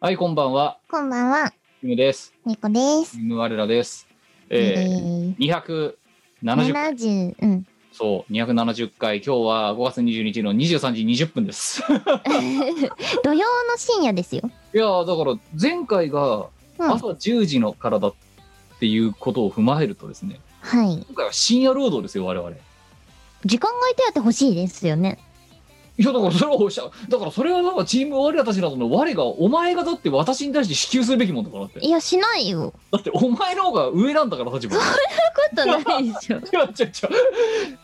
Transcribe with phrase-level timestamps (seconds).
[0.00, 0.78] はい、こんばんは。
[0.90, 2.34] こんばんはキムです。
[2.44, 4.06] ニコですキム我らです。
[4.50, 5.94] えー、270、
[6.42, 9.22] 70うんそう、270回。
[9.22, 11.82] 今日は5月22日の23時20分です。
[13.24, 16.48] 土曜の深夜ですよいやー、だから前回が
[16.78, 18.14] うん朝10時のからだっ
[18.80, 22.50] ていうことを踏まえるとですね、はい今回は深夜労働ですよ、我々。
[22.50, 22.54] い
[23.46, 25.18] 時間外手当欲しいですよね
[25.98, 31.80] や、だからそれはおっしゃ、だからそれはなんかチーム我らたちなどの我が、お前がだって私に対して支給するべきもんだからって。
[31.80, 32.72] いやしないよ。
[32.90, 34.76] だってお前の方が上なんだから、立場。
[34.76, 34.82] こ
[35.54, 37.10] とないでしょいや、ちょ、ちょ、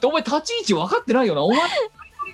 [0.05, 1.42] お前立ち位置分かってないよな。
[1.42, 1.61] お前、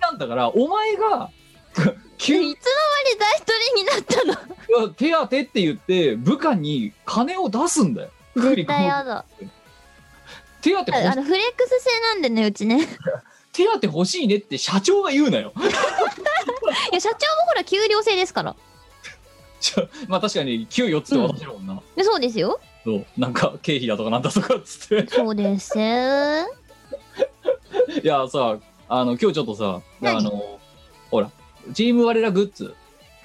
[0.01, 1.31] なんだから、お前が、
[1.77, 4.89] いつの間急に大一人になったの？
[4.91, 8.11] 手当って言って、部下に金を出すんだよ。
[8.37, 9.25] 絶対やだ。
[10.63, 12.81] 手当欲しあのフレックス制なんでねうちね
[13.55, 15.53] 手当欲しいねって社長が言うなよ。
[16.93, 18.57] いや社長もほら給料制ですから。
[20.09, 21.81] まあ確かに、給与っつって渡してるもんな。
[21.97, 22.61] でそうですよ。
[22.85, 23.07] そう。
[23.17, 25.07] なんか、経費だとかなんだとかっつって。
[25.09, 25.73] そうです。
[25.79, 25.83] い
[28.03, 30.61] や、さ、あの、今日ちょっとさ、何あの、
[31.11, 31.31] ほら、
[31.73, 32.75] チーム我らグッズ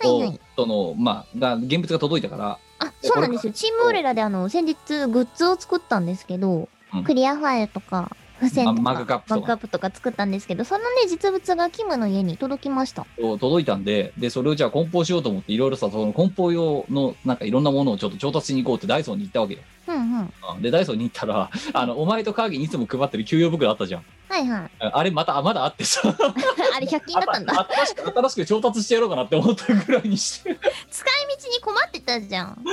[0.03, 0.39] を、はいはい。
[0.55, 3.53] その、まあ、が、現物が届いたから、あそうなんですよ。
[3.53, 4.75] チームオレラであの先日
[5.07, 7.03] グッズを作ったんですけど、うん。
[7.03, 9.35] クリアファイルとか付箋とかあマグカップとか。
[9.35, 13.05] マグカップとか作ったんですけどそのね実物がキムの家に届きました。
[13.39, 19.59] 届いたんで、で、それをじゃあ梱包しようと思って、いろいろさ、その梱包用の、なんかいろんなものをちょっと調達しに行こうってダイソーに行ったわけよ。
[19.87, 20.33] うんうん。
[20.55, 20.61] うん。
[20.61, 24.05] で、ダイソーに行ったら、 あの、お前とカーギにいつも配ってる給与袋あったじゃん。
[24.29, 24.71] はいはい。
[24.79, 26.01] あれまた、まだあってさ、
[26.75, 27.67] あれ100均だったんだ。
[27.71, 30.55] 新しく、新しく調達してやろうかなって思ったぐらいにして。
[30.91, 32.63] 使い道に困ってたじゃん、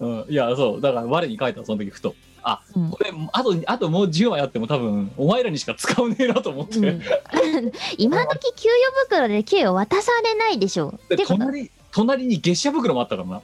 [0.00, 2.14] うん、いや、そう、だから我に書いた、その時ふと。
[2.42, 2.90] あ、うん。
[2.90, 6.78] これ、あと、あともう10枚あっても多分、お前らにしか使わねえなと思って。
[6.78, 7.02] うん、
[7.98, 10.98] 今時給与袋で給与渡されないでしょ。
[11.08, 13.42] で隣、隣に月謝袋もあったからな。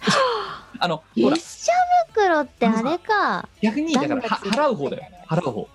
[0.78, 1.72] あの、月謝
[2.12, 3.48] 袋ってあれか。
[3.62, 5.02] 逆にだからは払う方だよ。
[5.28, 5.68] 払う方。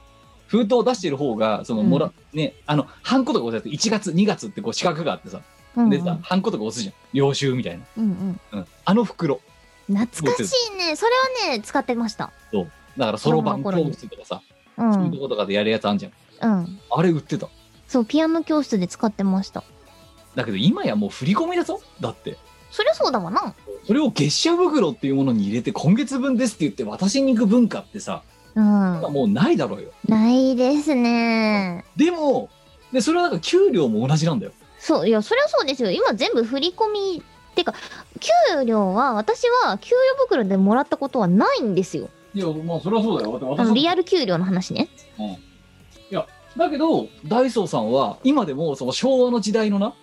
[0.47, 5.41] 封筒を出してる方がそのもら、ねあのハンコとか押すやつ1月2月ってこう四角があってさ、
[5.75, 5.89] うんうん。
[5.89, 6.93] でさハンコとか押すじゃん。
[7.13, 8.39] 領収みたいな、うんうん。
[8.51, 9.41] うん、あの袋
[9.87, 10.95] 懐かしいね。
[10.95, 11.11] それ
[11.47, 12.31] はね使ってました。
[12.97, 14.41] だからそろばん教室とかさ、
[14.77, 16.11] うそういうんとことかでやるやつあんじゃん。
[16.59, 16.79] うん。
[16.89, 17.47] あれ売ってた。
[17.87, 19.63] そうピアノ教室で使ってました。
[20.35, 21.81] だけど今やもう振り込みだぞ。
[22.01, 22.37] だって。
[22.71, 23.53] そりゃそうだわな。
[23.85, 28.23] それを月謝袋っていうものに入れて今月分ですって言って渡しに行く文化ってさ、
[28.55, 28.63] うん。
[29.13, 29.91] もうないだろうよ。
[30.07, 31.85] ないですね。
[31.95, 32.49] でも
[32.91, 34.51] でそれはなんか給料も同じなんだよ。
[34.79, 35.91] そういやそりゃそうですよ。
[35.91, 37.23] 今全部振り込み
[37.55, 37.73] ってか
[38.19, 42.09] 給料は私は給与袋でもらったことはないんですよ。
[42.33, 43.39] いやまあそれはそうだよ。
[43.39, 44.89] だってあのリアル給料の話ね。
[46.57, 49.93] だけどダイソーさんは今でもその昭和の時代のな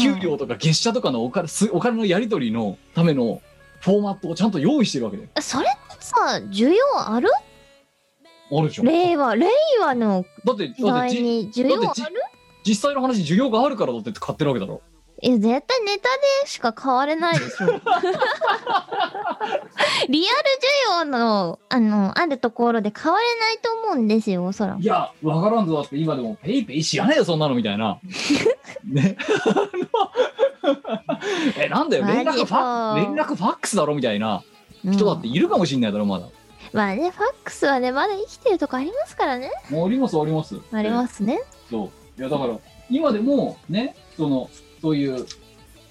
[0.00, 3.42] 給料とか月謝とかのお金すお金のやり取りのための
[3.80, 6.14] フォーマットをちゃんと用意してるわけでそれってさ
[6.48, 7.28] 需要ある？
[8.52, 8.84] あるでしょ。
[8.84, 9.48] だ令和令
[9.80, 12.22] 和の時だってじ代に需要ある？
[12.64, 14.82] 実際の話需要があるからだって買ってるわけだろ
[15.22, 15.52] え絶対
[15.84, 16.08] ネタ
[16.42, 17.66] でしか買われないでしょ。
[20.08, 24.82] リアル需要のあのあるところで買われないと思うんですよおそらく。
[24.82, 27.98] いやわからんぞだって今でも PayPay 知らねえよそんなのみたいな。
[28.84, 29.16] ね。
[31.58, 34.42] えなんだよ連絡ファ連絡ファックスだろみたいな。
[34.84, 36.26] 人だっているかもしんないだろまだ、
[36.72, 39.50] まあねファックスはねまだ生きてるとこありますからね。
[39.68, 40.56] もうありますあります。
[40.72, 41.40] ありますね。
[41.68, 42.20] そう。
[42.20, 42.56] いやだから
[42.88, 44.48] 今でもねその
[44.80, 45.26] そういう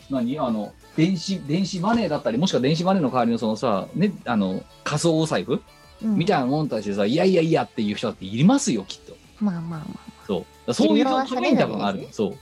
[0.10, 0.40] 何？
[0.40, 5.62] あの電子電子マネーだったりもしくは電子マネーの代わりのそのさねあの仮想お財布？
[6.02, 6.16] うん。
[6.16, 9.16] みたいなものに対してさ、いやいやいやっていう人だっていますよきっと。
[9.40, 10.74] まあまあまあそう。
[10.74, 12.08] そういうために多分ある。
[12.12, 12.36] そ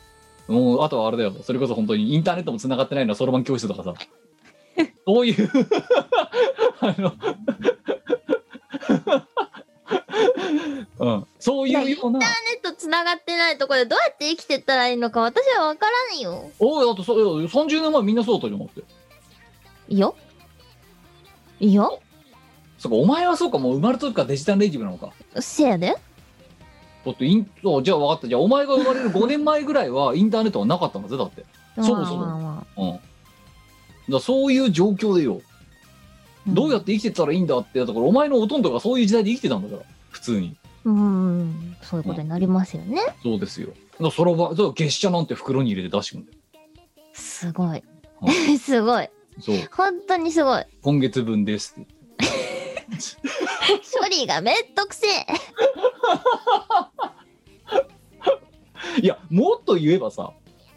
[0.47, 0.51] う。
[0.51, 1.33] もうあとはあれだよ。
[1.44, 3.94] それこそ本当にインターネットもつながってないのはそろばん教室とかさ。
[5.05, 5.49] そういう。
[6.79, 7.13] あの
[10.99, 12.19] うん、そういうような。
[12.19, 16.49] ネット繋がってないところでどうやって生きてったらいいのか私は分からんよ。
[16.59, 18.81] おいだってそう30年前みんなそうだったじゃんって。
[19.89, 20.15] いいよ。
[21.59, 21.99] いいよ。
[22.77, 25.11] そっかお前はそうかもう生まれた時からデジタルネイティブなのか。
[25.39, 25.95] せやで。
[27.05, 27.49] だってイン
[27.83, 28.27] じゃあ分かった。
[28.27, 31.45] じゃあお前が生まれる5年前ぐらいは インターネットはなかったんだぜだって。
[31.75, 32.65] そもそも。
[32.77, 32.85] う
[34.11, 34.13] ん。
[34.13, 35.33] だそういう状況でよ。
[35.33, 35.43] まあ
[36.47, 40.55] どうやって生きてったらいいんだってやったからお前のほとんどがそういう時代で生きてたんだから普通に
[40.85, 43.01] うん、そういうことになりますよね。
[43.21, 46.38] そうですよだそろばそう月謝なんて袋に入れて出してくんだよ
[47.13, 47.83] すごい。
[48.21, 49.09] う すごい。
[49.41, 50.63] そう本当にすごい。
[50.81, 51.94] 今月分ですって
[54.01, 55.25] 処理がめんどくせえ。
[59.01, 60.31] いやもっと言えばさ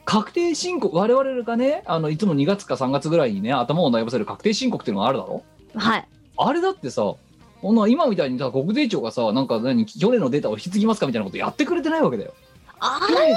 [0.04, 5.44] 確定申告我々がねあのいつも2月か3月ぐらいにね頭を悩ませる確定申告っていうのがあるだろ？
[5.74, 6.08] はい。
[6.36, 7.14] あれだってさ
[7.60, 12.34] こんな今みたいにさ国税庁がさなんか何去年のデータを引き継ぎますかみたいなことやってくれてないわけだよ。
[12.82, 13.34] あれ、便利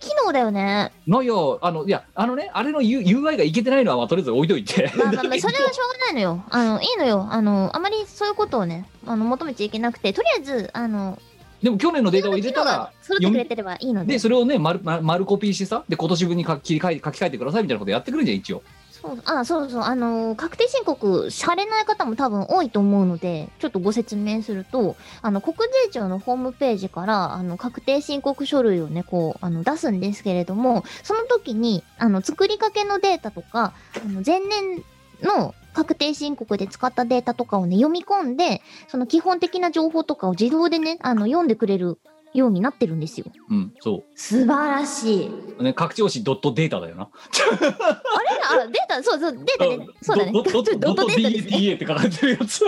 [0.00, 0.90] 機能だよね。
[1.06, 4.90] ないやあのいやあのねあれの U- UI がいけてないのは、まあ、とりあえず置いといて。
[4.96, 6.42] まあまあまあ、 それはしょうがないのよ。
[6.48, 7.28] あの、いいのよ。
[7.30, 11.18] あの、あまりそういうことをね、あの、求めちゃいけなくて、とりあえず、あの、
[11.62, 14.14] でも去年のデータを入れたら揃ってくれてればいいので。
[14.14, 18.62] でそれをね丸丸丸コピーしてさで今年分に書き書き換えてくださいみたいなことやってくるんじゃん一応。
[19.02, 33.72] そう、あ、そうそう、あの、確定申告されない方も多分多いと思うので、ちょっとご説明すると、あの、国税庁のホームページから、あの、確定申告書類をね、こう、あの、出すんですけれども、その時に、あの、作りかけのデータとか、
[34.04, 34.84] あの、前年
[35.22, 41.98] の確定申告で使ったデータとかをね、読み込んで、その基本的な情報とかを自動でね、あの、読んでくれる
[42.34, 43.26] ようになってるんですよ。
[43.50, 45.30] うんそ素晴らしい。
[45.58, 45.62] う。
[45.62, 47.08] ね拡張子ドットデータだよな。
[47.10, 48.62] あれ？
[48.62, 49.86] あ、データ、そうそう、データね。
[50.02, 50.32] そうだね。
[50.32, 51.56] ドドドドド ドットデータですね。
[51.58, 52.64] DA って書かれてるやつ。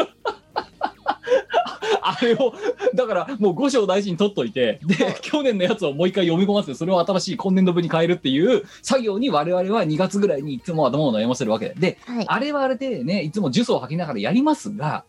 [2.04, 2.52] あれを
[2.94, 12.24] だからもう5章大事に取っといてで去年のやつをもう一回読み込ませてそれを新しい今年度分に変えるっていう作業に我々は2月ぐらいにいつも頭を悩ませるわけでではい。
[12.26, 15.04] あれはあれでねいつも呪詛を吐きながらやりますが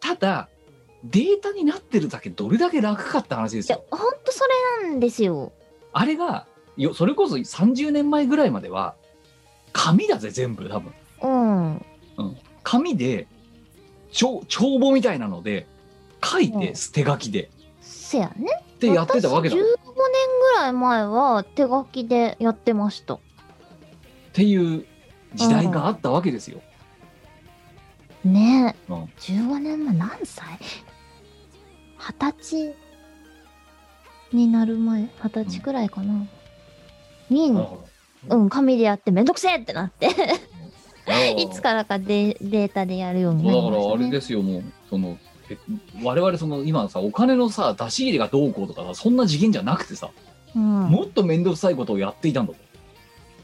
[0.00, 0.48] ただ
[1.04, 4.44] データになってるだけどれだけ楽かって話ですいやよ。、ほんとそ
[4.82, 5.52] れなんですよ。
[5.92, 6.46] あれが
[6.76, 8.94] よそれこそ30年前ぐらいまでは
[9.72, 10.92] 紙だぜ全部多分。
[11.22, 12.36] うん。
[12.62, 13.26] 紙で
[14.12, 15.66] 帳帳簿みたいなので
[16.24, 17.50] 書いうてん捨て書きで
[17.80, 18.62] せやね。
[18.74, 19.74] ってやってたわけだ私15っ年
[20.56, 23.18] ぐらい前は手書きでやってました。
[24.32, 24.86] ていう
[25.34, 26.60] 時代があったわけですよ。
[28.24, 28.92] ねえ。
[28.92, 30.46] うん15年前何歳？
[32.02, 32.74] 二十歳
[34.32, 36.26] になる前二十歳くらいかな。
[37.30, 37.52] に、
[38.28, 40.08] うん、紙でやってめんどくせえってなって、
[41.38, 44.10] いつからかデデータでやるようになりだからあれましたね。
[44.10, 45.16] ですよもうその
[45.48, 45.56] え
[46.02, 50.10] 我々その今さお金のさ出し入れがどうこうとかさそんな次元じゃなくてさ、
[50.54, 52.58] うん、もっと面倒くさいことをやっていたんだと。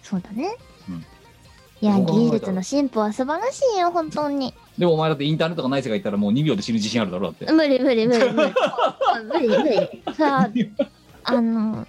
[0.03, 0.57] そうだね。
[0.89, 1.05] うん
[1.81, 4.53] いや、技術の進歩は素晴らしいよ、本当に。
[4.79, 7.53] でもお前だってインターネットがない世界行ったらもう2秒で死ぬ自信あるだろだって。
[7.53, 8.55] 無理無理無理無理。
[9.25, 10.15] 無理無理。
[10.15, 10.51] さあ、
[11.25, 11.87] あの、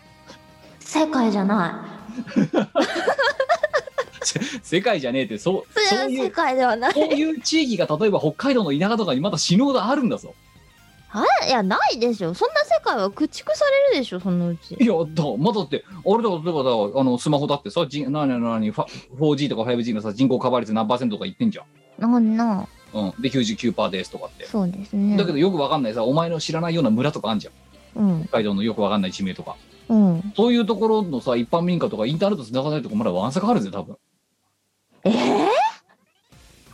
[0.79, 1.99] 世界じゃない。
[4.63, 6.93] 世界じゃねえってそうそういう世界ではない。
[6.93, 10.33] そういう地域が例えば北海道の田舎とかにまだ死ぬほどあるんだぞ。
[11.47, 12.33] いや、ないでしょ。
[12.35, 14.75] そんな世界は駆逐されるでしょ、そのうち。
[14.79, 18.85] いやだまだってあれだ例えばだあのスマホだってさじなになにファ
[19.17, 21.65] 4G とか 5G のさ人口カバー率何パーセントとか言ってんじゃん。
[21.99, 24.45] なんな、うん、で99%ですとかって。
[24.45, 25.17] そうですね。
[25.17, 27.53] だけどよくわかんないさお前の知らないような村とかあんじゃん。
[28.01, 29.55] うん、北海道のよくわかんない地名とか。
[29.89, 30.33] うん。
[30.35, 33.97] そういうところのさ一般民家とかインターネット繋がないとこまだわんさかあるぜ多分。
[35.05, 35.49] ええ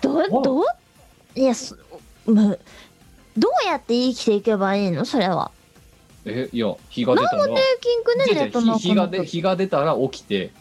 [0.01, 0.63] ど、どう？
[1.35, 1.75] いや、そ、
[2.25, 2.59] む、
[3.37, 5.05] どうやって生きていけばいいの？
[5.05, 5.51] それは。
[6.25, 7.47] えいや日が出たら。
[7.47, 10.51] 日日がで日が出たら起きて。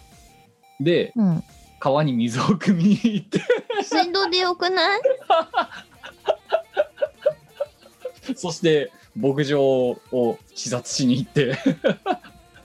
[0.81, 1.45] でうん。
[1.85, 3.43] 川に水を汲みに行って
[3.83, 5.01] 水道でよくない？
[8.35, 11.59] そして牧場を視察しに行って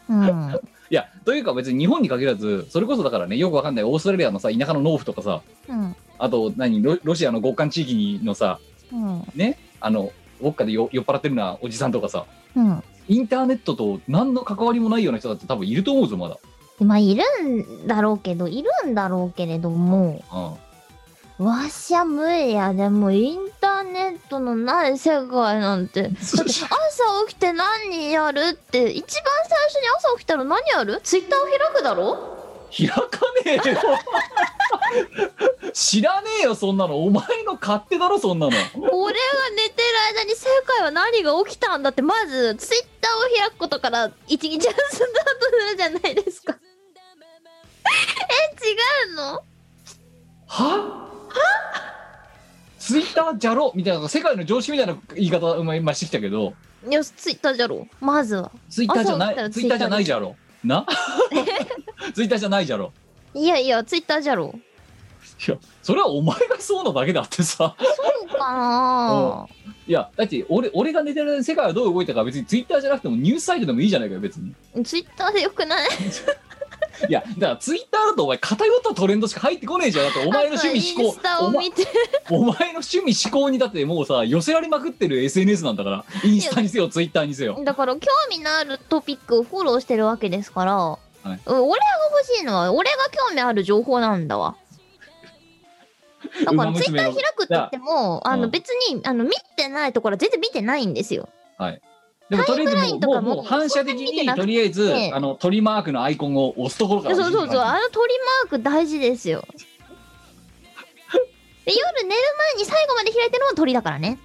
[0.07, 0.59] うん。
[0.89, 5.93] いやというか別に日本に限らずそれこそだからねよくわかんないオーストラリアのさ田舎の農夫とかさうん。
[6.17, 8.57] あと何ロロシアの極寒地域のさ
[8.93, 9.27] うん。
[9.35, 12.81] ねあのウォッカでよ酔っ払ってるなおじさんとかさうん。
[13.09, 16.37] インターネットと何の関わりもないような人だって多分いると思うぞまだ、
[16.85, 20.23] まあ、いるんだろうけど、いるんだろうけれども、
[21.39, 26.03] うん、わしゃ無理やでもインタターネットのない世界なんて。
[26.07, 26.45] だって朝
[27.27, 31.01] 起きて何やるって、一番最初に朝起きたら何やる？
[31.03, 32.37] ツイッターを開くだろ？
[32.75, 33.01] 開か
[33.45, 33.77] ねえよ。
[35.73, 37.03] 知らねえよそんなの。
[37.03, 38.51] お前の勝手だろそんなの。
[38.51, 39.19] 俺が
[39.55, 45.07] 寝てる間に世界は何が起きたんだって、まずツイッターを開くことから一日がスター
[45.39, 46.55] トするじゃないですか。
[47.89, 49.43] え、違うの？
[50.47, 51.09] は？
[52.77, 53.71] ツイッターじゃろ？
[53.75, 56.53] みたいな世界の常識みたいな言い方お前今してきたけど。
[56.89, 57.87] いや、ツイッターじゃろ。
[58.01, 58.05] う。
[58.05, 58.51] まずは。
[58.69, 59.51] ツイッターじゃない？
[59.51, 60.35] ツイッターじゃないじゃろ？
[60.63, 60.85] な？
[62.13, 62.65] ツイッターじゃない。
[62.65, 62.91] じゃろ？
[63.33, 64.53] いやいや、ツイッターじゃろ。
[64.55, 64.57] う。
[64.57, 67.75] いやそれはお前がそうなだけだってさ。
[67.79, 69.47] そうかな。
[69.87, 74.53] いやだって俺俺が寝てる世界はどう動いたか別にツイッターじゃなくてもニュースサイトでもいいじゃないかよ別に。
[74.83, 75.89] ツイッターでよくない？
[77.07, 80.05] いやだからツイッターだとお前偏ったトレンドしか入ってこねえじゃん。
[80.05, 81.69] だってお前の趣味思考お前。
[82.29, 86.05] お前の趣味思考にだってもうさ寄せられまくってる SNS なんだから。
[86.23, 87.61] インスタにせよツイッターにせよ。
[87.63, 90.75] だから興味のあるトピックをフォローしてるわけですから、い。
[91.25, 94.55] うん俺が欲しいのは俺が興味ある情報なんだわ。
[96.45, 98.51] だからツイッター開くって言っても、あのうん。
[98.51, 101.29] 別にあの見てないところは全然見てないんですよ。
[102.29, 109.47] でもとりあえずももうもうもう反射的にとりあえずあの鳥マークのアイコンを押すところからそうそうそう、あの鳥マーク大事ですよ。
[111.65, 112.21] で夜寝る
[112.55, 114.19] 前に最後まで開いてるのは鳥だからね。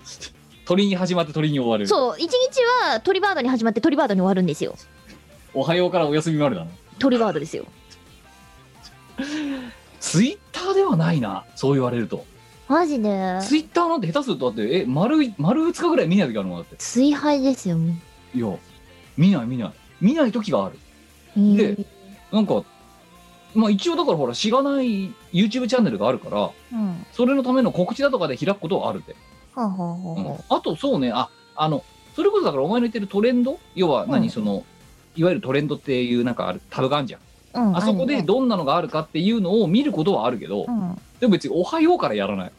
[0.66, 4.76] 鳥に始まって鳥に終わるそう、一日は鳥バードに始まって鳥バードに終わるんですよ。
[5.52, 7.66] おはようからお休みまでだな鳥バードですよ。
[10.00, 12.26] ツイッターではないなそう言われると
[12.68, 13.38] マジで？
[13.42, 16.76] ツイッターなんて下手するとだってえ丸い丸2日ぐらい見ない時あるもんだって。
[16.76, 17.76] 追廃ですよ。
[18.34, 18.56] いや
[19.16, 19.72] 見ない見ない。
[20.00, 20.78] 見ない時がある。
[21.36, 21.86] えーで
[22.32, 22.64] なんか
[23.54, 26.88] まあ一応だからほらしがない YouTube チャンネルがあるからうん。
[26.88, 29.14] はそれのための告知だとかで開くことはあるで、
[29.54, 30.30] あ、はあはうんあ。
[30.30, 31.84] はあとそうねああの
[32.16, 34.30] それこそだからお前の言ってるトレンド要は何、うん。
[34.30, 34.64] その
[35.16, 37.20] いわゆるトレンドっていうなんかあるタブがあるじゃん、
[37.52, 40.98] あ、うん、あそこでどんなのがあるかっていうのを見ることはあるけど、うん。
[41.20, 42.52] でも別に「おはよう」からやらない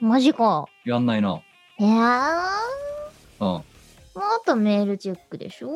[0.00, 0.66] マジか。
[0.84, 1.40] やんないな
[1.78, 1.92] いやー。
[3.40, 3.62] うんま
[4.22, 5.70] あ、あとはメールチェックでしょ？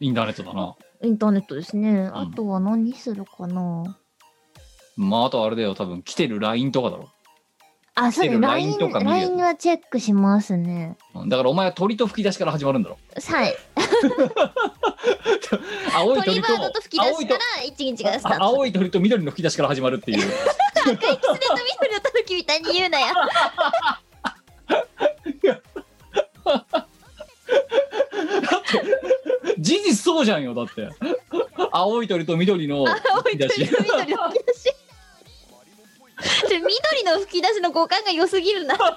[0.00, 2.10] インターネットだなインターネットですね。
[2.12, 3.98] あとは何するかな？
[4.96, 7.08] まああとはあれだよ多分来てる LINE とかだろ、
[7.94, 8.28] あ、そうね。
[8.28, 10.96] 来てる LINE LINE とか見るやつ LINE はチェックしますね。
[11.14, 12.98] うんだからお前は鳥と吹き出しから始まるんだろ
[13.28, 13.54] はい。
[15.94, 18.44] 青い鳥と鳥バードと吹き出しから一日がスターあト。
[18.44, 20.18] 青い鳥と緑の吹き出しから始まるっていう
[20.82, 21.20] 赤いキツネと
[21.80, 23.06] 緑のタヌキみたいに言うなよ。
[29.58, 30.88] 事実そうじゃんよだって
[31.70, 32.86] 青い鳥と緑の青
[33.30, 33.86] い鳥と緑
[34.16, 34.64] の吹き出し。
[36.48, 38.76] ちょ緑の吹き出しの五感が良すぎるな。
[38.76, 38.88] ちょっ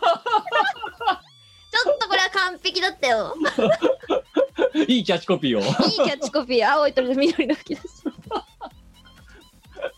[2.00, 3.36] とこれは完璧だったよ。
[4.88, 8.05] いいキャッチコピーをいいキャッチコピー、青い鳥と緑の吹き出し。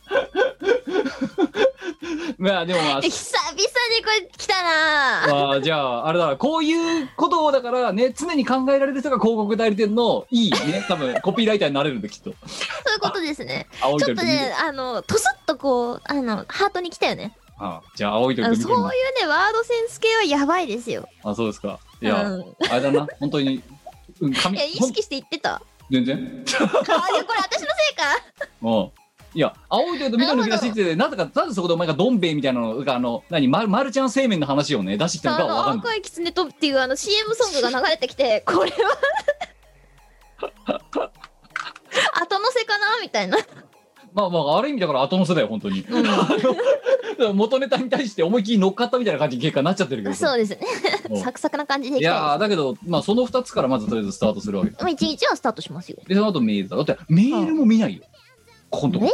[2.37, 3.65] まあでもまあえ久々に
[4.03, 12.33] これ来たなまあじゃああれだこういうことをだからね常に考えられる人が広告代理店のいいね多分コピーライターになれるんできっと
[12.87, 13.67] そういうことですね。
[13.81, 17.35] ちょっとね、あの、とすっとこう、あの、ハートに来たよね。
[17.59, 18.79] ああじゃあ青い鳥そういう
[19.19, 21.09] ね、ワードセンス系はやばいですよ。
[21.23, 23.63] あそうですかいや、うん、あれだな本当に
[24.21, 25.55] うんい紙や、意識して言ってた。
[25.55, 26.17] あ、全然？
[26.45, 28.03] でこれ私のせいか。
[28.61, 28.91] うん
[29.37, 38.97] いや青い鳥と緑の吹き出しってなぜかなぜそこでお前がどん兵衛みたいなのがあの何まマルちゃん製麺の話をね出してきたのかは分あのかんない赤いキツネとっていうあの CM ソングが流れてきて、 これは
[42.15, 43.37] 後乗せかなみたいな。
[44.11, 45.85] まあまあある意味だから後乗せだよ本当に
[47.19, 50.59] うん、元ネタに対して思いっきり乗っかったみたいな感じに結果になっちゃってるけどそうですね
[51.11, 51.21] うん。
[51.21, 54.71] サクサクな感じでいやーだけどまあその2つからまずとりあえずスタートするわけ。
[54.71, 55.97] まあ一日はスタートしますよ。
[56.07, 58.16] でその後メールだだってメールも見ないよここ
[58.87, 59.05] んとこ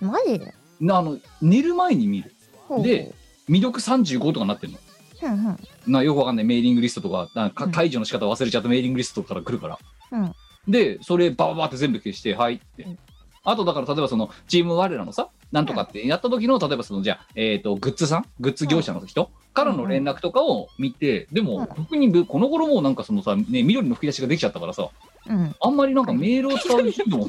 [0.00, 0.04] え？
[0.04, 0.54] マジで？
[0.80, 2.32] なあの寝る前に見る。
[2.68, 3.14] ほうで
[3.46, 4.78] 未読35とかなってんの。
[5.22, 5.58] うんうん。
[5.92, 6.44] なよくわかんない。
[6.44, 7.50] メーリングリストとかなん。
[7.50, 8.68] かうん解除の仕方忘れちゃった。
[8.68, 9.78] メーリングリストから来るから。
[10.12, 10.34] うん。
[10.68, 12.98] でそれバババって全部消してはいって、うん
[13.48, 24.88] あとだから例えばそのチーム我らのさなんとかってやった時の例えばそのじゃあ、えー、とグッズさんグッズ業者の人からの連絡とかを見て、でもうん特にぶこの頃もうなんかそのさ、ね、緑の吹き出しができちゃったからさ
[25.28, 25.54] うん。
[25.60, 27.28] あんまりなんかメールを使う頻度も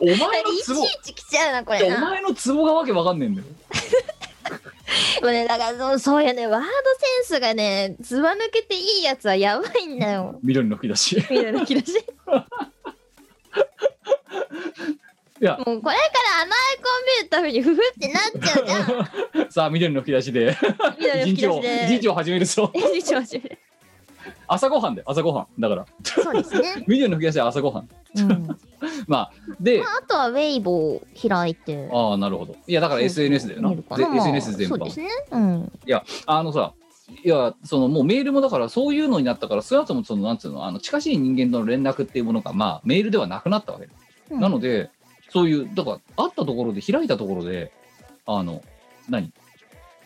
[0.00, 2.00] お前のいツボちいち来ちゃうな、これな。
[2.00, 3.46] 前のツボがわけわかんねえんだよ
[5.22, 10.38] もうね、だからそうそういうね、ワードセンスがね、ずば抜けていいやつはやばいんだよ。
[10.42, 11.92] 緑の吹き出しみたいな気がし。
[15.40, 16.02] いやもうこれか
[16.36, 19.50] らあのアイコン見るためにふふってなっちゃうじゃん。
[19.50, 20.56] さあ緑の吹き出しで
[20.98, 21.94] 緑一日を吹き出しで。
[21.96, 23.58] 一日を始めるぞ一日を始める
[24.46, 25.60] 朝ごはんで朝ごはん。
[25.60, 25.86] だから。
[26.04, 26.84] そうですね。
[26.88, 27.88] 緑の吹き出しは朝ごはん。
[28.16, 28.46] うん。
[28.46, 28.56] ま
[29.06, 31.88] まあであ、あとはウェイボを開いて。
[31.92, 32.56] ああなるほど。
[32.66, 33.70] いやだから SNS だよな。
[33.70, 34.70] でまあ SNS 全般。
[34.70, 35.08] そうですね。
[35.30, 35.72] うん。
[35.86, 36.72] いやあのさ
[37.22, 43.96] いやそのもうメールもだからそういうのになったから少なくともそのなんつうのあの近しい人間との連絡っていうものがまあメールではなくなったわけです、
[44.30, 44.40] うん。
[44.40, 44.90] なので
[45.30, 47.72] そういうだから会ったところで開いたところで
[48.26, 48.62] あの
[49.08, 49.32] 何？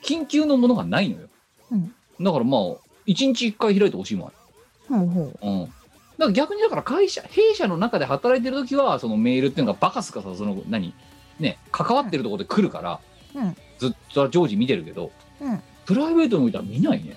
[0.03, 1.29] 緊急のものがないのよ、
[1.71, 1.95] うん。
[2.21, 2.61] だからまあ
[3.09, 4.33] 一日一回開いてほしいもん
[4.88, 5.38] ほうほう。
[5.43, 5.65] うん。
[5.65, 5.73] だか
[6.19, 10.93] ら逆にだから会社、弊社の中で働いてる時は、そのメールっていうのがバカすかさ、その何？
[11.41, 13.00] ね、関わってるところで来るから、
[13.35, 15.11] うんずっと常時見てるけど、
[15.41, 15.62] うん。
[15.87, 17.17] プライベートにおいては見ないね。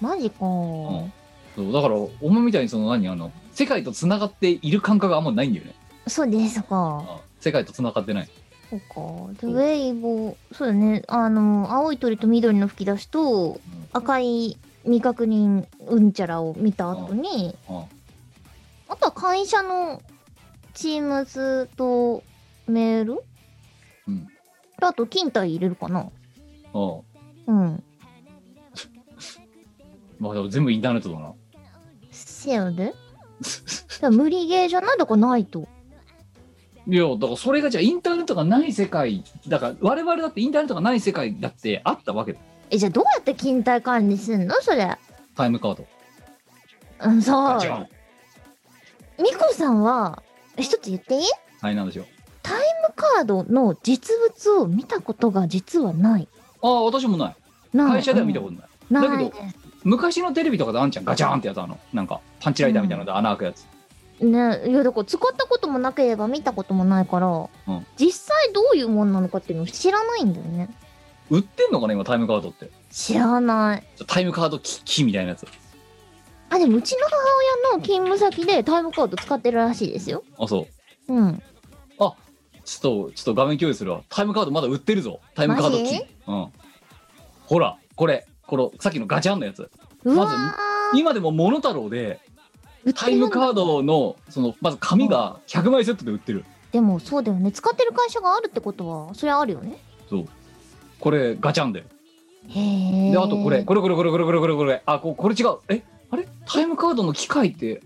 [0.00, 0.36] マジか。
[0.36, 1.12] んそ
[1.58, 3.08] うだから、お前みたいにその何？
[3.08, 5.74] あの、世界と繋がっている感覚があんまないんだよね。
[6.06, 6.66] そうですか。
[6.70, 8.28] あ世界と繋がってない。
[8.70, 9.46] そうか。
[9.46, 11.02] で、ウェイボ、そうだね。
[11.08, 13.60] あの、青い鳥と緑の吹き出しと、
[13.94, 17.84] 赤い未確認うんちゃらを見た後に、うん
[18.90, 20.00] あとは会社の
[20.72, 22.22] チームズと
[22.66, 23.22] メール？
[24.06, 24.26] うん。
[24.80, 26.08] とあと勤怠入れるかな？
[26.72, 27.00] あ
[27.48, 27.84] うん。
[30.18, 31.34] まあでも全部インターネットだな。
[32.10, 32.94] せやで
[34.10, 34.98] 無理ゲーじゃない？
[34.98, 35.68] だからないと。
[36.86, 42.40] いや、だからそれがじゃあインターネットがない世界、だから我々だってインターネットがない世界だってあったわけだ。
[42.70, 44.54] え、じゃあどうやって勤怠管理すんの？
[44.60, 44.96] それ。
[45.36, 45.86] タイムカード。
[47.00, 47.68] うん、さガチ
[49.22, 50.22] ミコさんは、
[50.56, 51.22] 一つ言っていい？
[51.60, 52.06] はい、なんでしょう。
[52.96, 56.26] カードの実物を見たことが実はない。
[56.62, 57.36] ああ、私もない。
[57.72, 57.92] ない。
[57.92, 58.68] 会社では見たことない。
[58.90, 59.08] ない。
[59.08, 63.66] だけどです昔のテレビとかであんちゃんガチャーンってやつあのなんかパンチライターみたいなので穴開くやつ、
[64.24, 70.68] ねいやだから使ったこともなければ見たこともないから、うん実際どういうもんなのかっていうのを知らないんだよね
[71.30, 72.70] 売ってんのかな今タイムカードって？
[72.90, 73.82] 知らない。
[74.06, 75.46] タイムカード機器みたいなやつ。
[76.50, 77.16] あでもうちの母
[77.72, 80.24] 親の勤務先でタイムカード使ってるらしいですよ。
[80.38, 80.66] あそ
[81.08, 81.12] う。
[81.14, 81.42] うん。
[82.64, 84.02] ちょっとちょっと画面共有するわ。
[84.10, 85.20] タイムカードまだ売ってるぞ。
[85.34, 86.48] タイムカード機うん。
[87.46, 88.26] ほらこれ。
[88.46, 89.70] このさっきのガチャンのやつ。
[90.04, 92.20] まー今でもモノタロウで
[92.94, 96.44] タイムカードのそのまず紙が100枚セットで売ってる。
[96.72, 97.52] でもそうだよね。
[97.52, 99.78] 使ってる会社があるってことはそれはあるよね。
[100.08, 100.28] そう
[101.00, 101.84] これガチャンで。
[103.12, 103.62] であとこれ。
[103.64, 104.82] これこれこれこれこれこれこれ。
[104.86, 105.58] あここれ違う。
[105.68, 106.26] えあれ？
[106.46, 107.82] タイムカードの機械って。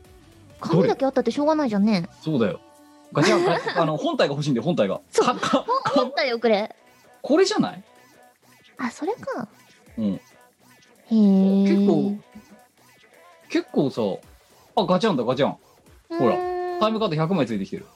[0.60, 2.08] 紙だけあったってしょうがないじゃんね。
[2.22, 2.60] そうだよ。
[3.12, 3.44] ガチャン。
[3.44, 5.00] ガ あの本体が欲しいんで本体が。
[5.10, 5.26] そう。
[5.26, 5.64] かか
[5.96, 6.74] あったよこれ。
[7.20, 7.82] これじゃない？
[8.78, 9.48] あそれか。
[9.98, 10.04] うん。
[10.14, 10.20] へ
[11.10, 12.16] え結構
[13.50, 14.00] 結構さ
[14.76, 15.56] あガチャンだガチャン。
[16.18, 16.36] ほら
[16.80, 17.86] タイムカード100枚ついてきてる。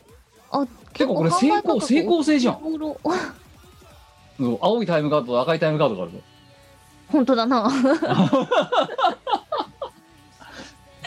[0.50, 2.54] あ結構これ成功成功性じゃん。
[2.54, 2.58] ん
[4.38, 6.18] そう青いタイムカードと赤いタイムカードがあるぞ
[7.08, 7.70] 本当だな。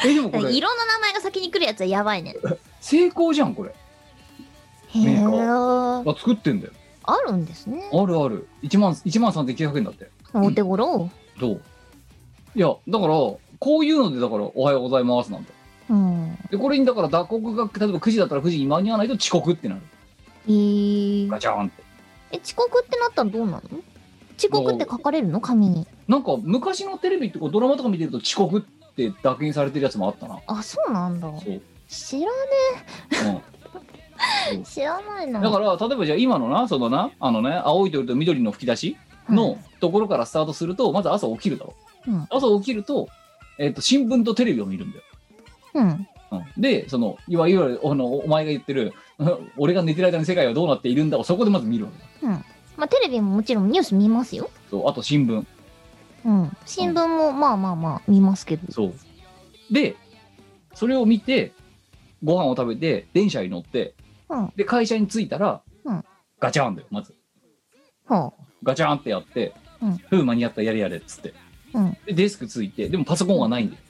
[0.06, 0.52] えでもこれ。
[0.54, 2.36] 色の名前が先に来るやつはやばいね。
[2.80, 3.72] 成功じゃんこれ。
[3.72, 6.74] へえあ作ってんだよ。
[7.04, 7.90] あるんですね。
[7.92, 8.48] あるある。
[8.64, 10.10] 1万1万3900円だって。
[10.34, 11.10] お手頃。
[11.40, 11.62] どう？
[12.56, 13.40] いやだからこ
[13.80, 15.50] ういうのでだから「おはようございます」なんだ
[15.90, 16.38] うん。
[16.50, 19.82] でこれにだから打刻が例えば9時だったら9時に間に合わないと遅刻ってなる。
[20.48, 21.28] えー。
[21.28, 21.84] ガチャーンって
[22.32, 23.62] え遅刻ってなったらどうなの？
[24.38, 25.42] 遅刻って書かれるの？
[25.42, 25.88] 紙に。
[26.08, 28.62] なんか昔のテレビってこうドラマとか見てると遅刻っ
[28.96, 30.40] て打印されてるやつもあったな。
[30.48, 31.28] あそうなんだ。
[31.40, 32.32] そう、知ら
[34.52, 35.40] うん、 ね知らないな。
[35.40, 38.98] だから例えばじゃあ今のなそのなあのね青い鳥と緑の吹き出し
[39.30, 41.76] のところからスタートすると、まず朝起きるだろ、
[42.08, 42.28] うん。
[42.30, 43.08] 朝起きると,、
[43.58, 45.04] えっと新聞とテレビを見るんだよ、
[45.76, 46.08] うん。
[46.32, 48.94] うん、でそのいわゆるあのお前が言ってる
[49.58, 52.44] 俺が寝てる間に世界はどうなっているんだをそこでまず見るわけだ。
[52.78, 54.50] まあテレビももちろんニュース見ますよ。
[54.70, 55.46] そうあと新聞。
[56.26, 56.58] うん。
[56.66, 58.72] 新聞もまあまあまあ見ますけど。
[58.72, 58.94] そう。
[59.72, 59.96] で
[60.74, 61.52] それを見て
[62.24, 63.94] ご飯を食べて電車に乗って
[64.30, 64.54] うん。
[64.56, 66.06] で会社に着いたら、うん。
[66.40, 67.14] ガチャンだよまず。
[68.08, 68.32] は
[68.64, 71.34] ガチャンってやってうん「ふう間に合ったやれやれ」っつって。
[71.74, 71.98] あうん。
[72.06, 73.82] でデスクついてでもパソコンはないんだよ。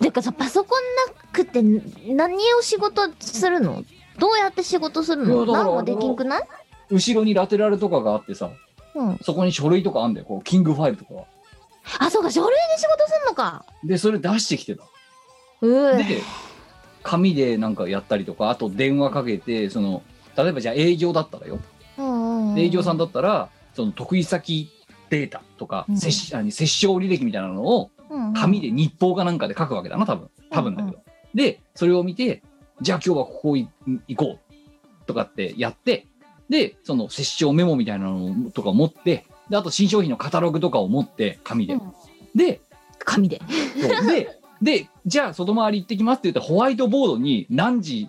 [0.00, 0.82] てかさパソコン
[1.14, 3.82] なくて何を仕事するの？
[4.18, 5.36] どうやって仕事するの？
[5.36, 6.42] いやだから何もできんくない？
[6.90, 8.50] 後ろにラテラルとかがあってさ
[8.94, 9.18] うん。
[9.22, 11.24] そこに書類とかあんだよこうキングファイルとか
[11.98, 13.64] あそうか書類で仕事すんのか。
[13.82, 14.84] でそれ出してきてた。
[15.62, 16.22] うで
[17.02, 20.02] 紙でなんかやったりとかあと電話かけてその
[20.36, 21.58] 例えばじゃあ営業だったらよ。
[22.00, 24.70] ん営業さんだったらその得意先
[25.10, 25.96] データとか、うん。
[25.96, 27.90] 接しあの接触履歴みたいなのを
[28.34, 30.30] 紙で日報かなんかで書くわけだな多分。
[30.50, 30.98] 多分だけど、
[31.34, 32.42] でそれを見て
[32.80, 33.68] じゃあ今日はここい
[34.08, 36.06] 行こうとかってやって
[36.48, 41.92] でその接触メモみたいなのとかを持ってであと新商品のカタログとかを持って紙で、うん。
[42.34, 42.60] で
[42.98, 43.40] 紙で。
[44.06, 48.08] ででじゃあ外回り行ってきますって言ってホワイトボードに何時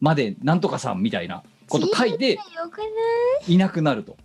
[0.00, 2.38] までなんとかさんみたいなこと書いて
[3.46, 3.54] い？
[3.54, 4.16] いなくなると。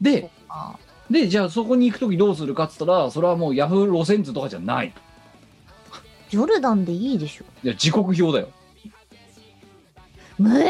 [0.00, 0.76] であ
[1.10, 4.92] でじゃあそこに行く時どうするかっつったらそれはもうヤフー路線図とかじゃない
[6.28, 7.44] ジョルダンでいいでしょ。
[7.62, 8.48] いや時刻表だよ
[10.38, 10.62] 無理。
[10.62, 10.66] 乗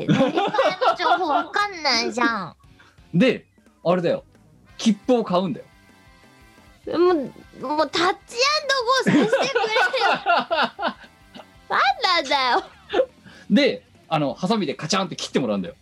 [0.00, 2.56] り換えの情報わかんないじゃん。
[3.14, 3.46] で
[3.84, 4.24] あれだよ
[4.76, 5.66] 切符を買うんだよ
[6.98, 8.36] もう、もうタッチ
[9.04, 10.10] ゴーさせてくれよ。
[11.68, 12.64] なんなんだよ。
[13.50, 15.74] であのハサミでカチャンって切ってもらうんだよ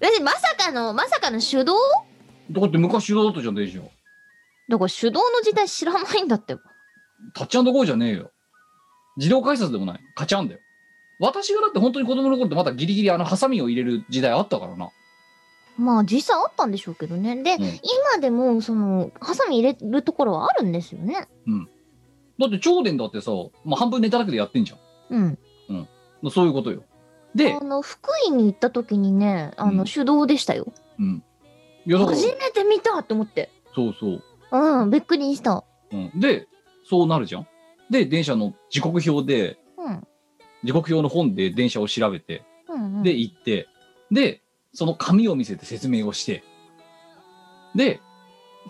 [0.00, 1.76] 私まさかの、まさかの手動？
[2.50, 3.90] だって昔手動だったじゃんデジョン
[4.68, 6.56] だから手動の時代知らないんだって。
[7.34, 8.30] タッチゴーじゃねえよ
[9.16, 10.00] 自動改札でもない。
[10.14, 10.60] カチャンだよ。
[11.18, 14.90] 私がだって本当に子供の頃ってまだギリギリあのハサミを入れる時代あったからな。
[15.78, 17.42] まあ実際あったんでしょうけどね。
[17.42, 17.60] で、ん。
[17.62, 21.28] 今でもその、ハサミ入れるところはあるんですよね。
[22.38, 23.30] だって超電だってさ、
[23.64, 24.78] まあ、半分ネタだけでやってんじゃん。
[25.16, 25.38] うん。
[26.30, 26.82] そういうことよ。
[27.34, 29.84] であの、福井に行った時にね、あの、うん。
[29.86, 30.72] 手動でしたよ。
[30.98, 31.22] うん。
[31.86, 33.50] いやだから初めて見たって思って。
[33.74, 34.22] そうそう。
[34.52, 35.64] うん、びっくりした。
[35.92, 36.46] うん、で
[36.88, 37.46] そうなるじゃん
[37.92, 40.06] で電車の時刻表でうん。
[40.64, 43.02] 時刻表の本で電車を調べてうん、うん。
[43.02, 43.68] で行って
[44.10, 44.42] で
[44.74, 46.42] その紙を見せて説明をして
[47.74, 48.00] で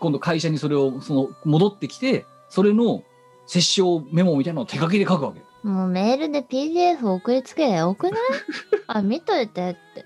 [0.00, 3.02] 今度会社にそれをその戻ってきてそれの
[3.46, 8.20] 接触メモみたいなのを手書きで書くわけよもうメールで PDF 送りつけりゃよくない？
[8.88, 10.04] あ、見といてって。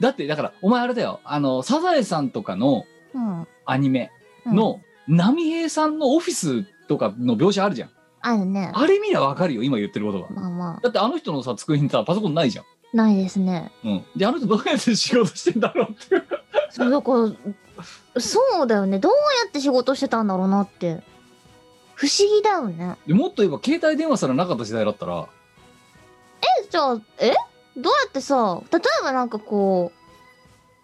[0.00, 3.46] だってだからお前あれだよあのサザエさんとかのうん。
[3.66, 4.10] アニメ
[4.46, 8.70] うん、の波平さんのオフィスとかの描写あるじゃんあるね。
[8.74, 13.70] あれ見りゃわかるよ今言ってることがまあまだってあの人のさ机にさパソコンないじゃんあ、ないですね。
[13.84, 14.04] うん。
[14.16, 16.24] で、あの人どうやって仕事してんだろうっていう。
[16.70, 17.12] そう、だか
[18.14, 18.98] ら、そうだよね。
[18.98, 21.02] どうやって仕事してたんだろうなって。
[21.94, 22.96] 不思議だよね。
[23.06, 25.28] でもっと言えば、携帯電話すらなかった時代だったら、
[26.62, 27.34] え、じゃあ、え？
[27.76, 29.92] どうやってさ、例えばなんかこ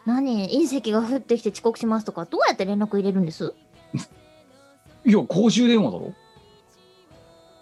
[0.07, 0.49] う、何？
[0.49, 3.55] 隕石が降ってきて遅刻しますとか、どうやって連絡入れるんです？
[5.05, 6.15] いや、公衆電話だろ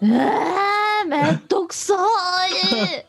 [0.03, 1.95] えー、めんどくさ
[2.47, 3.05] い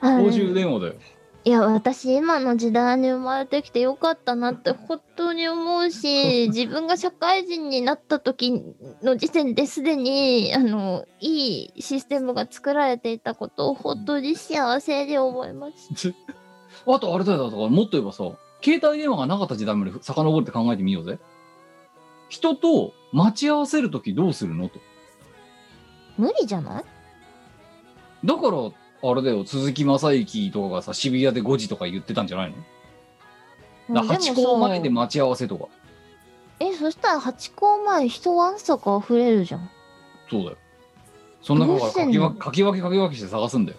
[0.24, 0.94] 公衆電話だよ。
[1.42, 8.62] いや私今の時代に生まれてきてよかったなって本当に思うし 自分が社会人になった時
[9.02, 16.12] の時点ですでにあのいいシステムが作られていたことを本当に幸せに思います。
[16.86, 18.24] あとあれだよ、だからもっと言えばさ、
[18.62, 21.18] 携帯電話がなかった時代まで遡って考えてみようぜ。
[22.28, 24.68] 人と待ち合わせるときどうするの？
[24.68, 24.78] と。
[26.16, 26.84] 無理じゃない？
[28.24, 32.54] だから、あれだよ、鈴木正幸とかがさ、渋谷で5時とか言ってたんじゃない
[33.88, 33.94] の？
[33.94, 35.66] だからでも八甲前さで待ち合わせとか。
[36.60, 39.70] えそしたら八甲前人わんさか溢れるじゃん。
[40.30, 40.56] そうだよ。
[41.42, 42.34] そんなことどうしてんの？
[42.34, 43.78] かき分け、かき分けかき分けして探すんだよ。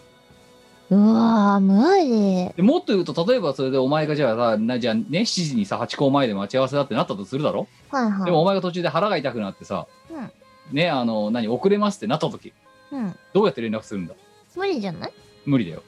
[0.91, 2.53] うわー無理。
[2.55, 7.67] でもっと言うと、例えばそれでお前がじゃあさ、なじゃあね、7時にさ、八甲前で待ち合わせだってなったとするだろ？
[7.89, 8.25] はいはい。
[8.25, 10.31] でもお前が途中で腹が痛くなってさ、うん
[10.75, 12.53] ね、あの、何、遅れますってなった時、
[12.91, 14.13] うんどうやって連絡するんだ？
[14.55, 15.13] 無理じゃない？
[15.45, 15.83] 無理だよ。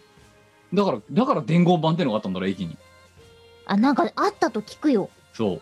[0.73, 2.77] だから、だから伝言板ってのがあったんだろ、駅に。
[3.65, 5.09] あなんかあったと聞くよ。
[5.33, 5.55] そ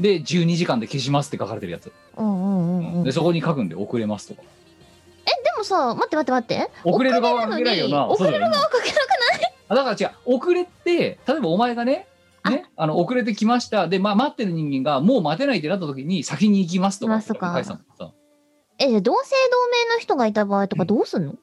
[0.00, 0.02] う。
[0.02, 1.92] で、12時間で消しますって書かれてるやつ。
[2.16, 3.02] うんうんうんうん。
[3.04, 4.42] で、でそこに書くんで、遅れますとか。
[5.58, 6.70] もさ待って待って待って。
[6.84, 8.06] 遅れる側は書けないよな。
[8.08, 9.54] 遅れる側は書けなくない？
[9.68, 12.06] あだから違う、遅れて、例えばお前がね、
[12.44, 13.86] ね、あの遅れてきました。
[13.88, 17.22] で、まあ、待ってる人間がもう待てないってなった時に先に行きますとか。
[17.22, 17.60] とか
[18.78, 21.36] え、じゃあ同姓同名の人がいた場合とかどうすんの、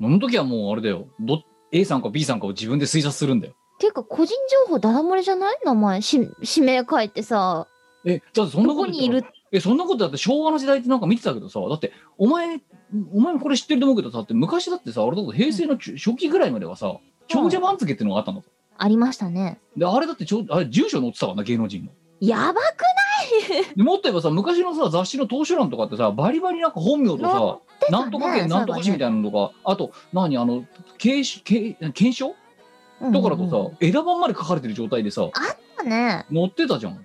[0.00, 1.06] その時はもうあれだよ。
[1.20, 3.54] ど A さんか B さんかを自分で推察するんだよ。
[3.78, 4.34] ていうか個人
[4.66, 5.58] 情報ダダ漏れじゃない？
[5.64, 7.68] 名前し指名書いてさ
[8.04, 12.60] え、だってそんなどこと言ったらこにいるえ、そんなことだって昭和の時代ってなんか見てたけどさ、だって、お前、
[13.12, 16.96] お前もこれ知ってると思うけどさ、だって昔だってさ、あれだと平成の中初期ぐらいまではさ、
[17.28, 18.48] 長者番付っていうのがあったんだぞ。
[18.76, 19.60] ありましたね。
[19.76, 21.92] で、あれだってちょ、あれ住所載ってたからな、芸能人の。
[22.20, 22.84] やばく
[23.76, 30.64] でもっと言えばさ、昔のさ、雑誌の投書欄とかってさ、バリバリなんか本名とさ、ねなんとか県なんとか市みたいなのとか、あと、何、あの、
[30.98, 32.34] 検証？
[33.00, 35.28] ないとかだとさ、枝番まで書かれてる状態でさ、
[35.84, 36.26] ね。
[36.32, 37.04] 載ってたじゃん。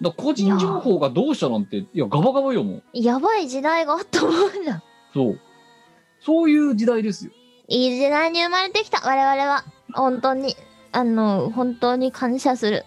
[0.00, 2.82] だ個人情報がどうしたなんて、いや、ガバガバよ、もう。
[2.92, 4.32] やばい時代があったもん
[4.64, 4.82] だ
[5.14, 5.40] そう。
[6.20, 7.32] そういう時代ですよ。
[7.68, 10.54] いい時代に生まれてきた我々は本当に
[10.92, 12.84] あの本当に感謝する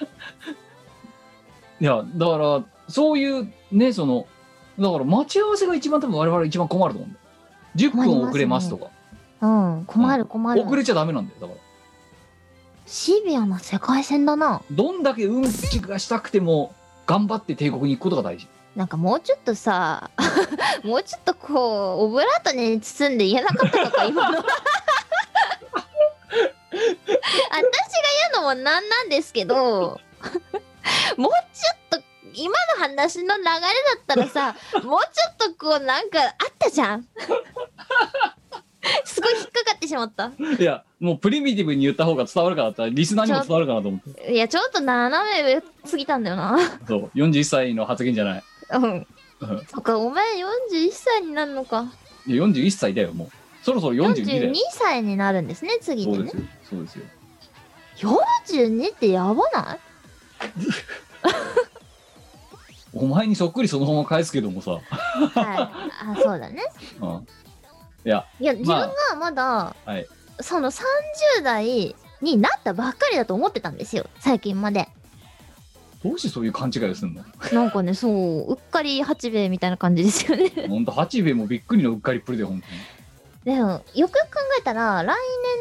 [1.80, 4.26] いや、だから、そういうね、その、
[4.78, 7.18] だから待ち合わせが一番多分我々一番困ると思うんだ
[7.84, 7.90] よ。
[7.90, 8.86] 10分遅れますとか
[9.40, 9.46] う
[9.80, 10.62] ん、困る困る。
[10.62, 11.60] 遅れちゃダメなんだよだから
[12.88, 14.62] シビアな世界線だな。
[14.70, 16.74] どんだけうんちがしたくても
[17.06, 20.10] 頑張って帝国に行くことが大事なんかもうちょっとさ、
[20.84, 24.38] もうちょっとこう、オブラートに包んで言えなかったのか、今の。
[24.40, 24.48] 私が
[26.70, 30.00] 言うのもなんなんですけど、
[31.16, 32.00] もうちょっと、
[32.34, 33.60] 今の話の流れだ
[33.96, 37.06] ったらさ、もうちょっとこう、なんかあったじゃん。
[39.04, 40.30] すごい引っかかってしまった。
[40.58, 46.58] いやもうプリミティブに言った方が伝わるからってリスナーにも伝わるかなと思っていや、ちょっと斜め上すぎたんだよな。
[46.86, 48.42] そう41歳の発言じゃない
[48.74, 48.82] うん。
[48.84, 49.06] うん
[49.68, 51.92] そっか、お前41歳になるのか。
[52.26, 53.30] いや41歳だよもう
[53.64, 56.36] そろそろ42だよ42歳になるんですね、次でねそうです。
[56.36, 57.04] よそうですよ
[57.96, 59.80] 42ってやばない？
[62.94, 64.82] お前にそっくりそのまま返すけどもさ、はい。
[65.34, 66.62] あ、そうだね。
[67.00, 67.26] うん、
[68.08, 70.06] いやいや、自分がまだ、はい
[70.40, 70.84] その30
[71.42, 74.06] 代になったばっかりだと思ってたんですよ。
[74.20, 74.88] 最近まで。
[76.04, 77.24] どうしてそういう勘違いをするの？
[77.52, 80.68] なんかね、そう、うっかり八兵衛みたいな感じですよね。
[80.68, 82.72] ほんと八兵衛もびっくりのうっかりっぷりでほんとに
[83.56, 84.18] でも、よくよく考
[84.60, 85.16] えたら、来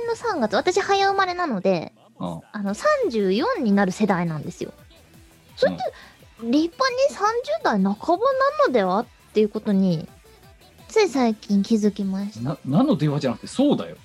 [0.06, 4.74] 年の3月、私早生まれなので、うんあの、34になる世代なんですよ。
[5.56, 5.84] それって、
[6.44, 6.72] 立派に
[7.16, 8.26] 30代半ば
[8.62, 9.00] なのでは？
[9.00, 10.08] っていうことに、
[10.88, 12.50] つい最近気づきました。
[12.50, 13.98] な何の電話じゃなくてそうだよ。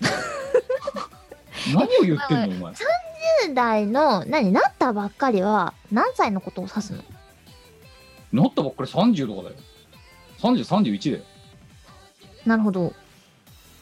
[1.74, 2.74] 何を言ってんのお前。
[3.48, 6.92] 10代の、何、なったばっかりは、何歳のことを指す
[8.32, 8.42] の？
[8.42, 9.56] なったばっかり30とかだよ。
[10.38, 11.24] 3031だよ。
[12.44, 12.92] なるほど。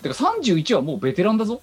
[0.03, 1.61] てか31はもうベテランだぞ。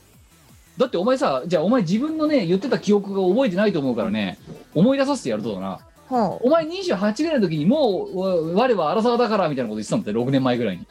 [0.78, 4.40] だってお前さじゃあお前自分のね言ってた記憶が覚えてないと思うからね
[4.74, 5.76] 思い出させてやるとだな。
[5.76, 10.84] ほお前28ぐらいの時にもうわ我は荒沢だからみたいなこと言ってたんだって6年前ぐらいに。
[10.84, 10.88] う。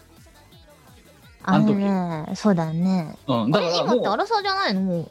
[1.43, 3.17] あのね、そうだね。
[3.27, 3.87] うんだからもう。
[3.87, 4.81] 今って荒さじゃないの？
[4.81, 5.11] もう。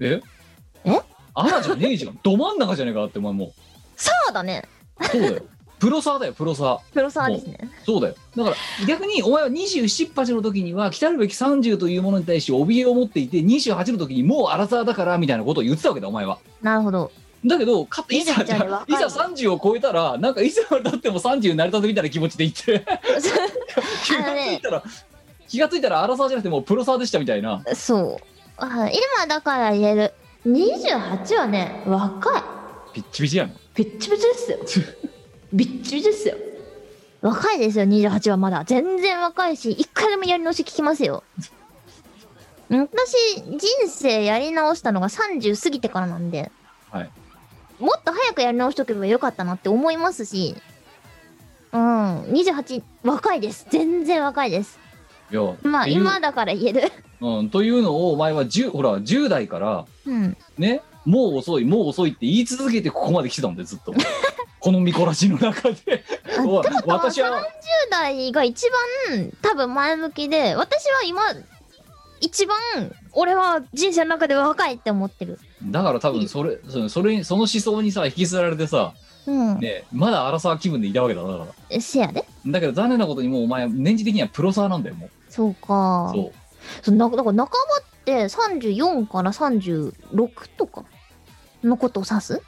[0.00, 0.20] え？
[0.84, 1.00] え？
[1.34, 2.18] あらじゃねえじゃん。
[2.22, 3.52] ど真ん中じゃねえかってお前も
[3.96, 4.64] そうだね。
[5.00, 5.42] うそうだよ。
[5.78, 7.70] プロサーだよプロサー プロサーですね。
[7.86, 8.14] そうだよ。
[8.36, 16.38] だから逆にお前は27、8の時には来たるべき30というものに対して怯えを持っていて28の時にもう荒沢だからみたいなことを言ってたわけだお前は。
[16.60, 17.10] なるほで
[17.44, 22.84] だけどかいざ28より若いいざ30を超えたらなんかいつまでたっても30になりたてみたいな気持ちで言って
[24.04, 24.82] 気がついたら、
[25.48, 28.30] 気がついたら荒沢じゃなくてもうプロサーでしたみたいなそう。
[28.58, 30.12] あ今だから言える。
[30.46, 32.42] 28はね、若い。
[32.94, 34.58] ピッチピチやんピッチピチですよ。
[35.52, 36.36] ビッチビチですよ。
[37.22, 38.64] 若いですよ、28はまだ。
[38.64, 41.22] 全然若いし、一回でもやり直し聞きますよ。
[42.70, 46.52] 私、人生やり直したのが30過ぎてからなんで、
[46.90, 47.10] はい
[47.80, 50.54] もっと早くやり直しとけばよかったなって思いますし、
[51.72, 53.66] うん、28、若いです。
[53.70, 54.78] 全然若いです。
[55.30, 56.92] いやまあ、今だから言える。
[57.20, 60.36] うん、というのをお前は10ほら10代からうん。
[60.58, 63.94] ねもう遅いもう遅いって言い続けてここまで来てたんだよずっと
[64.60, 66.04] このミコラジの中で
[66.86, 67.42] 私は30
[67.90, 68.66] 代が一
[69.08, 71.22] 番多分前向きで私は今
[72.20, 72.58] 一番
[73.12, 75.38] 俺は人生の中で若いって思ってる。
[75.64, 78.92] だから多分それそそれその思想にさ引きずられてさ
[79.26, 81.80] うん、ねまだ荒沢気分でいたわけだだから。
[81.80, 82.24] せやで。
[82.46, 85.10] だけど残念なことにもうお前年次的にはプロサーなんだよもう。
[85.28, 86.10] そうか。
[86.14, 86.84] そう。
[86.84, 87.48] そうなだから半ばっ
[88.04, 90.84] て34から36とか
[91.62, 92.42] のことを指す？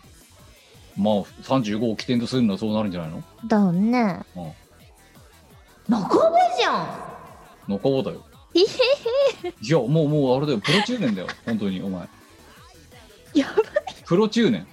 [0.96, 3.22] まあ35を起点とするのはそうなるんじゃないの？
[3.46, 4.20] だよね。
[4.34, 5.94] うん。
[5.94, 7.72] 半ばじゃん。
[7.72, 8.24] 中尾だよ
[9.60, 10.58] いやもうもうあれだよ。
[10.58, 12.08] プロ中年だよ本当にお前。
[13.34, 13.62] やば
[14.04, 14.66] プロ中年。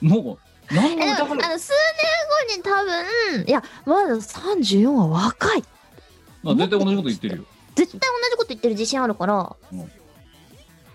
[0.00, 0.38] も
[0.70, 1.72] う何もの歌からあの数
[2.48, 5.64] 年後に多分いやまだ34は若い。
[6.44, 7.44] あ絶対同じこと言ってるよ。
[7.74, 9.92] 絶対同じこと言ってる自信あるから、うん。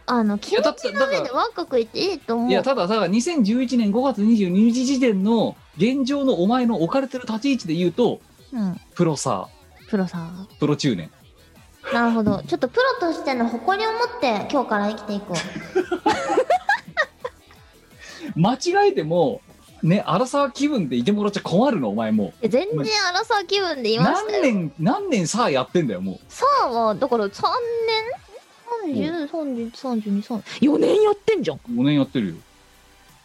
[0.07, 2.49] あの気持ちの上で若くいていいと思う。
[2.49, 8.21] いやただただ2011年5月22日時点の現状のお前の置かれてる立ち位置で言うと
[8.53, 9.49] うん、プロサ
[9.89, 10.59] プロさー。
[10.59, 11.11] プロ中年
[11.93, 12.41] なるほど。
[12.47, 15.35] ちょっとプロとしての誇りを持って今日から生きていこ
[18.35, 19.41] 間違えても
[19.83, 22.49] ね荒沢気分でいてもらっちゃ困るのお前もう。
[22.49, 24.41] 全然荒さ気分でういましたよ。
[24.41, 27.43] 何年何年さあやってんだよもさあはだから3
[28.85, 31.57] 年？30、30、32、3 4年やってんじゃん。
[31.57, 32.35] う5年やってるよ。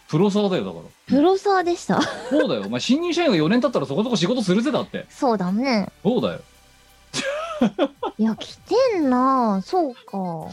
[0.08, 0.82] プロサーだよだから。
[1.06, 2.00] プロサーでした。
[2.30, 2.62] そうだよ。
[2.66, 5.06] お前新入社員が4年経ったらそこそこ仕事するぜだって。
[5.08, 5.88] そうだね。
[6.02, 6.40] そうだよ
[8.18, 9.62] いや来てんな。
[9.64, 10.48] そうか。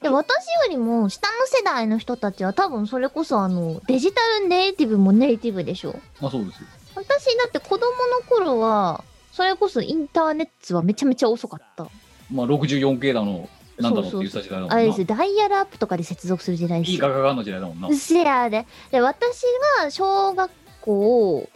[0.00, 5.98] で私よりも下の世代の人たちは多分それこそあのデジタルネイティブもネイティブでしょ。
[6.20, 6.68] まあそうですよ。
[6.94, 11.84] 私だって子供の頃はそそれこそインターネットはめちゃめちゃ遅かった。
[12.30, 13.48] まあ 64K だの
[13.78, 14.74] なんだろうって言っ時代だもんな。
[14.74, 16.94] あれですよ、ダイヤルアップとかで接続する時代ですよ。
[16.96, 17.88] いいガガガの時代だもんな。
[17.88, 18.66] うせやで。
[18.90, 19.44] で、私
[19.78, 20.50] が小学
[20.82, 21.48] 校、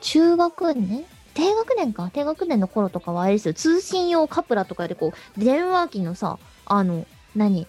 [0.00, 2.10] 中学年低学年か？
[2.12, 7.66] 低学年の頃とかはあれですよ、通信用カプラとかでこう、電話機のさ、あの、何？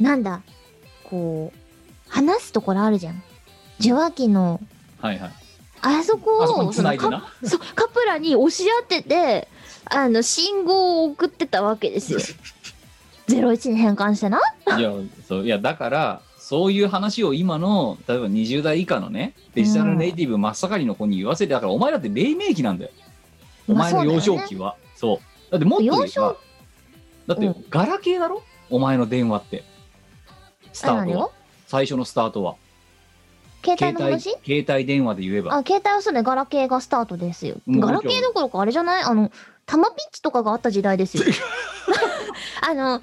[0.00, 0.42] なんだ？
[1.04, 1.58] こう、
[2.10, 3.22] 話すところあるじゃん。
[3.80, 4.60] 受話器の、
[5.00, 5.30] はいはい。
[5.80, 6.82] あそこを、あそ
[7.74, 9.48] カプラに押し当てて、
[9.86, 12.20] あの、信号を送ってたわけですよ。
[13.28, 14.40] 01に変換してな。
[14.78, 14.92] いや
[15.26, 22.90] そういやだからそういう話を今の例えば20代以下のねデジタルネイティブ真っ盛りの子に言わせてだからお前だって黎明期なんだよ。
[23.68, 24.74] お前の幼少期は。
[24.96, 26.36] そう,、だってもっと言え幼少ば
[27.28, 27.64] だってうん。
[27.70, 28.42] ガラケーだろ？
[28.70, 29.62] お前の電話って。
[30.72, 31.30] スタートは。
[31.68, 32.56] 最初のスタートは。
[33.64, 34.36] 携帯携帯の話？
[34.44, 35.54] 携帯電話で言えば。
[35.54, 37.54] あ、携帯はそうね、ガラケーがスタートですよ。
[37.68, 39.04] ガラケーどころかあれじゃない？
[39.04, 39.30] あの、
[39.64, 41.22] タマピッチとかがあった時代ですよ。
[42.68, 43.00] あの、あ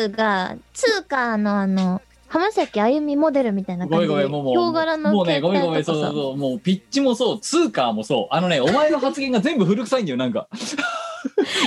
[0.00, 2.00] ゆが通貨のあの、
[2.32, 5.84] 浜崎あゆみモデルみたいな感じで、ごめんもう柄のもうねごめんごめん。
[5.84, 10.48] そうそうそうもうピッチもそうツーカーもそうあのねお前の発言が全部古臭いんだよなんか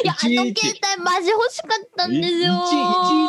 [0.04, 2.32] いや、あの携帯マジ欲しかったんですよ。
[2.32, 2.48] いいちい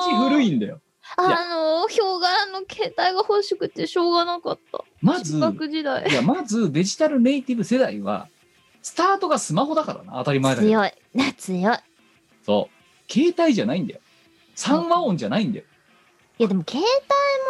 [0.09, 0.81] ち古いんだよ
[1.19, 4.83] あの、ヒョウ柄の携帯が欲しくてしょうがなかった。
[5.03, 5.37] まず。
[5.37, 8.29] いやまずデジタルネイティブ世代は
[8.83, 10.93] スタートがスマホだからな当たり前だけど強い。
[11.35, 11.77] 強い。
[12.45, 14.01] そう携帯じゃないんだよ
[14.55, 15.67] 三和音じゃないんだよ
[16.39, 16.87] いやでも携帯も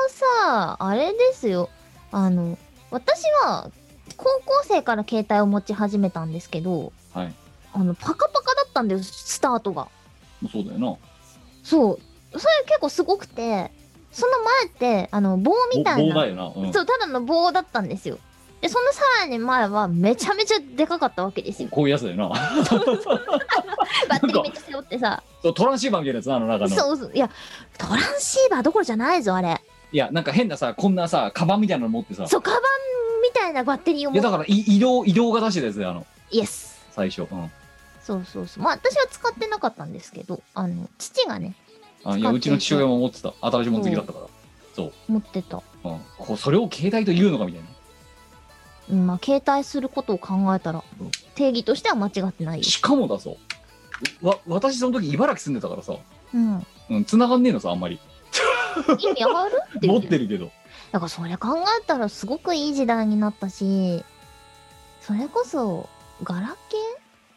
[0.09, 1.71] さあれですよ。
[2.13, 2.57] あの
[2.91, 3.71] 私は
[4.17, 7.35] 高校生から携帯を持ち始めたんですけどはい。
[7.73, 9.89] あのパカパカだったんだよスタートが。
[10.53, 10.97] そうだよな。
[11.63, 12.01] そう。
[12.39, 13.73] それ結構すごくて
[14.13, 16.15] その前ってあの棒みたいな。
[16.15, 18.19] 棒だよな、うん、そうただの棒だったんですよ
[18.61, 21.69] でそのさらに前はめちゃめちゃでかかったわけですよ。
[21.71, 22.29] こういうやつだよな。
[22.29, 25.23] バッテリーめっちゃ背負ってさ。
[25.43, 26.71] そうトランシーバーみたいなやつなあの中の。
[26.71, 27.11] そうそう。
[27.15, 27.31] いや
[27.79, 29.61] トランシーバーどころじゃないぞあれ。
[29.93, 32.27] いやなんか変なさこんなさカバンみたいなの持ってさ。
[32.27, 32.61] そうカバン
[33.23, 34.11] みたいなバッテリーを。
[34.11, 36.07] 持っていやだからい移動移動が出してたやつだよあの。
[36.31, 37.51] イエス最初、うん、
[38.01, 38.65] そうそうそう。
[38.65, 41.55] まあ私は使ってなかったんですけど、あの、父がね、
[42.05, 43.35] あいやうちの父親も持ってた。
[43.41, 44.27] 新しいもの好きだったから。
[45.09, 45.63] 持ってた。
[45.85, 47.69] うん、こうそれを携帯と言うのかみたいな。
[47.69, 47.76] うん、
[48.89, 52.65] まあ携帯することを考えたらうん、定義としては間違ってないよ。
[52.65, 53.37] しかもだぞ
[54.23, 55.95] わ私その時茨城住んでたからさ
[56.35, 56.67] うん。
[56.91, 57.99] うん繋がんねえのさあんまり
[59.01, 59.61] 意味ある？
[59.79, 59.87] って。
[59.89, 60.51] 持ってるけど
[60.93, 64.05] だからそれ考えたらすごくいい時代になったし、
[65.01, 65.89] それこそ、
[66.23, 66.77] ガラケ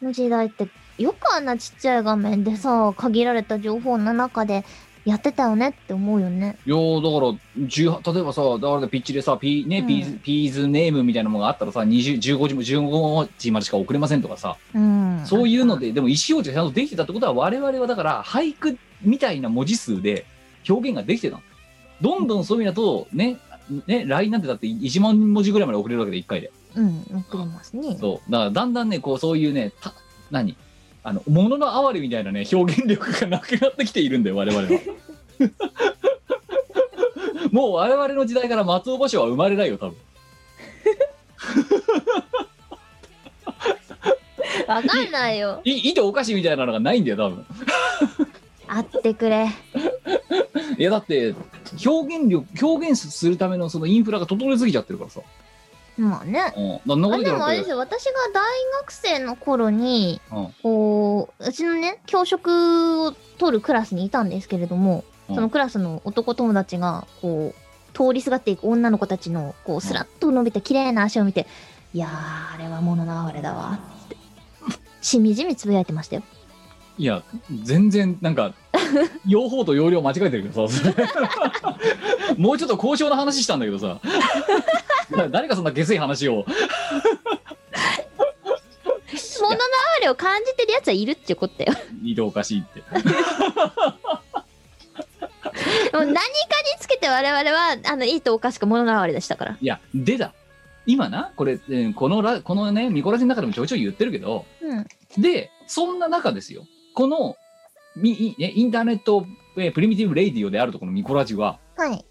[0.02, 4.64] ーの時代って、よくあんなちっちゃい画面でさ、限られた情報の中で
[5.04, 6.58] やってたよねって思うよね。
[6.66, 15.22] いやーだから10例えばさだからピッチでさピ,、ねうんピーズピーズネームみたいなものがあったらさ20 15時も15時までしか送れませんとかさ、うん。
[15.24, 20.26] そういうのででも意思表示がちゃんとできてたってことは我々はだから俳句みたいな文字数で
[20.68, 21.42] 表現ができてたの
[22.00, 23.38] どんどんそういう意味だとね
[23.86, 27.96] ね LINE なんてだって1万文字ぐらいまで送れるわけで1回でうん、送れますね。
[27.98, 29.92] そうだからだんだんねこうそういうねた
[30.30, 30.56] 何？
[31.02, 34.70] あの物の哀れみたいなね表現力がなくなってきているんだよ我々は
[37.50, 39.96] もう我々の時代から松尾芭蕉は生まれないよ多分
[44.68, 45.60] わかんないよ。
[45.64, 47.44] いいとおかしみたいなのがないんだよ多分
[48.68, 49.48] 会ってくれ。
[50.78, 51.34] いやだって
[51.84, 55.20] 表現力表現するためのそのインフラが整いすぎちゃってるからさ、
[55.96, 56.52] まあね。
[56.56, 57.70] うん、でもあれです。
[57.70, 58.44] よ、私が大
[58.80, 60.54] 学生の頃に、うん。
[60.62, 65.34] こう、うちのね、教職を取るクラスにいたんですけれども、うん。
[65.34, 71.46] そのクラスの男友達が、こう、通りすがっていく女の子たちの、こう、スラッと伸びた綺麗な足を見て、
[71.92, 74.16] いやー、あれは物の哀れだわ、って、
[75.02, 76.22] しみじみつぶやいてましたよ。
[77.00, 77.22] いや
[77.62, 78.52] 全然なんか
[79.26, 80.78] 用法と容量間違えてるけどさ
[82.36, 83.98] もうちょっと交渉の話したんだけどさ
[85.30, 86.44] 誰がそんな下水話を
[89.40, 89.58] 物の
[89.96, 91.72] 哀れを感じてるやつはいるってことだよ。
[92.02, 92.80] いるおかしいって
[95.92, 96.22] もう何かに
[96.78, 99.56] つけて我々は、あの、いいとおかしく物の哀れでしたから。
[99.60, 100.32] いやでだ
[100.86, 104.86] 今なこれ、えーこのラこのねミコラジの中でもちょいちょい言ってるけどうん。
[105.18, 107.36] でそんな中ですよこの
[107.96, 112.04] みいねインターネット、えー primitive radio であるとこのミコラジははい。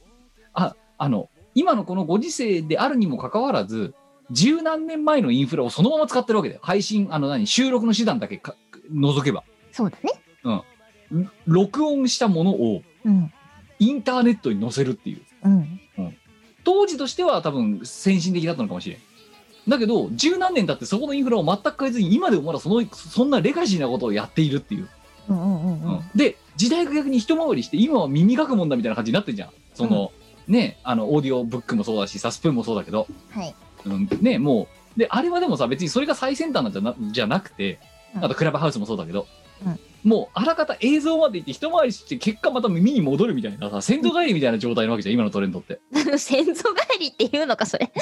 [0.53, 3.93] ああの今のこのご時世であるにもかかわらず
[4.31, 6.61] 十何年前のインフラをそのまま使ってるわけだよ。
[6.63, 8.55] 配信あの何収録の手段だけか
[8.91, 9.43] 除けば。
[9.71, 10.63] そうだね。
[11.21, 11.31] ん。
[11.47, 13.31] 録音したものをうん。
[13.79, 15.21] インターネットに載せるっていう。
[15.43, 15.79] うん。
[16.63, 18.99] 当時としては多分先進的だったのかもしれん。
[19.67, 24.89] だけど十何年経ってそこのインフラを全く変えずに今でもまだそのそんなレガシーなことをやっているっていう、
[25.29, 26.01] うんうんうんうん。
[26.15, 29.49] で時代が逆に一回りして今は耳学問だみたいな感じになってるじゃん。
[29.73, 30.11] その、
[30.49, 33.55] ねあのオーディオブックもそうだしさスプーンもそうだけど、はい。
[33.85, 37.79] うん、ねもうであれはでもさ別にそれが最先端なんじゃなじゃなくて
[38.15, 38.25] うん。
[38.25, 39.27] あとクラブハウスもそうだけど、
[39.65, 39.79] うん。
[40.03, 45.79] もうあらかた映像までいって一回りして結果また耳に戻るみたいなさ先祖返りみたいな状態なわけじゃん今のトレンドって。
[46.17, 47.91] 先祖返りって言うのかそれ。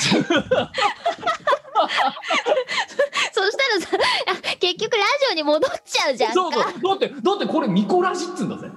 [3.32, 3.90] そしたらさ
[4.28, 6.34] あ結局ラジオに戻っちゃうじゃんか。
[6.34, 6.64] そうそう。
[7.00, 8.68] だってだってこれミコラジっつうんだぜ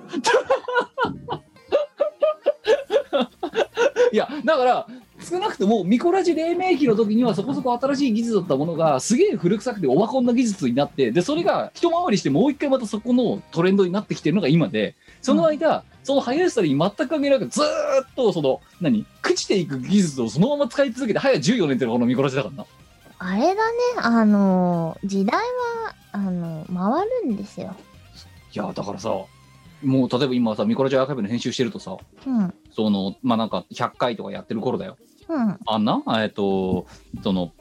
[4.45, 4.87] だから
[5.21, 17.69] 少なくともミコラジ黎明期の時にはそこそこ新しい技術だったものがすげえ古臭くてオワコンな技術になってでそれが一回りしてもう一回またそこのトレンドになってきてるのが今でその間、その速さに全く関係なくずーっ
[18.17, 19.05] とその何？
[19.23, 22.67] 朽ちていく技術をそのまま使い続けて早14年っていうのがこのミコラジだからな
[23.19, 23.57] あれだね
[23.97, 27.77] あの時代はあの回るんですよ。
[28.53, 29.11] いやだからさ
[29.83, 32.55] もう例えば今さミコラジアーカイブの編集してるとさうん。
[32.71, 34.97] そのまあなんか100回とかやってる頃だよ。
[35.29, 35.59] うん。
[35.67, 36.03] あんな？
[36.23, 36.87] えっと
[37.23, 37.53] その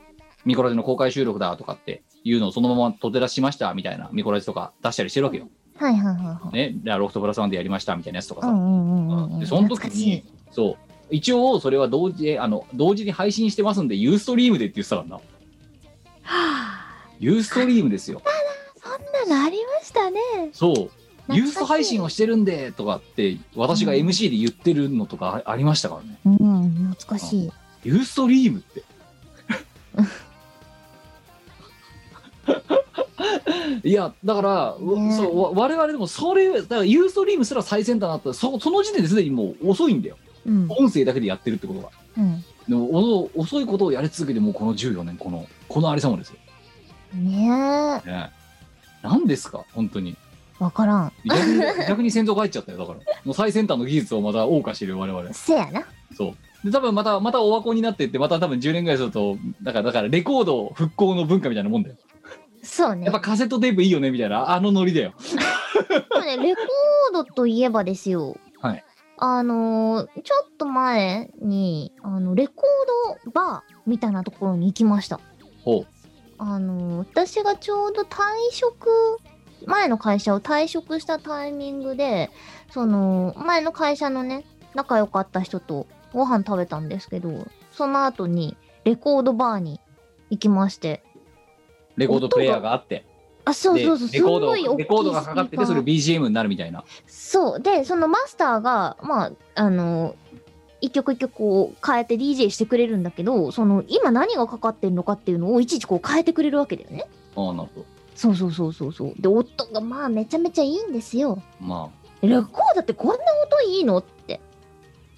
[0.45, 5.49] ミコラジの公開収録だとかっていうのをそのままとて出しましたみたいなミコラジとか出したりしてるわけよ。
[5.75, 8.47] はいはいはいはいね、でロフトプラスワンでやりましたみたいなやつとかさ。
[9.39, 10.77] でその時にそう。
[11.09, 15.15] 一応それは同時であの同時に配信してますんでユーストリームでって言ってたからな。
[15.15, 15.21] は
[16.23, 17.07] あ。
[17.17, 18.21] ユーストリームですよ。
[18.77, 20.19] そんなのありましたね。
[20.53, 20.91] そう。
[21.35, 26.19] ユースト配信をしてるんでとかって私が MC で言ってるのとかあありましたからね。
[26.25, 27.51] うん懐かしい。
[27.83, 28.83] ユーストリームって。
[33.87, 35.15] いやだから、うね。
[35.15, 38.29] そうわ我々でもそれだからユーストリームすら最先端だった。
[38.29, 40.17] らそその時点ですでにもう遅いんだよ。
[40.45, 40.67] うん。
[40.69, 41.89] 音声だけでやってるってことが。
[42.17, 42.43] うん。
[42.67, 42.85] でも
[43.35, 46.35] お遅いことをやり続けてもうこの14年このこのありさまですよ、
[47.15, 48.07] ねえ。
[48.07, 48.29] ね、
[49.01, 49.65] 何ですか？
[49.73, 50.15] 本当に
[50.59, 51.13] わからん。
[51.25, 52.99] 逆に逆に先頭が入っちゃったよだから。
[53.23, 55.33] もう最先端の技術をまた謳歌してる我々。
[55.33, 55.85] せやな。
[56.15, 56.65] そう。
[56.65, 61.95] で多分またまたオワコンになってってまた多分10年ぐらいするとだからだからレコード復興の文化みたいなもんだよ。
[62.61, 63.05] そうね。
[63.05, 64.51] やっぱカセットテープいいよねみたいな。
[64.51, 65.13] あのノリだよ。
[66.25, 68.35] ねレコードといえばですよ。
[68.61, 68.83] はい。
[69.21, 75.19] あのーちょっと前にあのレコードバーみたいなところに行きました。
[75.63, 75.85] ほ
[76.37, 78.17] あのー私がちょうど退
[78.51, 78.89] 職
[79.69, 82.31] 前の会社を退職したタイミングで
[82.71, 84.43] その前の会社のね
[84.73, 89.79] 仲良かった人とご飯食べたんですけどその後にレコードバーに
[90.29, 91.03] 行きまして。
[91.95, 93.05] うレコードプレイヤーがあって。
[93.45, 94.07] あそうでそうそう。
[94.07, 96.83] すごい大きいレコードがかかっててそれ BGM になるみたいな。
[97.07, 97.59] そう。
[97.59, 100.15] でそのマスターがまああの
[100.81, 107.05] 一曲一曲こう変えて DJ してくれるんだけどその今何がかかってるのかっていうのをいちいちこう変えてくれるわけだよね。
[107.35, 109.13] ああなるほどそうそうそうそうそう。
[109.17, 111.41] で音がまあめちゃめちゃいいんですよ。
[111.61, 111.89] ま
[112.21, 113.99] レコードってこんな音いいの？
[113.99, 114.41] って。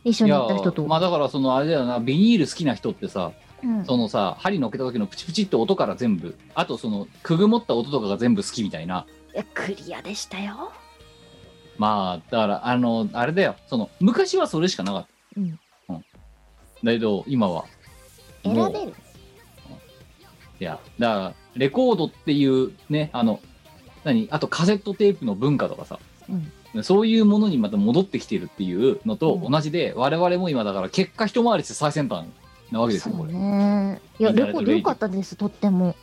[0.04, 2.00] 一緒に行った人と、まあだからそのあれだよな。
[2.00, 3.32] ビニール好きな人ってさ
[3.64, 3.86] うん。
[3.86, 6.38] そのさ針乗っけた時のプチプチって音から全部。
[6.54, 9.08] あとそのくぐもった音とかが全部好きみたいな。
[9.34, 10.72] いやクリアでしたよ。
[11.80, 13.56] まあだからあのあれだよ。
[13.66, 15.60] その昔はそれしかなかった、うん。
[16.84, 17.66] だけど今は。
[18.44, 18.94] 選べる
[20.62, 23.40] いやだからレコードっていうねあの
[24.04, 24.28] 何？
[24.30, 25.98] あとカセットテープの文化とかさ、
[26.84, 29.52] そういうものにまた戻ってきてるっていうのとうん。
[29.52, 32.26] 同じで、我々も今だから結果一回りして最先端
[32.72, 35.96] なわけですよこれ、ねいやレコード良かったですとっても。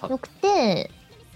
[0.00, 0.90] たよくて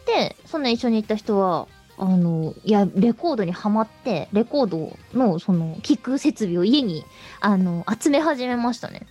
[0.06, 1.66] でその一緒に行った人は
[1.98, 7.04] あのいやレコードにはまってレコードのその聞く設備を家に
[7.40, 9.06] あの集め始めましたね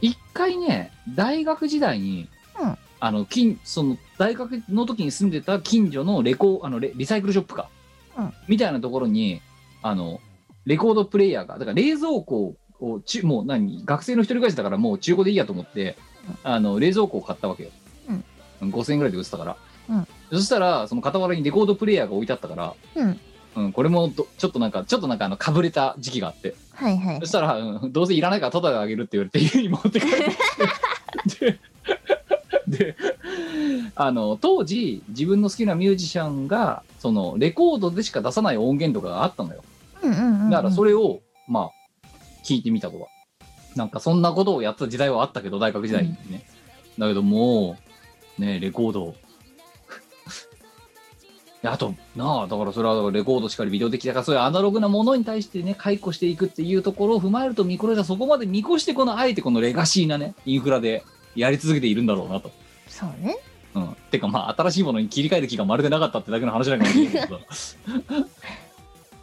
[0.00, 2.28] 一回ね大学時代に、
[2.60, 2.78] うん。
[2.98, 7.68] あの近その大学の時に住んでた近所のレコあのレリサイクルショップか、
[8.16, 8.32] うん。
[8.48, 9.42] みたいなところに
[9.82, 10.20] あの
[10.64, 15.96] レコードプレイヤーがだから冷蔵庫をちもう何学生の一人暮らしだからもう中古でいいやと思って、
[16.42, 17.70] あの冷蔵庫を買ったわけよ、
[18.60, 19.56] うん、5000円ぐらいで売ってたから、
[19.90, 20.08] うん。
[20.30, 23.20] そしたらその傍らにレコードプレイヤーが置いてあったから、うん
[23.56, 26.54] うん、これもどちょっとなんかちょっとなんかあのかぶれた時期があって。
[26.72, 27.20] はいはい。
[27.20, 30.10] そしたら、うんどうせいらないからタダであげるって言われて家に持って帰っ
[31.38, 31.58] て
[32.68, 32.96] でで
[33.94, 39.64] あの当時自分の好きなミュージシャンがそのレコードでしか出さない音源とかがあったのよ。
[40.02, 40.50] うんうんうんうん。
[40.50, 41.70] だからそれを、まあ
[42.44, 43.08] 聞いてみたとは。
[43.74, 46.46] なんかそんなことをやった時代はあったけど大学時代にね、
[46.98, 47.76] だけども
[48.38, 49.14] うねレコード
[51.66, 61.04] あとなあだからそれはレコードしかりビデオ的だからそういうアナログなものに対してね解雇していくっていうところを踏まえるとミコレはそこまで見越してこのあえてこのレガシーなねインフラで
[61.34, 62.50] やり続けているんだろうなと。
[62.88, 63.36] そうね。
[63.74, 67.76] うん、てかまあ新しいものに切り替える気がまるでなかったってだけの話なんかもしれないけどさ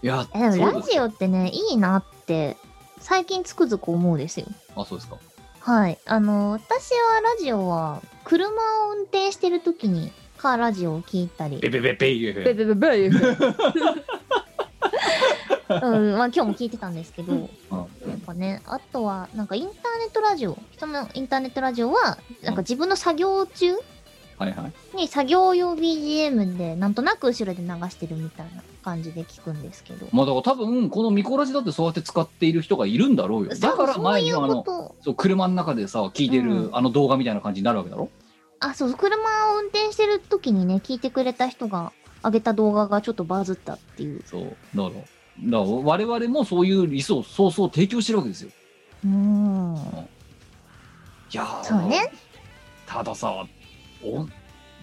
[0.03, 2.57] いやえでもラジオってね、いいなって、
[2.99, 4.47] 最近つくづく思うですよ。
[4.75, 5.17] あそうですか
[5.59, 5.97] はい。
[6.05, 10.11] あの、私はラジオは、車を運転してる時に、
[10.43, 11.55] カーラジオを聞いたり。
[11.59, 13.07] ベベベベイベベベベ
[15.69, 17.47] うん、まあ今日も聞いてたんですけど、やっ
[18.25, 23.71] ぱね、あとは、なんかインターネットラジオ、人のインターネットラジオは、なんか自分の作業中
[24.37, 24.97] はいはい。
[24.97, 30.07] に作業用 BGM で、なんとなく後ろで流してるみたいな感じで聞くんですけど。
[30.11, 33.51] まあだから多分このミコラジだってそうやって使っている人がいるんだろうよ。
[33.57, 36.75] だから前にそういうあのことそう車の中でさ聞いてる、うん。
[36.75, 38.09] あの動画みたいな感じになるわけだろ？
[38.69, 39.15] あ、そう、車
[39.53, 41.91] を運転してる時にね、聞いてくれた人が
[42.23, 44.21] 上げた動画がちょっとバズったっていう。
[44.25, 44.43] そう
[44.75, 45.03] だからだか
[45.41, 48.51] ら我々もそういうリソースソースを提供してるわけですよ
[49.03, 49.75] うーん。
[49.75, 52.11] いやーそうね。
[52.85, 53.33] たださ
[54.03, 54.27] お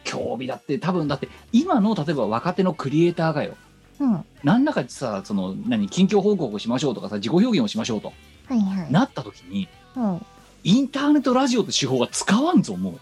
[0.03, 3.57] 興味だって多分だって今の例えば若手のクリエイターがよ
[4.01, 4.13] うん。
[4.15, 8.13] は何らかさその何近況報告をしましょうとかさ自己表現をしましょうと
[8.53, 8.93] いはい。
[8.93, 10.27] なった時にうん。
[10.65, 13.01] インターネットラジオって手法が使わんぞもう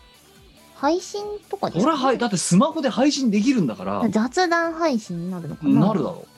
[0.81, 4.09] 配信とかですか、ほらはいだってスマホで配信できるんだから。
[4.11, 5.87] 雑談配信になるのかな？
[5.89, 6.29] なるだろう。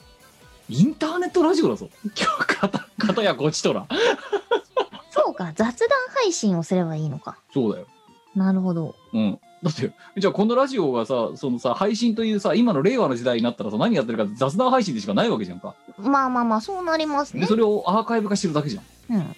[0.73, 1.89] インターネットラジオだぞ。
[2.03, 3.85] 今日かたかたやこちとら。
[5.11, 7.37] そうか、雑談配信をすればいいのか。
[7.53, 7.87] そうだよ。
[8.35, 8.95] なるほど。
[9.13, 9.39] うん。
[9.61, 15.75] だってじゃあこのラジオがさそのさ配信というさ今の令和の時代になったらさ何やってるか雑談配信でしかないわけじゃんか。
[15.99, 17.41] まあまあまあ、そうなりますね。
[17.41, 17.55] でそ。
[17.55, 18.81] れをアーカイブ化してるだけじゃ
[19.13, 19.15] ん。
[19.15, 19.35] うん。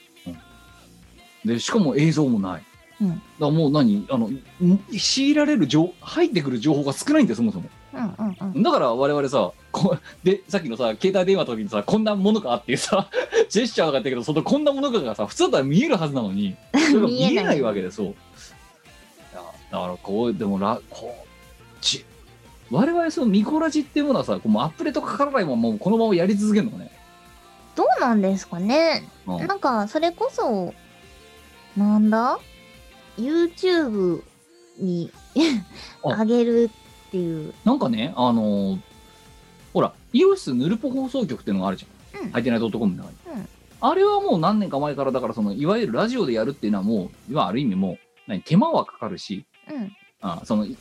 [1.43, 2.63] でしかも映像もない、
[3.01, 3.21] うん。
[3.39, 4.05] だもう何？
[4.09, 4.39] あのん
[4.91, 7.69] 強いられる情入ってくる情報が少ないんだよそもそも。
[7.93, 8.63] うんうんうん。
[8.63, 13.09] だから我々さこでさっきのさ携帯電話の時にさこんなものかっていうさ
[13.49, 18.15] ジェスチャーがあったけどそのこんなものかがさ普通だったら見えるはずなのにそれが 見えないわけでそう。
[19.33, 21.27] だからこうでもらこう
[21.81, 22.05] ち
[22.69, 26.91] 我々そのミコラジっていうものはさこうアップデートかからないままもうこのままやり続けるのかね、
[27.75, 29.03] どうなんですかね。
[29.27, 29.47] うん。
[29.47, 30.73] なんか、それこそ、
[31.75, 32.39] なんだ？
[33.17, 34.23] ?YouTube
[34.79, 35.11] に
[36.03, 36.69] あ上げる
[37.07, 37.53] っていう。
[37.63, 38.79] なんかね、あのー
[39.73, 42.25] ほら、イオシスヌルポ放送局っていうのがあるじゃん。
[42.25, 43.37] うんハイテナイト .com の中に。
[43.37, 43.49] うん
[43.85, 47.97] あれはもう何年か前から、だからその、いわゆるラジオでやるっていうのはもう、まあある意味もう、
[48.27, 49.91] 何、手間はかかるし、うん。
[50.21, 50.77] あその、ね、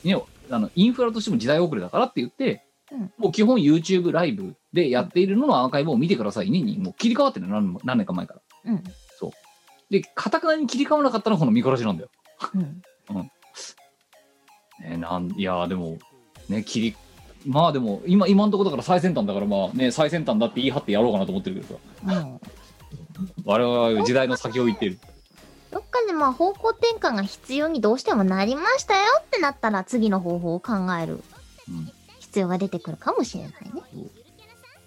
[0.50, 2.62] あの、インフラとしても時代遅れだからって言って、
[2.92, 8.40] うんもう基本 YouTube ライブでやっているののアーカイブを見てくださいねに、もう切り替わってるの何何年か前から。
[8.66, 8.82] うん。
[9.90, 12.10] で、かたくなに切り替わらなかったのがこのミコラジなんだよ。
[12.54, 12.82] うん。
[14.80, 15.98] ね、なんいやーでも
[16.48, 16.96] ね切り
[17.46, 22.40] まあでも今今のところだから最先端だからまあね最先端だって言い張ってやろうかなと思ってるけどさうん。
[23.44, 24.98] 我々は時代の先を行ってる
[25.70, 31.22] どっかでまあ方向転換が必要にどうしてもなりましたよってなったら次の方法を考える
[31.68, 33.82] うん必要が出てくるかもしれないね。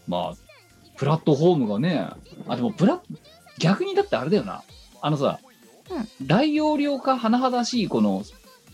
[0.08, 0.36] まあ
[0.98, 2.10] プラットフォームがね
[2.48, 3.00] あでもプラ
[3.60, 4.64] 逆にだってあれだよな
[5.02, 5.40] あのさ、
[6.22, 8.24] 大容量化甚だしいこの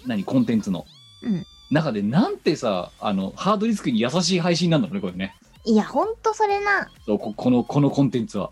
[0.05, 0.85] 何コンテンツの、
[1.23, 5.33] うん中でなんてさあのハードディスクに優しい配信なんだろうねこれね
[5.63, 6.89] いや、ほんとそれな。
[7.05, 8.51] そうここのこのコンテンツは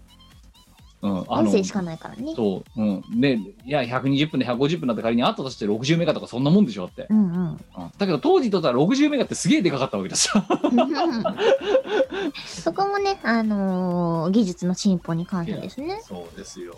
[1.02, 2.34] うんあの音声しかないからね。
[2.36, 2.86] そう、う
[3.16, 3.22] ん。
[3.22, 7.08] で、いや、120分で150分だって仮にあったとして60メガとかそんなもんでしょだって。
[7.10, 7.52] うんうん。
[7.52, 7.58] うん
[7.98, 10.46] だけど当時とったら60メガってすげえでかかったわけだしさ。
[12.46, 16.02] そこもね、あのー技術の進歩に関してですね。
[16.04, 16.78] そうですよ。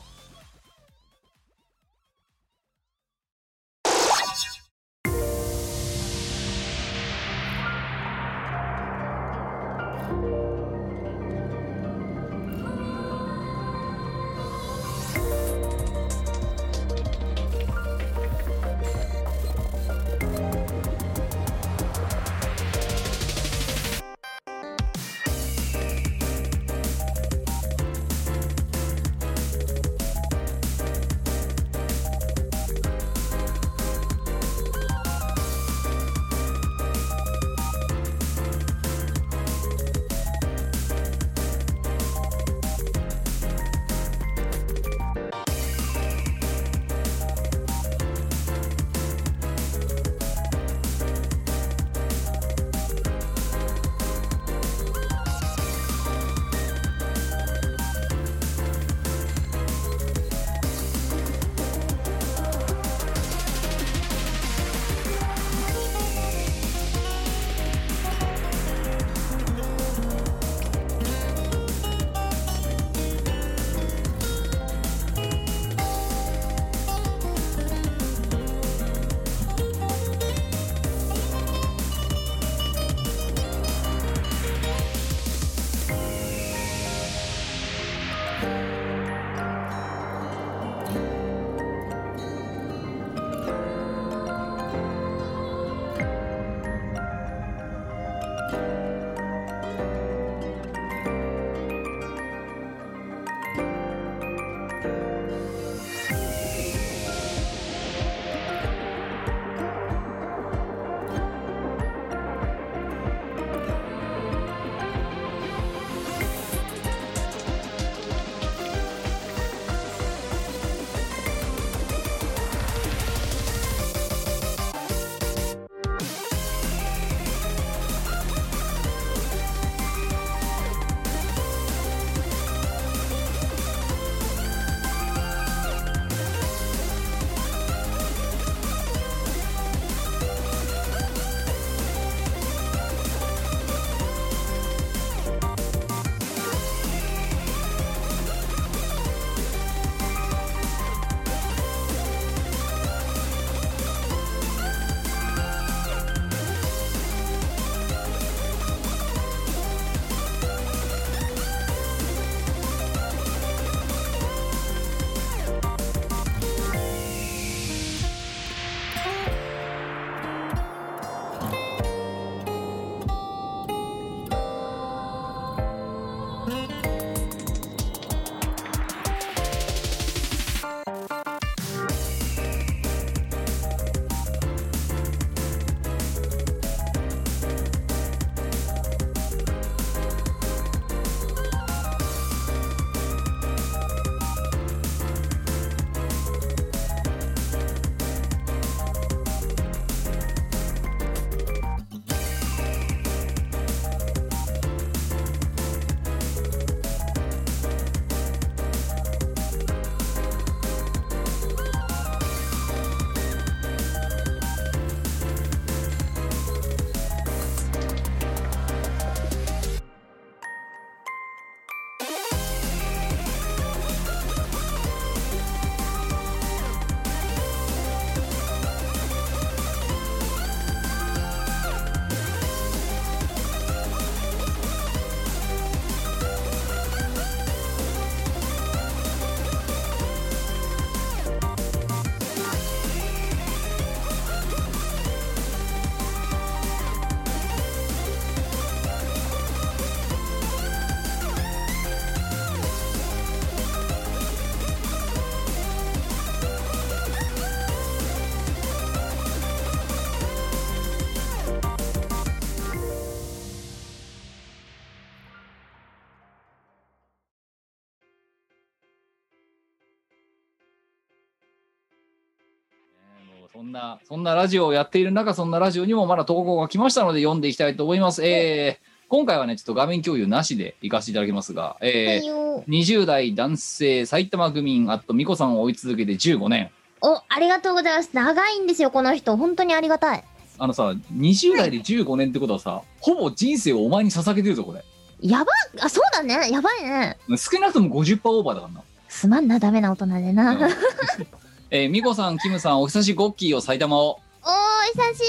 [273.92, 278.26] な、そんなラジオをやっている中、そんなラジオにもまだ投稿が来ましたので読んでいきたいと思います。
[278.26, 286.72] えー、今回はね、ちょっと画面共有なしで行かせていただきますが、えー、よ20代男性埼玉区民あと美子さんを追い続けて15年。
[287.02, 288.12] お、ありがとうございます。
[288.14, 289.36] 長いんですよ、この人。
[289.36, 290.24] 本当にありがたい。
[290.60, 294.84] あのさ、20代で15年ってことはさ、ほぼ人生をお前に捧げてるぞ、これ。
[295.22, 296.52] やばあ、そうだね。
[296.52, 297.18] やばいね。
[297.38, 298.84] 少なくとも50%オーバーだからな。
[299.10, 300.52] すまんな、ダメな大人でな。
[300.52, 300.60] うん
[301.74, 304.20] えー、美子さん、キムさん、お久しごっきーを埼玉を。
[304.44, 305.22] おー、久し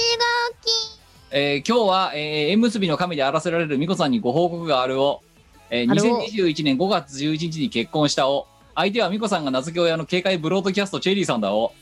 [0.50, 0.98] ごき。
[1.30, 5.22] えー今日は、えー縁結びの神であらせられる美子さんにご報告があるを、
[5.70, 11.72] えーあるを2021年5月11日に結婚したを、相手は美子さんが名付け親の警戒ブロードキャストチェリーさんだを、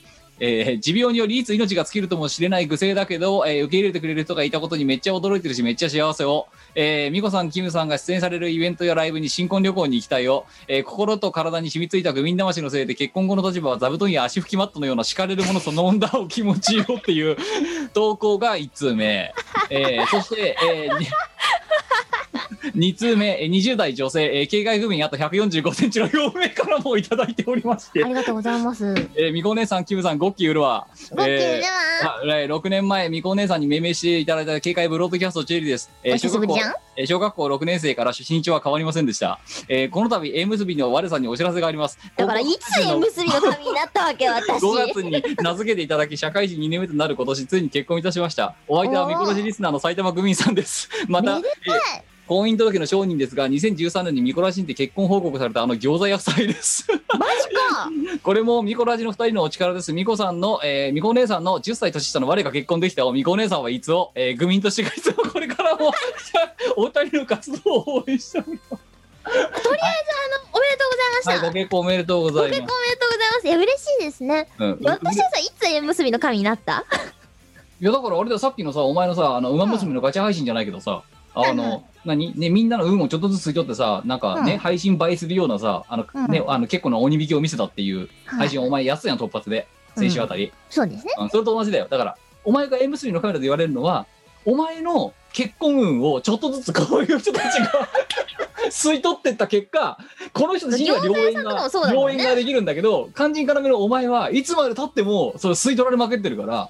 [0.43, 17.37] えー持病によりいつ命が尽きるともしれない愚性だけど、えー受け入れてくれる人がいたことにめっちゃ驚いてるしめっちゃ幸せを、えー、美子さんキムさんが出演されるイベントやライブに新婚旅行に行きたいよ、えー心と体に染みついた愚民魂のせいで結婚後の立場は座布団や足拭きマットのような敷かれるものそのもんだお気持ちよっていう
[17.93, 19.33] 投稿が1通目、
[19.69, 21.05] えーそして、えー
[22.75, 28.85] 2通目、えー20代女性、えー警戒不眠あと145センチの表面からもいただいておりましてあ、りがとうございます。
[29.15, 30.87] えー、みこお姉さん、キムさん、ゴッキー売るわ。
[31.15, 35.89] でえーは、あえー6年前、みこお姉さんに命名していただいた警戒ブロードキャストチェリーです。
[36.03, 36.57] えー小学校
[36.97, 39.39] えー小学校6年生から身長は変わりませんでした。
[39.67, 41.97] えーこの度、縁結びの我さんにお知らせがあります。
[42.17, 44.63] だから、いつ縁結びの神になったわけ、 私。
[44.63, 45.11] 5月に
[45.41, 48.55] 名付けていただき、社会人2年目となる今年、ついに結婚いたしました。
[48.67, 50.89] お相手はおーみころじリスナーの埼玉グミンさんです。
[51.07, 51.41] また、えー
[52.31, 56.87] 婚姻届の証人ですが、2013年にミコラジンで結婚報告されたあの餃子屋夫妻です。
[56.89, 57.89] マジか。
[58.23, 59.91] これもミコラジの2人のお力です。
[59.91, 65.91] ミコさんの、えー、ミコお姉さんの10歳年下の我が結婚できたを、ミコお姉さんはいつを、えー、グミンとしていつもこれからも
[66.77, 68.83] お二人の活動を応援しております。
[69.25, 71.31] おめでとうございました。
[71.31, 72.71] はい、ご結婚おめでとうごご結婚ざいます。
[72.71, 73.47] おめでとうございます。
[73.47, 74.47] いや、嬉しいですね。
[74.57, 76.85] うん、私はさ、いつ縁結びの神になった？
[77.81, 81.01] いやだからあれだよさっきのさお前のさあの馬娘のガチャ配信じゃないけどさ、
[81.33, 81.57] あうん。
[81.57, 82.37] の、何？
[82.37, 84.57] ねみんなの運をちょっとずつ吸い取ってさなんかね、うん。
[84.59, 86.31] 配信映えするようなさあの、うん。
[86.31, 88.07] ねあの結構な鬼引きを見せたっていうはい。
[88.39, 89.67] 配信をお前やってたやん突発で。
[89.97, 91.13] 先週あたり、そうですね。
[91.19, 91.87] うんそれと同じだよ。
[91.89, 94.05] だからお前が M3 のカメラで言われるのは
[94.45, 97.87] お前の結婚運をちょっとずつこういう人たちが
[98.71, 99.97] 吸い取ってった結果
[100.33, 102.13] この人たちには良縁がもそうだもんね。
[102.15, 106.69] 良縁ができるんだけど肝心からめのお前はいつまでたってもそれ吸い取られまくってるから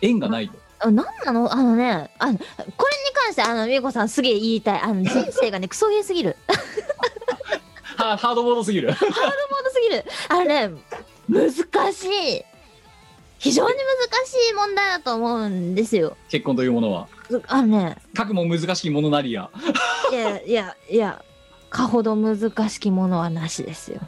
[0.00, 0.54] 縁がないと。
[0.82, 1.52] あなんなの？
[1.52, 4.80] あのね、あの、これに関して、あの、みゆこさんすげえ言いたい。
[4.80, 6.36] あの、人生がね、 クソゲーすぎる。
[7.96, 8.88] ハハードボードすぎる。
[8.88, 9.04] モード
[9.70, 10.04] すぎる。
[10.28, 10.70] あのね、
[11.28, 11.52] 難
[11.92, 12.44] しい。
[13.38, 16.16] 非常に難しい問題だと思うんですよ。
[16.28, 17.08] 結婚というものは。
[17.46, 19.50] あのね、かくも難しいものなりや。
[20.10, 21.22] いやいやいや、
[21.70, 24.00] かほど難しきものはなしですよ。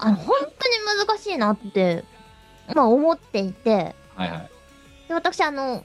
[0.00, 2.04] あの、本当に難しいなって、
[2.74, 4.50] まあ思っていて、はいはい。
[5.08, 5.84] で私あの、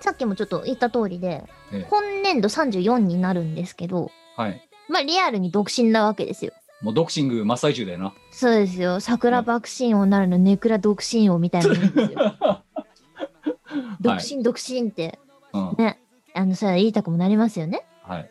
[0.00, 4.68] さっきもちょっと言った通りで、ええ今年度34になるんですけど、はい。
[4.88, 6.52] まあリアルに独身なわけですよ。
[6.82, 8.14] もうドクシング真っ最中だよな。
[8.32, 9.00] そうですよ。
[9.00, 12.36] 桜爆心王なるのネクラ独身王みたいなもんですよ。
[14.00, 15.18] 独身独身って、
[15.52, 15.74] うん。
[15.78, 16.00] ね、
[16.34, 17.84] あの、それは言いたくもなりますよね。
[18.02, 18.30] はい。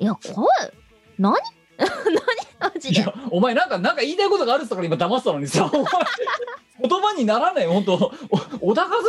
[0.00, 0.72] いや、これ、
[1.18, 1.34] 何？
[1.78, 2.72] 何？
[2.72, 5.84] マジでいや。、お前なんか、なんか言いたいことがあるっつったから今騙したのにさ、お前、
[6.82, 7.94] 言葉にならない、本当
[8.30, 8.38] お
[8.70, 9.02] 小田和正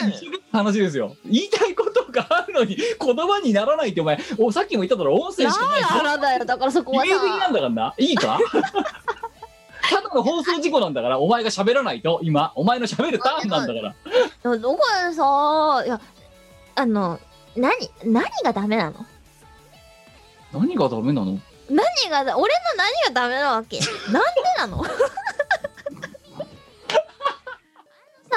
[0.00, 0.14] さんに
[0.52, 1.14] 話ですよ。
[1.24, 5.82] 言いたいことがあるのに、言葉にならないって、お前、おさっきも言っただろ、音声しかない。
[5.82, 6.44] あらだよ。
[6.44, 7.94] だからそこはイメージ的なんさ、だからな。
[7.98, 8.38] いいか？
[9.90, 13.94] ただの放送事故なんだから、お前が喋らないと、今、お前の喋るターンなんだか
[14.44, 14.56] ら。
[14.58, 16.00] どこでさ、いや、
[16.74, 17.18] あの、
[17.56, 17.72] 何、
[18.04, 19.06] 何がダメなの？
[20.52, 21.38] 何がダメなの？
[21.70, 23.78] 何がだ、俺の何がダメなわけ？
[24.12, 24.82] なんでなの？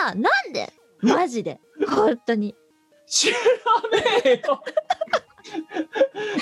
[0.01, 0.71] さあ、なんで？
[1.01, 1.59] マジで。
[1.89, 2.55] 本当に。
[3.07, 3.41] 知らね
[4.25, 4.61] えよ。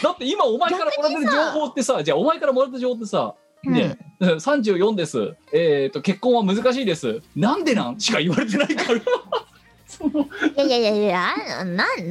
[0.04, 3.34] だって今お前からもらってる情報ってさじゃあお前からもらった情報ってさ
[3.64, 5.36] ね、うん34です。
[5.52, 7.22] えっ、と結婚は難しいです。
[7.36, 8.00] なんでなん？
[8.00, 9.00] しか言われてないから。
[9.00, 9.04] い
[10.58, 12.10] やいやいやいや、なん、なん、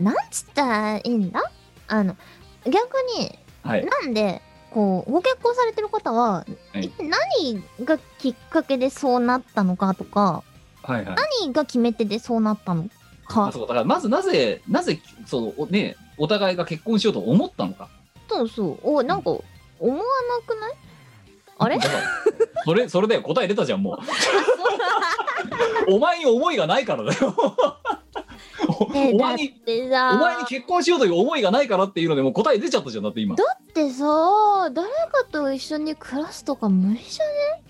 [0.00, 1.42] なんつったらいいんだ？
[1.88, 2.16] あの、
[2.64, 3.84] 逆に、はい。
[3.86, 6.92] なんで、こう、ご結婚されてる方は、はい。
[7.40, 10.42] 何がきっかけでそうなったのかとか、
[10.86, 11.16] はいはい。
[11.42, 12.88] 何が決め手でそうなったの
[13.28, 13.52] あか。
[13.52, 17.88] そうだからまずなぜなぜそのおねお互いが結婚しようと思ったのか。
[18.28, 18.78] そうそう。
[18.82, 19.42] お、なんか、思
[19.92, 20.02] わな
[20.46, 20.74] くない？
[21.58, 21.78] あれ？
[21.78, 22.02] だから
[22.64, 23.22] それそれだよ。
[23.22, 23.98] 答え出たじゃんも
[25.88, 25.94] う。
[25.94, 27.34] お前に思いがないからだよ。
[28.68, 33.36] お前にお前に結婚しようという思いがないからっていうのでもう答え出ちゃったじゃんだって今。
[33.36, 37.62] だってさ、誰かと一緒に暮らすとか無理じゃね？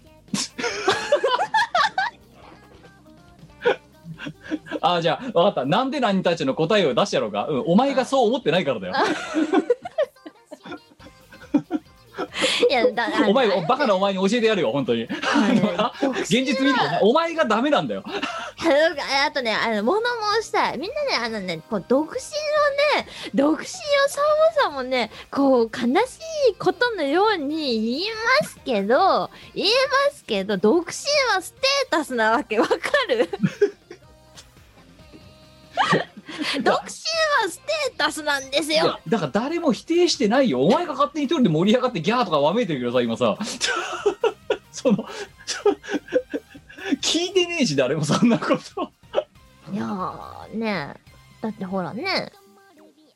[4.81, 5.65] あじゃあ分かった。
[5.65, 8.95] なんで何たちの答えを出してやろうか、うん、お前がそう思ってないからだよ。
[12.69, 15.07] いやだお前バカなお前に教えてやるよ本当に。
[15.07, 15.53] は
[16.15, 16.21] い。
[16.23, 18.03] 現実見るとねお前がダメなんだよ。
[19.27, 20.01] あとね、あの、物
[20.41, 20.79] 申したい。
[20.79, 22.17] みんなね、あのね、こう、独身
[22.97, 23.67] のね、独身を
[24.09, 24.21] そ
[24.65, 26.19] もそもね、こう、悲し
[26.51, 28.07] いことのように言い
[28.41, 29.69] ますけど、言い
[30.11, 30.93] ますけど、独身
[31.35, 32.75] はステータスなわけ、わか
[33.09, 33.29] る？
[36.63, 36.91] 独身は
[37.49, 40.65] ステータスなんですいやよだから誰も否定してないよ。
[40.65, 43.39] お前が勝手に一人で盛り上がってギャーとかわめいてるけどさ今さ。
[44.73, 45.07] その
[47.01, 48.91] 聞いてねえし誰もそんなこと。
[49.73, 50.95] いやー、ね
[51.41, 52.33] だってほらね、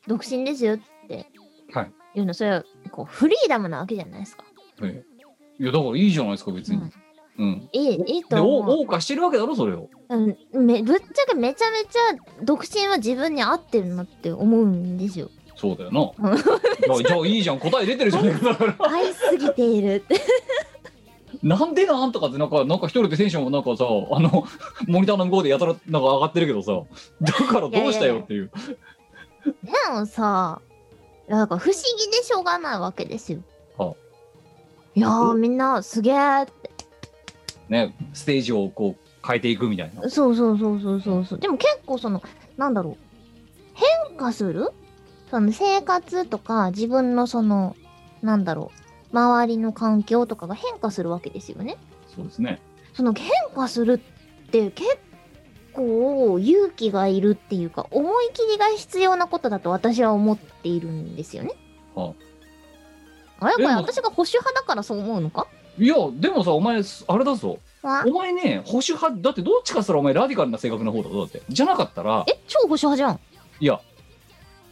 [0.07, 1.27] 独身ですよって、
[1.73, 1.91] はい。
[2.15, 4.43] いうの、それは、こう、フリーダムなわけじゃないですか。
[4.83, 5.03] え
[5.59, 5.63] え。
[5.63, 6.77] いやだからいいじゃないですか別に。
[6.77, 6.93] うん
[7.41, 8.81] うん、いい、いいでと思う。
[8.81, 9.89] お謳歌してるわけだろそれを。
[10.09, 15.31] うん、めぶっちゃけめちゃめちゃ独身は自分に合ってるなって思うんですよ。
[15.55, 16.29] そうだよな。
[16.29, 16.37] うん。
[16.37, 17.59] じゃあいいじゃん。
[17.59, 18.49] 答え出てるじゃねえか。
[18.49, 20.21] だから合いすぎているって。
[21.41, 24.45] なんでなんとかってなんかなんか一人でテンションがなんかさあの
[24.85, 26.73] モニターの向こうでやたらなんか上がってるけどさ。
[27.21, 28.51] だからどうしたよっていう。
[29.63, 30.61] でもさ、
[31.27, 33.39] なんか不思議でしょうがないわけですよ。
[33.79, 33.95] は
[34.93, 36.70] いやーみんなすげーって。
[37.71, 41.39] ねステージをこう変えていくみたいなそうそうそうそうそうそう。
[41.39, 42.21] でも結構その、
[42.57, 42.97] なんだろう。
[44.07, 44.69] 変化する？
[45.29, 47.75] その生活とか自分のその、
[48.21, 48.71] なんだろ
[49.11, 49.15] う。
[49.17, 51.77] 周りの環境とかが変化するわけですよね。
[52.15, 52.59] そうですね
[52.93, 54.97] その変化するって結
[55.73, 61.51] 構勇気がいるっていうか思い切りが必要なことだと私は思っているんですよね。
[61.95, 62.13] は
[63.39, 65.47] あれこれ私が保守派だからそう思うのか？
[65.81, 67.57] いやでもさお前あれだぞ。
[67.81, 68.03] わ。
[68.05, 71.21] お前ね保守派だってどっちかしたらお前ラディカルな性格な方だぞ。
[71.21, 72.23] だってじゃなかったら。
[72.29, 73.19] え超保守派じゃん。
[73.59, 73.81] いや。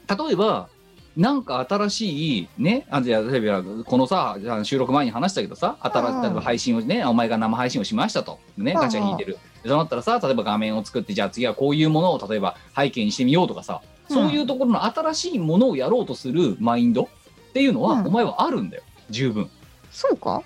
[0.07, 0.70] 例えば
[1.18, 6.20] なんか新しいねあじゃあ例えばこのさ収録前に話したけどさ新しうん。
[6.20, 8.38] い例えば配信をねお前が生配信をしましたと。
[8.57, 9.39] ねうんガチャ引いてる。
[9.64, 17.07] でそうなったらさ例えば画面を作ってじゃあ次はこういうものを例えば背景にしてみようとかさそういうところの新しいものをやろうとするマインドっ
[17.53, 18.07] ていうのは、うん。
[18.07, 18.84] お前はあるんだよ。
[19.10, 19.49] 十分。
[19.91, 20.43] そうか？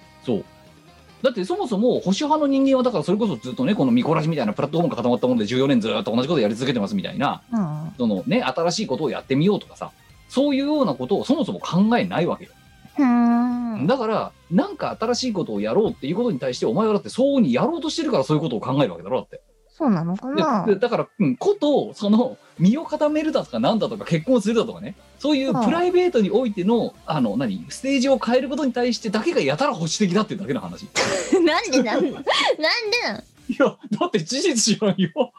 [1.23, 7.93] だってそもそも保守派の人間はだからそれこそずっとねこのミコラジみたいなプラットフォームが固まったもので14年ずっと同じことやり続けてますみたいなうん。
[7.97, 9.91] そのね新しいことをやってみようとかさ
[10.27, 12.51] そういうようなことをそもそも考えないわけよ。
[13.87, 19.41] だからなんか新しいことをやろうっていうことに対してお前はだって相応にやろうとしてるからそういうことを考えるわけだろだって
[19.75, 24.95] そうなのかでなでだから、うん、ことその身を固めるだとかなんだとか結婚するだとかね。
[25.17, 30.83] そういうプライベートにおいてのあの何ステージを変えることに対してだけがやたら保守的だっていうだけの話。
[30.83, 30.87] い
[31.43, 35.33] なんでなんなんでなんやだって事実じゃんよ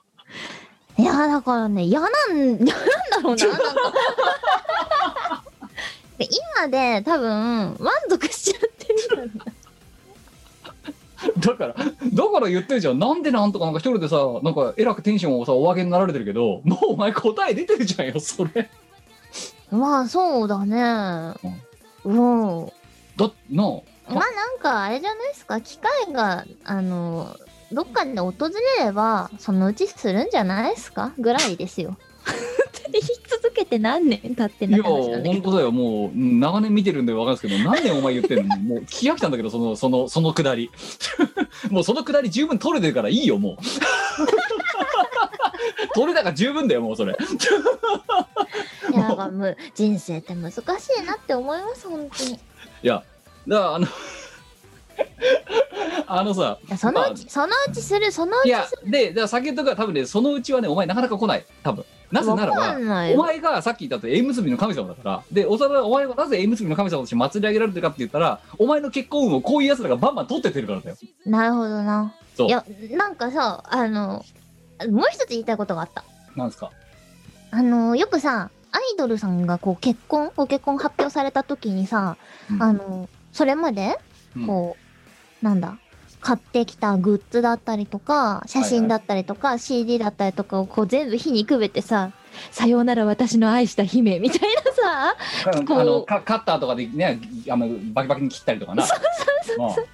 [0.97, 2.74] いやだからね嫌なん嫌なんだ
[3.22, 3.64] ろうななんか。
[6.18, 6.28] で
[6.59, 9.45] 今で多分満足しちゃってるんだ
[11.38, 11.84] だから、だ
[12.30, 12.98] から言ってるじゃん。
[12.98, 18.68] なんでなんとかなんか一人でさ、なんかえらくテンションをさ、お上げになられてるけど、もうお前答え出てるじゃんよ、それ。
[19.70, 20.76] まあそうだね
[22.04, 22.66] うん
[23.16, 23.64] だな
[24.06, 25.60] あまあなんかあれじゃないですか？
[25.60, 27.34] 機会があの
[27.72, 28.34] どっかで訪
[28.78, 31.12] れればそのうちするんじゃないですか？
[31.18, 31.96] ぐらいですよ。
[32.92, 35.72] 言い続けて何年経っていや、な話なんだけど本当だよ。
[35.72, 38.56] もう、うん長年見てるんで分かるんですけど、何年お前言ってんの？
[38.56, 40.70] もう聞き飽きたんだけど、その、その、そのくだり。
[41.70, 43.56] もうそのくだり十分取れてるからいいよ、もう。
[45.94, 47.16] 取れたから十分だよ、もうそれ。
[48.92, 50.62] いやなんかむ人生って難しい
[51.04, 52.32] なって思います本当に。
[52.32, 52.38] いい
[52.82, 53.02] や、
[53.48, 53.86] だから、あの、
[56.07, 61.45] あのさ、やそのうち、そのうちするそのういやちす、で、だから先ほどから多分ね、そのうちはね、お前なかなか来ない。
[61.62, 61.84] 多分。
[62.12, 70.97] なぜならわかば、んないよお前がさっき言ったと縁結びの神様だから、で、おさらお前がなぜ縁結びの神様として祭り上げられてるかって言ったら、お前の結婚運をこういう奴らがバンバン取ってってるからだよ。
[71.26, 72.14] なるほどな。
[72.36, 74.24] そういやなんかさあの
[74.90, 76.05] もう一つ言いたいことがあった。
[76.36, 76.70] なんですか？
[77.51, 82.16] あのよくさアイドルさんがこう結婚ご結婚発表された時にさ、
[82.51, 83.99] うんあのそれまで
[84.36, 84.84] うんこう、
[85.45, 85.78] なんだ
[86.20, 92.12] 買ってきたグッズだったりとか写真だったりとか、CD だったりとかをこう全部火にくべてさ
[92.51, 95.16] 「さようなら私の愛した姫」みたいなさ
[95.51, 95.84] あこう。
[95.84, 97.20] のカカッターとかでね、
[97.51, 98.86] あのバキバキに切ったりとかな。
[98.86, 98.99] そう
[99.45, 99.86] そうそう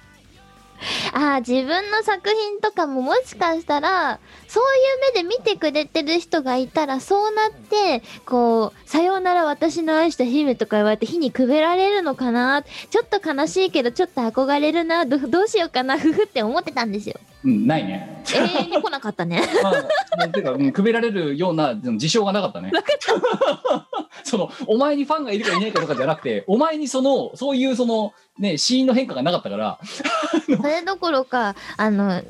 [1.13, 4.19] ああ、自分の作品とかももしかしたら、
[4.51, 4.65] そうい
[5.13, 12.61] う目で見てくれてる人がいたら、そうなって、こう、さようなら私の愛した姫とか言われて火にくべられるのかな？
[12.89, 17.15] ちょっと悲しいけど、ちょっと憧れるな、どどうしようかな、ふふって思ってたんですよ。
[17.45, 18.23] うん、ないね。
[18.35, 19.41] 永遠に来なかったね。
[19.63, 19.71] ま
[20.25, 22.73] あ、てか、うん、くべられるような事象がなかったね。
[24.25, 29.79] その、お前にファンがいるかいないかとかじゃなくて、 お前にその、そういうその、ね、シーンの変化がなかったから、
[30.45, 32.21] それどころか、あの、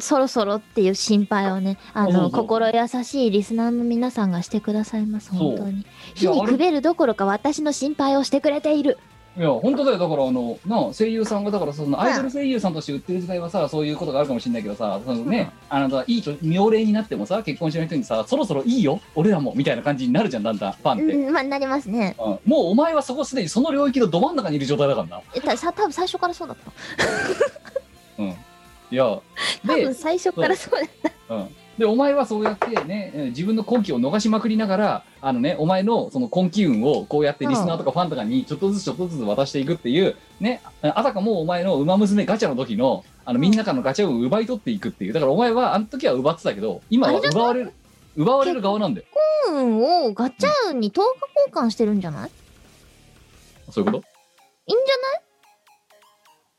[0.00, 5.84] そろそろっていう心配をね、あの、心優しいリスナーの皆さんがしてくださいます、本当に。
[6.14, 8.98] 火にくべるどころか私の心配をしてくれている。
[9.36, 9.98] いや、本当だよ。
[9.98, 21.14] だから、あの、な、声優さんが、だから、その、アイドル声優さんとして売ってる時代はさ、そういうことがあるかもしれないけどさ、そのね、あなた、いいと、妙齢になってもさ、結婚しない人にさ、そろそろいいよ、俺らも、みたいな感じになるじゃん、だんだん、ファンって。
[21.14, 22.16] うん、まあ、なりますね。
[22.18, 25.20] うんもうお前はそこすでにその領域のど真ん中にいる状態だからな。
[25.34, 28.22] えたさ多分最初からそうだった。
[28.22, 28.34] うん。
[28.90, 29.22] いや、多
[29.74, 31.34] で分、最初からそうだった。
[31.34, 31.48] うん。
[31.78, 45.12] で、お前はそうやってね、えー自分の今期を逃しまくりながら、あのね、お前のその今期運をこうやってリスナーとかファンとかにちょっとずつちょっとずつ渡していくっていう、ね、ああたかもお前の馬娘ガチャの時の、あの、みんなからのガチャ運を奪い取っていくっていう。
[45.12, 47.72] だからお前はあの時は奪ってたけど、今は奪われる、
[48.16, 49.06] 奪われる側なんだよ。
[49.48, 52.30] 運をガチャ運に10日交換してるんじゃない？
[53.70, 54.04] そういうこと？
[54.66, 55.22] いいんじゃない？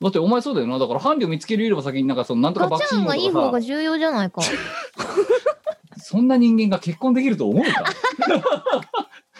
[0.02, 0.80] だってお前そうだよな。
[0.80, 4.42] だから伴侶見つけるよりも先になんかそのなんとかガチャがいい方が重要じゃないか。
[5.98, 7.84] そんな人間が結婚できると思うか？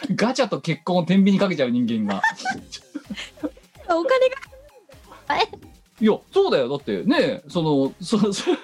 [0.14, 2.22] ガチャと結婚を天秤にかけちゃう人間が。
[3.88, 4.36] お金が。
[6.00, 6.68] いや、そうだよ。
[6.68, 8.56] だってね、その、その、そ い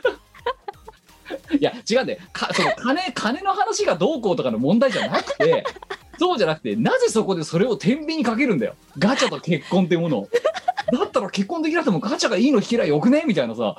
[1.61, 2.20] や、違うんだよ。
[2.32, 5.64] かその金、金の話がどうこうとかの問題じゃなくて、
[6.19, 8.75] そうじゃなくて、なぜそこでそれを天秤にかけるんだよ。
[8.99, 10.29] ガチャと結婚っていうものを。
[10.91, 13.25] だったら結婚できなくてもガチャがいいの引けりゃよくね？
[13.27, 13.77] みたいなさ。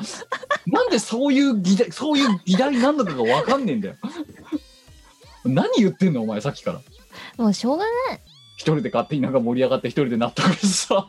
[0.67, 3.95] なんでそういう議題、そういう議題なんだかがわかんねえんだよ。
[5.45, 6.81] 何言ってんのお前さっきから。
[7.37, 8.19] もうしょうがない。
[8.57, 11.07] 一人で勝手になんか盛り上がって一人で納得してさ。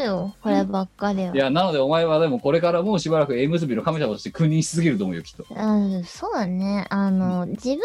[0.00, 0.34] よ。
[0.42, 1.34] こればっかりは。
[1.34, 5.44] いや、なのでお前はでもこれからもうしばらく縁結びの神様として君臨し続けると思うよ、きっと。
[5.50, 6.86] うん、そうだね。
[6.90, 7.80] あの、自分に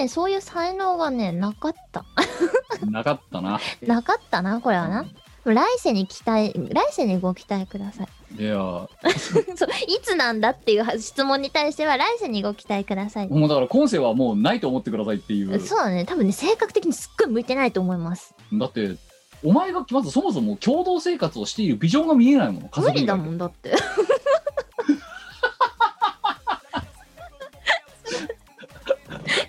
[0.00, 2.04] ね、そういう才能がね、なかった。
[2.90, 3.60] なかったな。
[3.86, 5.06] なかったな、これはな。
[5.44, 8.42] 来世に期待、来世にご期待ください。
[8.42, 8.54] いや、
[9.56, 13.28] そう、いつなんだっていう質問に対しては、来世にご期待ください。
[13.28, 15.58] もうだから今世はもうないと思ってくださいっていう。
[15.60, 16.04] そうだね。
[16.04, 18.34] 多分ね、性格的にすっごい向いてないと思います。
[18.52, 18.96] だって、
[19.42, 22.68] お前がまずそもそも共同生活をしているビジョンが見えないもん。
[22.68, 23.74] 家無理だもんだって。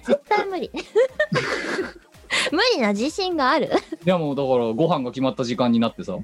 [0.04, 0.72] 絶対無理。
[2.52, 3.70] 無理な自信がある。
[4.06, 6.18] いやもうだからご飯が決まった時間になってさ。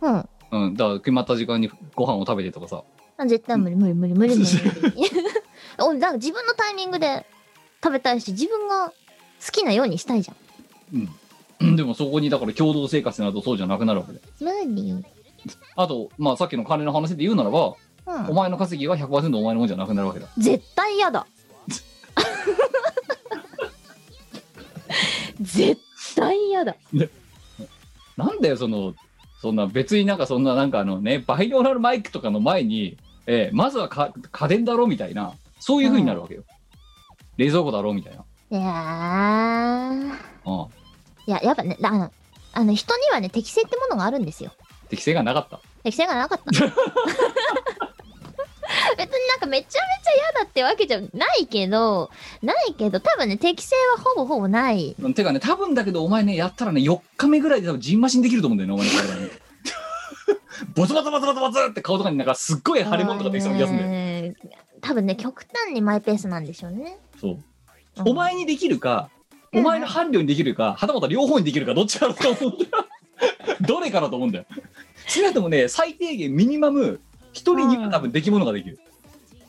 [0.00, 0.28] うん。
[0.50, 0.74] うん。
[0.74, 2.82] だから決まった時間にご飯を食べてとかさ。
[3.16, 4.50] あ絶対無理無理無理無理無理
[4.82, 5.10] 無理。
[5.78, 7.26] おだから自分のタイミングで
[7.82, 10.34] 食べたいし、自分が好きなようにしたいじゃ
[10.94, 10.98] ん。
[10.98, 11.19] うん。
[11.60, 14.20] でもそこにだから共同生活になるとそうじゃなくなるわけで。
[14.40, 15.04] 無理。
[15.76, 17.74] あと、まあさっきの金の話で言うならば、
[18.06, 18.30] うん。
[18.30, 20.28] お前の稼ぎは100%お前のもんじゃなくなるわけだ。
[20.38, 21.26] 絶対嫌だ。
[25.40, 25.80] 絶
[26.16, 26.76] 対嫌だ。
[28.16, 28.94] なんだよ、その、
[29.40, 36.42] そんな別になんかそんななんかあのね、バイノーラルマイクとかの前に、えーまずはか家電だろみたいな、そういう風になるわけよ。
[37.36, 38.24] 冷蔵庫だろみたいな。
[38.50, 40.60] いやー。
[40.64, 40.79] うん。
[41.30, 42.10] いや、やっぱね、あの、
[42.52, 44.50] あの人にはね、適性ってものがあるんですよ。
[44.88, 45.60] 適性がなかった。
[45.84, 46.44] 適性がなかった。
[46.50, 46.60] 別
[49.12, 52.10] になんかめちゃめちゃ嫌だってわけじゃないけど、
[52.42, 54.96] ないけど、多分ね、適性はほぼほぼない。
[55.14, 59.30] てかね、多分だけどお前ね、やったらね、4日目ぐらいで多分ジンマシンできると思うんだよね、お前の体に。
[60.74, 63.90] ボ ツボツボツボツボツって顔とかになんかすっごい腫れ物とかできそうな気がするんだよ。
[63.90, 64.34] ね
[64.80, 66.98] 多分ね、極端にマイペースなんでしょうね。
[67.20, 67.30] そう。
[67.32, 67.44] うん
[68.06, 69.10] お前にできるか、
[69.52, 72.70] お前の伴侶にできるか、はたまた両方にできるか、どっちかだと思うんだよ。
[73.60, 74.44] どれかだと思うんだよ。
[75.06, 77.00] 少なくともね、最低限ミニマム、
[77.32, 78.78] 一人には多分出来物ができる。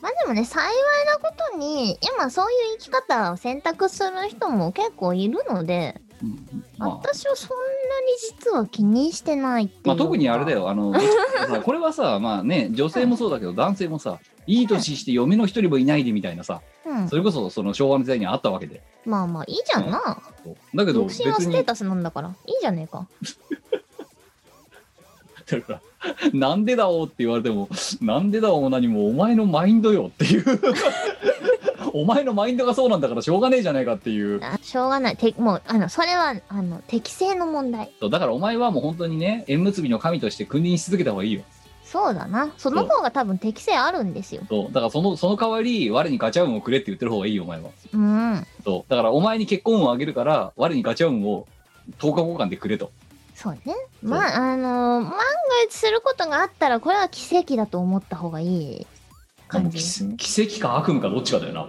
[0.00, 0.74] まあでもね、幸い
[1.06, 6.00] なことに、今そういう生き方を選択する人も結構いるので、
[6.78, 9.88] 私はそんなに実は気にしてないっていうか。
[9.88, 10.92] まあ、特にあれだよ、あの、
[11.48, 17.16] さこれはさ、まあね、女性もそうだけど、男性もさ、いい年して嫁の一人もいないでみたいなさ、うんそ。
[17.16, 18.82] れこそその昭和の時代にあったわけで。
[19.04, 20.22] まあまあ、いいじゃんな。
[20.74, 22.34] だけど、独身はステー、タスなんだから。
[22.46, 23.06] いいじゃねえか。
[25.46, 25.82] だから
[26.32, 27.68] なんでだおうって言われても、
[28.00, 30.44] なんでだおうも何もお前のマインドよっていう。
[31.92, 34.42] お前のマインドがそうなんだからしょうがねえじゃないかっていう。
[34.42, 35.16] あしょうがない。
[35.16, 37.90] てもう、あの、それは、あの、適正の問題。
[38.00, 41.42] そうだからお前はもう本当にね、縁結びの神として君臨し続けた方がいいよ。
[41.84, 42.50] そうだな。
[42.56, 44.42] その方が多分適性あるんですよ。
[44.48, 48.46] そうだからそのその代わり我にガチャ運をくれって言ってる方がいいよお前はうん。
[48.64, 51.46] そうだからお前に結婚運をあげるから我にガチャ運を
[51.98, 52.90] 10日交換でくれと
[53.34, 53.60] そうね。
[54.02, 55.16] まあ、あのー万が
[55.66, 58.86] 一することがあったら、これは奇跡だと思った方がいい
[59.52, 59.78] 感じ。
[60.16, 61.66] 奇跡か悪夢かどっちかだよな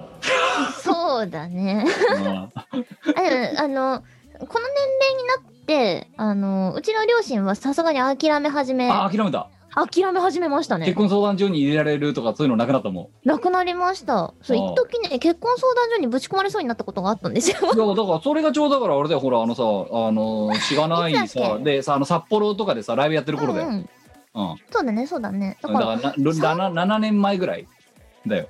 [0.82, 1.86] そうだね。
[2.16, 2.50] うんあ
[3.58, 4.02] あの、
[4.40, 10.96] この年齢になって、あの、うちの両親はさすがに諦め始め、あ諦めた諦め始めましたね結。
[10.96, 14.34] 婚相談所に入れられるとかそういうのなくなったもんなくなりました。
[14.44, 17.58] そう、一時ね、結婚相談所にぶち込まれそうになったことがあったんですよ。
[17.60, 23.90] いやだからそれがちょうどだからあれだよほらあのさあのしがないさでさあの札幌とかでさライブやってる頃だよ、ううん
[24.42, 24.56] ん。
[24.72, 25.58] そうだね、そうだね。
[25.62, 25.86] だだか、か
[26.42, 27.68] ららなな 7, 年前ぐらい
[28.26, 28.48] だよ。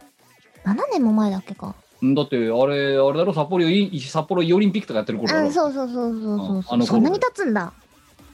[0.66, 1.76] 7年も前だっけか。
[2.04, 3.34] んだってあれあれだろ？
[3.34, 5.48] 札幌イ札幌イオリンピックとかやってる頃だろ？
[5.48, 6.86] あそうそうそうそうそうああの頃。
[6.86, 7.74] そんなに経つんだ。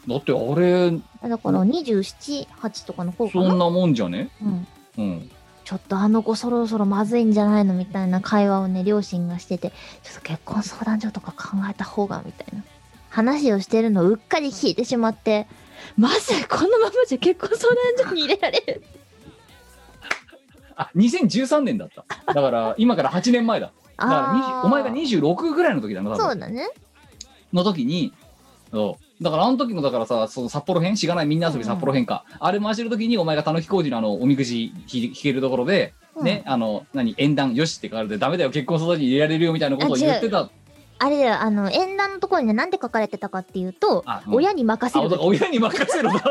[0.08, 0.92] だってあれ
[1.30, 3.50] だから27、8とかの頃かな？
[3.50, 4.30] そんなもんじゃね？
[4.44, 4.68] うん。
[4.98, 5.32] うん。
[5.66, 7.74] ちょっとあの子そろそろまずいんじゃないの？
[7.76, 9.70] みたいな会話をね、両親がしてて、
[10.04, 12.64] ちょっと結婚相談所とか考えた方が、みたいな。
[13.10, 15.48] 話をしてるのをうっかり聞いてしまって、
[15.98, 18.84] まずこのままじゃ結婚相談所に入れられる。
[20.76, 22.06] あ2013年だった。
[22.34, 23.72] だから今から8年前だ。
[23.98, 26.70] だから20あーお前が26ぐらいの時だなそうだね。
[27.52, 28.14] の時に
[28.72, 29.24] そう。
[29.24, 30.96] だからあの時のだからさその札幌編？
[30.96, 36.26] しがないみんな遊び札幌編か、あれ回してる時にお前がたぬき工事のあのおみくじ引引けるところで、うん。
[36.26, 40.50] ねあの何縁談よしって書かれてダメだよ結婚相談に入れられるよみたいなことを言ってた
[41.00, 45.22] あれだよ、あの、縁談のところにね、なんで書かれてたかっていうと、あうん親に任せある。
[45.22, 46.24] 親に任せるな結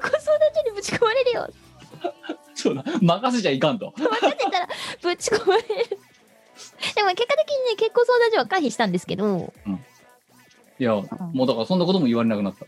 [0.00, 1.48] 婚相談所にぶち込まれるよ。
[2.54, 4.68] そうだ任せちゃいかんと任せたら
[5.00, 5.68] ぶち込まれる。
[5.68, 9.52] でも結果的にね、結婚相談所は回避したんですけど、
[10.80, 12.66] いやもうだからそんなことも言われなくなった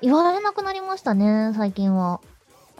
[0.00, 2.20] 言われなくなりましたね、最近は。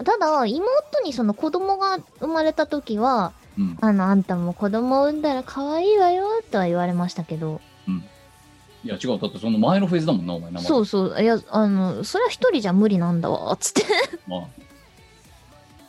[0.04, 3.78] ただ、妹にその子供が生まれた時は、うん。
[3.80, 7.60] あの、あんたも子供産んだら可愛いわよ、とは言われましたけど。
[8.84, 13.82] いや違うだってその前のフェーズだもんなお前名前そうそう、いや、あの、それは一人じゃ無理なんだわ、つって。
[14.28, 14.40] まあ。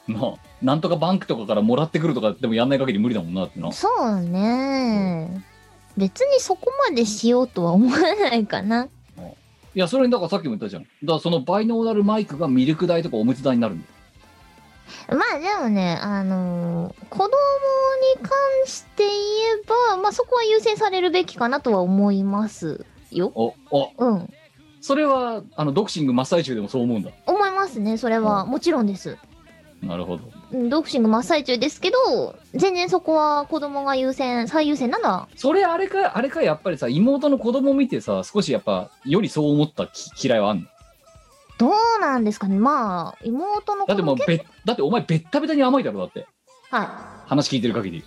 [0.08, 3.72] なあなんとかバンクとかからもらってくるとかでもやんない限り無理だもんなってな。
[3.72, 5.44] そうね。
[5.98, 8.88] 別にそこまでしようとは思わないかな。
[9.76, 10.84] いやそれにだからさっきも言ったじゃん。
[10.84, 13.92] だからそのバイノーラルマイクがミルク代とかおむつ代になるんだよ
[15.10, 17.30] まあでもね、あのー子供に
[18.22, 18.32] 関
[18.66, 19.14] して言え
[19.92, 23.32] ば、まあそこは優先されるべきかなとは思いますよ。
[23.36, 24.34] おおうん。
[24.82, 28.46] それはあのドクシング真っ最中でもそう思うんだ思いますね、それは。
[28.46, 29.18] もちろんです。
[29.82, 30.24] なるほど
[30.54, 40.68] うんドクシング真っ最中ですけど、全然そこは子供が優先、最優先なのは、それあれかあれかやっぱりさ妹の子供見てさ少しやっぱよりそう思ったき嫌いはあんの？
[41.58, 42.58] どうなんですかね。
[42.58, 46.28] まあ、妹の子だってもう結べだってお前べったべたに甘いだろだって
[46.72, 48.04] 構は話聞いてる限りい。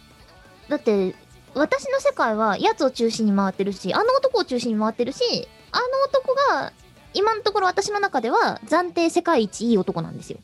[0.68, 1.14] だって、
[1.55, 6.72] 私の世界は奴を中心に回ってるし、あの男を中心に回ってるし、あの男が、
[7.12, 10.38] 今のところ私の中では暫定世界一いい男なんですよ。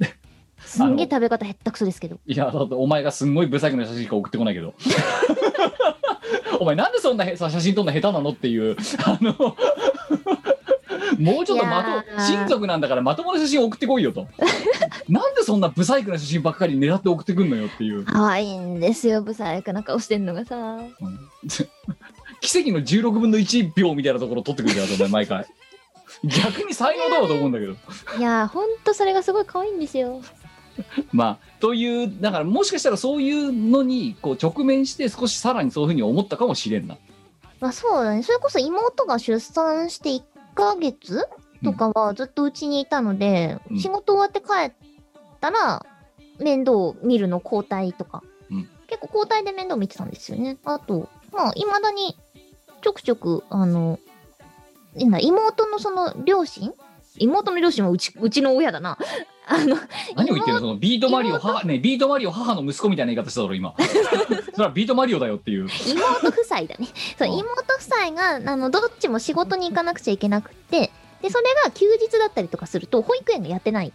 [0.60, 2.18] すんげえ食べ方へったくそですけど。
[2.26, 4.74] いやだってお前がすんごいブサイクな写真しか送ってこないけど
[6.60, 9.56] お前なんでそんなへさ写真撮るの下手なのっていうあの
[11.18, 14.28] もうちょっとまとー親族なんだからまともな写真送ってこいよと
[15.08, 20.56] なんでそんなブサイクな写真ばっかり狙って送ってくんのよっていう、可愛いんですよ、ブサイクな顔してんのがさ。
[20.56, 20.86] うん
[22.40, 25.46] 奇跡の16分の1秒みたいなところ撮ってくるじゃんお前毎回
[26.24, 27.72] 逆に才能だわと思うんだけど
[28.18, 30.22] いやー、ほんとそれがすごい可愛いんですよ。
[31.12, 36.96] まあというだからもしかしたらそういうのにこう直面して少しさらにそういうふうに思ったかもしれんな
[37.60, 38.22] まあそうだね。
[38.22, 40.22] それこそ妹が出産して1
[40.60, 41.26] ヶ月
[41.64, 44.72] とかはずっとうちにいたので、うん仕事終わって帰っ
[45.40, 45.84] たら、
[46.38, 48.22] 面倒を見るの交代とか。
[48.50, 50.58] うん結構交代で面倒見てたんですよね。
[50.64, 52.18] あと、まあ、未だに
[52.82, 54.00] ちょくちょく、あの、
[54.96, 56.72] 妹のその両親
[57.18, 58.98] 妹の両親はうち、うちの親だな。
[59.46, 59.76] あの、
[60.14, 60.60] 何を言ってるの？
[60.60, 63.74] そのビートマリオ母ねビートマリオ母の息子みたいな言い方しただろ今。
[64.54, 65.66] それはビートマリオだよっていう。
[65.86, 66.86] 妹夫妻だね。
[67.18, 67.38] そう、うん。
[67.38, 73.92] 妹夫妻が、あの、どっちも仕事に行かなくちゃいけなくて、で、それが休日だったりとかすると、保育園がやってない。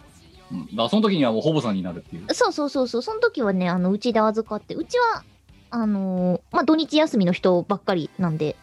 [0.51, 2.33] うん、だからその時にはもうほぼさんになるっていう。
[2.33, 5.23] そうそうそうそう、その時はね、あの、うちで預かって、うちは、
[5.71, 8.55] あのーまあ、土日休みの人ばっかりなんで、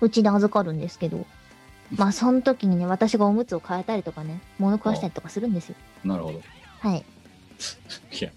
[0.00, 1.24] うちで預かるんですけど、
[1.94, 5.76] まあ、その時にね、私がおむつを変えたりとかね、物食わしたりとかするんですよ。
[6.04, 6.42] なるほど
[6.80, 7.04] はい。
[8.20, 8.30] いや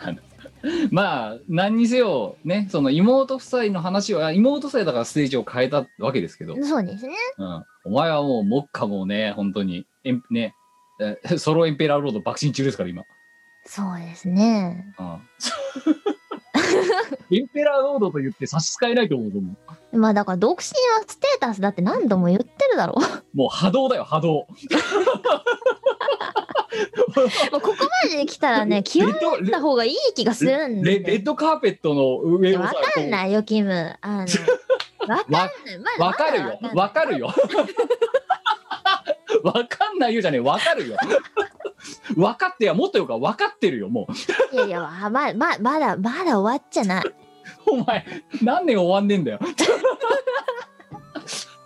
[0.00, 0.18] あの
[0.90, 7.14] まあ何にせよねその妹夫妻の話は妹夫妻だからステージを変えたわけですけど、そうですね。
[7.38, 10.54] うん、お前はもう目下もうね本当にエンね
[11.00, 13.04] えソロエンペラーロード爆心中ですから今、
[13.64, 14.94] そうですね。
[14.98, 15.18] うん、
[17.30, 19.52] エンペラーロードと言って差し支えないと思うと思
[19.92, 19.98] う。
[19.98, 20.72] まあだから独身は
[21.06, 23.00] ステータスだって何度も言ってるだろう。
[23.36, 24.28] もう波動だよ波動。
[27.52, 31.12] もうここまで来たらね、気をレッドつった方がいい気がするんレで。
[31.12, 33.96] レッドカーペットの上をわさかんないよ、キム。
[34.00, 34.26] あの、
[35.06, 35.50] わかんない。
[35.78, 36.58] まだわかるよ。
[36.74, 37.34] わかるよ。
[39.42, 40.40] わかんないよじゃねえ。
[40.40, 40.96] わかるよ
[42.14, 44.06] 分かってやもっとよか分かってるよも
[44.52, 47.04] ういやいや、ま、ま、ままだ、まだ終わっちゃない。
[47.66, 48.04] お前
[48.42, 49.40] 何年終わんねえんだよ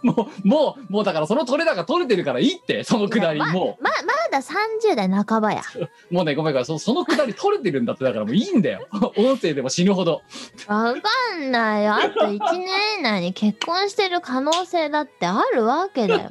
[0.03, 5.63] もうもうもうだからその取れ高取れてるからいいってそのくだりもま、まだ30代半ばや。
[6.11, 8.87] うもうねごめんごめんそそのくだり取れてるんだってだからもういいんだよ
[9.17, 10.23] 音声でも死ぬほど
[10.69, 11.01] わか
[11.39, 11.95] んないよ。
[11.95, 16.31] あと1年以内に結婚してる可能性だってあるわけだよ。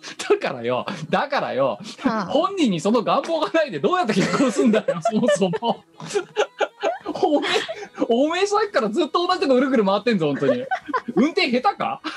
[0.30, 2.26] だからよだからよはあ。
[2.26, 5.84] 本人にその願望がないでどうやって結婚すんだよ そもそも。
[7.22, 7.50] おめえ
[8.08, 10.64] おめえさっきからずっと同じとこぐるぐる回ってんぞ本当に。
[11.14, 12.00] 運転下手か？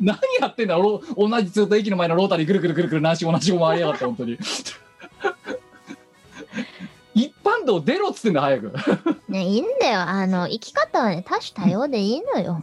[0.00, 4.38] 何やってんだろ同じずっと駅の前のロータリーぐるぐるぐるぐる何しも同じも回りやがって本当に。
[7.14, 8.72] 一般道出ろっつってんだ早く。
[9.28, 10.00] ね、いいんだよ。
[10.00, 12.60] あの、生き方はね、多種多様でいいのよ。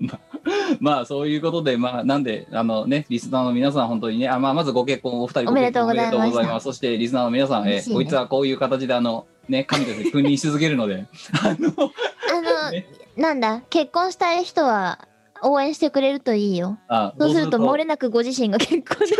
[0.00, 0.18] ま
[0.84, 6.64] あそういうことでまあなんであのねリスナーの皆さん本当にねあ、まあ、まずご結婚お二人おめでとうございましたおめでとうございます。
[6.64, 11.06] そしてリスナーの皆さん、えこいつはこういう形であのね神として君臨し続けるので。
[11.42, 11.92] あ の
[12.32, 12.86] あの、 ね。
[13.16, 15.06] なんだ、結婚したい人は
[15.42, 16.78] 応援してくれるといいよ。
[16.88, 19.18] あそうするとど漏れなくご自身が結婚できる。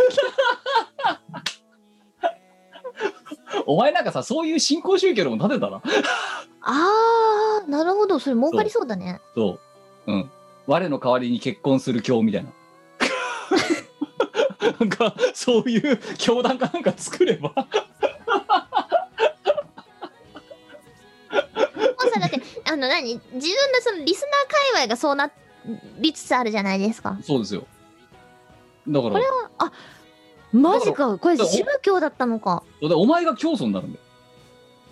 [3.65, 5.81] お前なんかさそういう新興宗教でも立てたら
[6.61, 8.19] あー、なるほど。
[8.19, 9.21] それ儲かりそうだね。
[9.35, 9.59] そ
[10.07, 10.11] う。
[10.11, 10.31] うん
[10.67, 12.51] 我の代わりに結婚する教みたいな
[14.79, 17.55] なんかそういう教団かなんか作ればも
[22.09, 23.47] うさ、だって、あの何、自分の
[23.81, 24.29] そのリスナー
[24.73, 25.31] 界隈がそうな
[25.99, 27.17] りつつあるじゃないですか。
[27.21, 27.65] そうですよ
[28.87, 29.71] だからこれは、あ、
[30.51, 31.17] マジか。
[31.17, 32.63] これ宗教だったのか。
[32.81, 34.03] でお前が教祖になるんだよ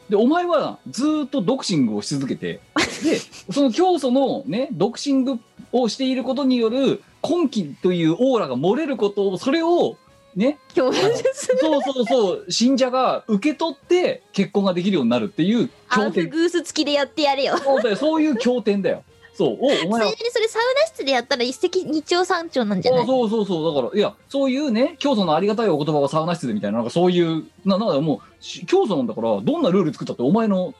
[0.09, 2.59] でお前はずーっと独身をし続けて
[3.03, 3.17] で
[3.51, 5.23] その教祖のね独身
[5.71, 9.97] をしていることによる今期というオーラが漏れることをそれを
[10.35, 17.57] ね教そうそうそう信者が受け取って結婚ができるようになるっていうアウフグース付きでやってやれよ。
[17.57, 19.03] そうだよそういう経典だよ。
[19.33, 19.57] そう。
[19.61, 23.05] おおついでに前はそれサウナ室でやったら一石二鳥三鳥なんじゃない？
[23.05, 30.73] そうそうそうだからいやそういうね教祖のありがたいお言葉はサウナ室でみたいななんかそういうななんかもうし教祖なんだからどんなルール作ったってお前の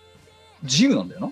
[0.64, 1.32] 自由なんだよな。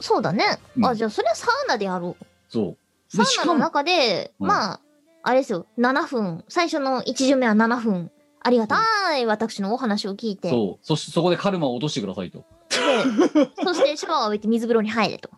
[0.00, 0.58] そうだね。
[0.76, 0.86] うん。
[0.86, 2.24] あ、じゃあそれはサウナでやろう。
[2.48, 2.76] そう
[3.08, 4.80] サウナの中で、うんまあ、
[5.22, 6.44] あれですよ、7分。
[6.48, 8.10] 最初の1巡目は7分。
[8.40, 8.78] ありがた
[9.18, 10.48] い私のお話を聞いて。
[10.48, 15.28] そうそしてそこでカルマを落としてくださいとで、 そしてシャワーを浴びて水風呂に入れと。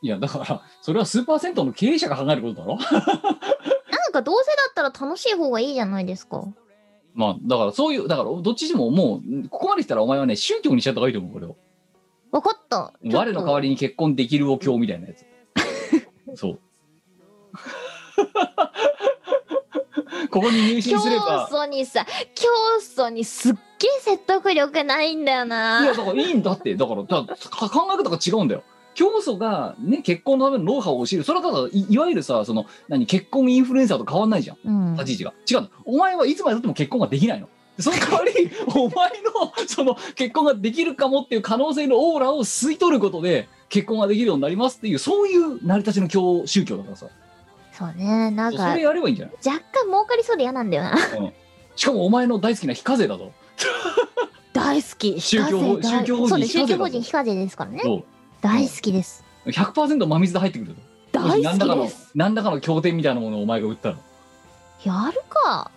[0.00, 2.76] いやだからそれはスーパー銭湯の経営者が考えることだろ？
[3.90, 6.44] なんかどうせだったら楽しい方がいいじゃないですか。
[7.14, 11.56] まあだからそういうだからどっちにももうここまで来たらお前はね宗教にしちゃった方がいいと思うこれを
[12.30, 12.92] わかった。
[13.02, 15.24] 我の代わりに結婚できるお経みたいなやつ
[16.38, 16.58] そう。
[20.30, 21.48] ここに入信教すれば。
[21.50, 22.48] 祖にさ、教
[22.80, 23.58] 祖にすっげ
[23.88, 25.92] え説得力ないんだよいなや。
[25.92, 26.76] だからいいんだって。
[26.76, 27.34] だからだか
[27.68, 28.62] 考え方が違うんだよ。
[28.94, 31.24] 教祖がね結婚のためのノウハウを教える。
[31.24, 34.58] それはただいいわゆるさその何結婚インフルエンサーと変わんないじゃん。
[34.64, 34.94] うん。
[34.94, 35.60] 立ち位置が。
[35.60, 35.70] 違うの。
[35.84, 37.48] お前はいつまでたっても結婚ができないの。
[37.80, 47.06] その代わり お前のその結婚ができるかもっていう可能性のオーラを吸い取ることで結婚ができるようになりますっていうそういう成り立ちの教宗教だからさ
[47.72, 48.32] そうね。
[48.32, 50.90] なんか、それやればいいんじゃない、若干儲かりそうで嫌なんだよな。
[50.90, 51.32] うん、
[51.76, 53.32] しかもお前の大好きな非課税だぞ
[54.52, 55.20] 大好き。
[55.20, 56.52] 宗教法人そうです。
[56.52, 57.82] 宗教非課税だぞ法人非課税ですからね。
[58.40, 59.24] 大好きです。
[59.46, 60.80] 100%真水で入ってくるぞ
[61.12, 62.10] 大好きです。
[62.16, 63.96] 何らかの経典みたいなものをお前が売ったら
[64.84, 65.70] やるか。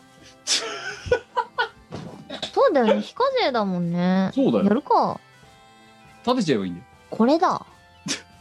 [2.53, 3.01] そうだよね。
[3.01, 4.31] 非課税だもんね。
[4.33, 5.19] そうだよやるか。
[6.25, 7.65] 立てちゃえばいいんだよこれだ。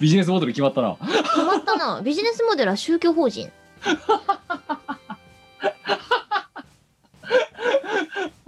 [0.01, 2.01] ビジネスモデル決まったな決まったな。
[2.05, 3.53] ビジネスモデルは宗教法人。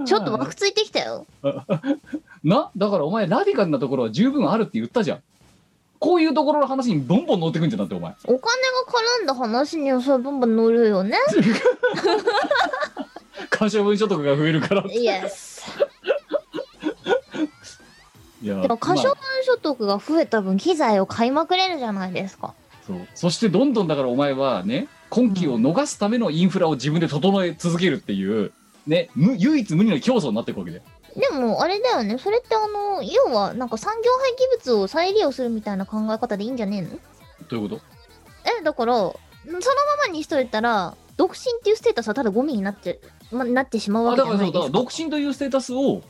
[0.04, 1.26] ちょっと枠ついてきたよ。
[2.42, 5.22] なだからお前ラディカルなところは十分あるって言ったじゃん
[6.00, 8.40] こういうところの話にボンボン乗ってくんじゃんだってお前お金が
[9.20, 11.16] 絡んだ話にはそれバンバン乗るよね。
[13.48, 15.62] 可処分所得が増えるからイエス。
[18.42, 22.54] いやでも可処まあ分所得が増えた分機材を買いまくれるじゃないですか。
[22.86, 23.06] そう。
[23.14, 28.52] そしてどんどんだからお前はね今期を逃すためのインフラを自分で整え続けるっていう
[28.86, 30.82] ね無唯一無二の競争になっていくわけで。
[31.14, 36.88] でもあれだよね、それってあの、要はなんか産業廃棄物を再利用するみたいな考え方でいいんじゃねえの？
[37.48, 37.82] どういうこと？
[38.60, 39.12] え、だから、その
[39.52, 39.58] ま
[40.06, 42.98] まにしといたら、独身っていうステータスはただゴミになって、
[43.30, 44.78] ま、なってしまうわけあだからそうだじゃないですか。
[44.78, 46.02] 独身というステータスを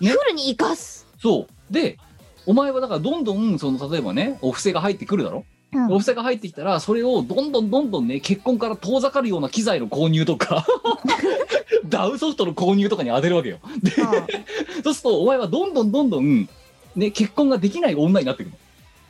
[0.00, 0.10] ね？
[0.10, 1.05] フルに生かす。
[1.20, 1.72] そう。
[1.72, 1.98] で
[2.46, 5.92] お前はだからどんどんその例えばねお布施が入ってくるだろ、うん。
[5.92, 10.66] お布施が入ってきたらそれをどんどんどんどんね結婚から遠ざかるような機材の購入とか
[11.88, 13.58] ダウソフトの購入とかに当てるわけよ。
[13.82, 14.26] であ
[14.84, 16.48] そうするとお前はどんどんどんどん
[16.94, 18.50] ね結婚ができない女になってく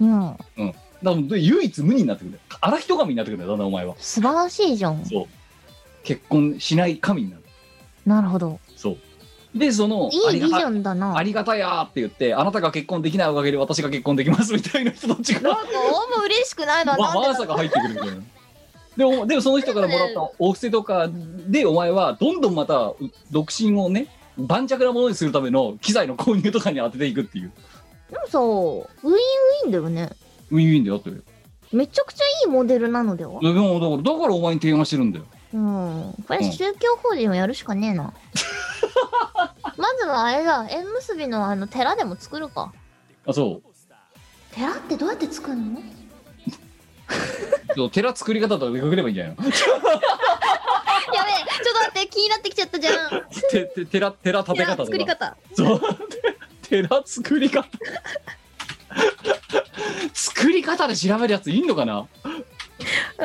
[0.00, 0.38] るの。
[0.58, 0.74] うん。
[1.02, 2.40] だから唯一無二になってくる。
[2.60, 3.94] 荒人神になってくるんだよだんだんお前は。
[3.98, 5.04] 素晴らしいじゃん。
[5.04, 5.26] そう。
[6.04, 7.42] 結婚しない神になる。
[8.06, 8.58] なるほど。
[8.76, 8.98] そう
[9.56, 11.16] でそのいいビジョンだな。
[11.16, 18.14] ありがたやーって言ってあなたが結婚できないおかげで私が結婚できますみたいな人たちがなんか、あんま嬉しくないのはまなんでだまさか入ってくるみたいな。
[18.96, 21.08] でもでもその人からもらったお布施とか
[21.48, 22.94] でお前はどんどんまた
[23.30, 24.08] 独身をね
[24.38, 27.52] 盤石なものにするための機材の購入とかに当てていくっていう
[28.10, 30.10] でもさ、ウィンウィンだよね。
[30.50, 31.22] ウィンウィンでやってるよ
[31.72, 33.40] めちゃくちゃいいモデルなのでは？
[33.40, 36.14] でもだからだからお前に提案してるんだようん。
[36.26, 38.14] これ宗教法人をやるしかねえな。
[39.76, 42.72] まずはあれだ、縁結びのあの寺でも作るか。
[43.26, 43.68] あそう。
[44.54, 45.62] 寺ってどうやって作るの？
[47.76, 49.44] そう寺作り方とかでくればいいんじゃないの？
[49.48, 52.94] やべえ、ちょっと待って、気になってきちゃったじゃん。
[53.50, 54.86] てて寺寺建て寺方とか。
[54.86, 55.36] 作り方。
[55.54, 55.80] そう。
[56.62, 57.68] 寺作り方。
[60.14, 62.00] 作り方で調べるやついんのかな？
[62.00, 62.04] う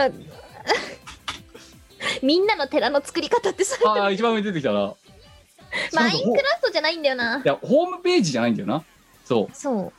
[0.09, 0.25] ん
[2.21, 4.93] みんなの寺の作り方ってさ、ああ一番上に出てきたな
[5.93, 7.41] マインクラフトじゃないんだよな。
[7.43, 8.83] いやホームページじゃないんだよな。
[9.25, 9.55] そう。
[9.55, 9.93] そう。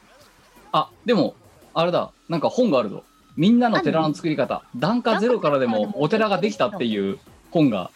[0.73, 1.35] あでも
[1.75, 2.11] あれだ。
[2.29, 3.05] なんか本があるぞ。
[3.37, 4.63] みんなの寺の作り方。
[4.77, 7.19] 段階ゼロからでもお寺ができたっていう
[7.51, 7.91] 本が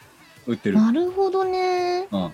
[0.46, 2.08] 売ってる、なるほどね。
[2.10, 2.32] うん、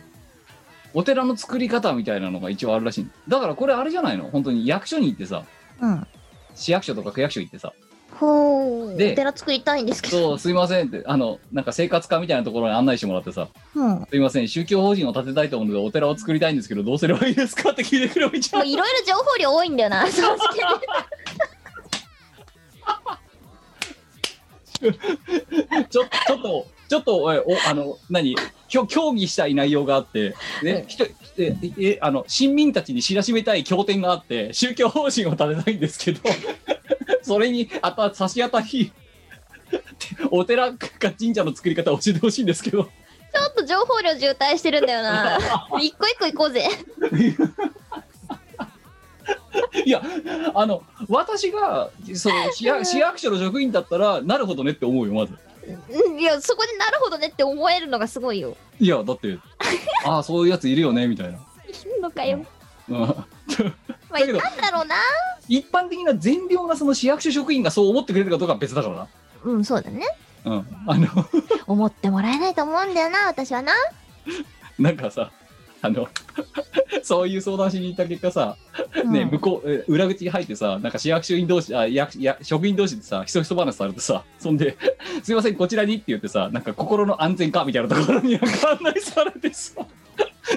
[0.94, 3.10] お寺の作り方みたいなのが一応あるらしい。
[3.28, 4.30] だからこれあれじゃないの？
[4.30, 5.42] 本当に役所に行ってさ。
[5.80, 6.06] うん。
[6.54, 7.72] 市役所とか区役所行ってさ
[8.22, 8.94] ほう。
[8.94, 10.16] おで寺作りたいんですけど。
[10.28, 13.88] そうすいませんってあのなんか生活課みたいなところに案内してもらってさうん。
[13.88, 20.06] もすいません宗教法人を建てたいと思うのでお寺を作りたいんですけどどうすればいいですかって聞いてくればいいじゃんういろいろ情報量多いんだよな。
[20.10, 20.36] ちょ
[25.88, 28.34] ちょっと、ちょっと、えおあの、何、
[28.68, 31.06] きょ協議したい内容があって、ね、ひと
[31.38, 36.20] ええあの市民たちに知らしめたい経典があって、宗教法人を立てたいんですけど、
[37.22, 38.92] それにあた差し当たり、
[40.30, 40.88] お寺か
[41.18, 42.90] 神社の作り方を教えてほしいんですけど、ちょ
[43.50, 45.38] っと情報量渋滞してるんだよな。
[45.80, 46.68] 一個一個行こうぜ。
[49.84, 50.02] いや、
[50.54, 55.34] あの、私がその市役市役所の職員だったら、なるほどねって思うよ、まず。
[55.88, 58.56] うんいや、そこでなるほどねって思えるのがすごいよ。
[58.80, 59.38] いや、だって、
[60.04, 61.38] ああ、そういうやついるよね、みたいな。
[61.38, 61.38] い
[61.98, 62.44] いのかよ。
[62.88, 63.24] うん
[64.10, 64.96] まあ、いだけどたんだろうな。
[65.48, 69.08] 一般的な善良なその市役所職員がそう思ってくれるかどうかは別だからな。
[69.44, 70.06] うん、そうだね。
[70.44, 70.66] うん。
[70.86, 71.08] あの、
[71.66, 73.72] 思ってもらえないと思うんだよな、私はな。
[74.78, 75.30] なんかさ、
[75.82, 76.08] あの、
[77.02, 78.56] そういう相談しに行った結果さ、
[79.04, 84.76] ね、うん向こう、え裏口に入ってさ、なんか市役所員同士、あ、役、や職員同士でさ、ひそひそ話されてさ、そんで、
[85.24, 88.40] すいません、こちらにって言ってさ、なんか心の安全かみたいなところに案
[88.82, 89.74] 内されてさ、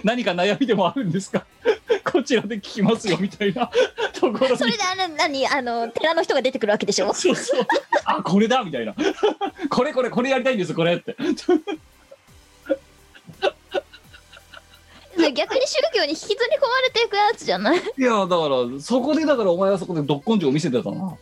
[0.03, 1.39] 何か悩みでもあるんですか？
[1.39, 1.45] こ
[2.25, 3.69] ちらで聞きますよ、みたいな
[4.13, 7.13] ところにそれであの、何、あの、寺の人が出てくるわけでしょ？
[7.13, 7.67] そうそう。
[8.05, 8.93] あ、これだみたいな。
[9.69, 11.15] これこれこれやりたいんです、これって。
[15.35, 17.77] 逆に宗教に引きずり込まれていくやつじゃない？
[17.77, 21.17] いや、だから、そこでだからお前はそこでどっ根性を見せてたな。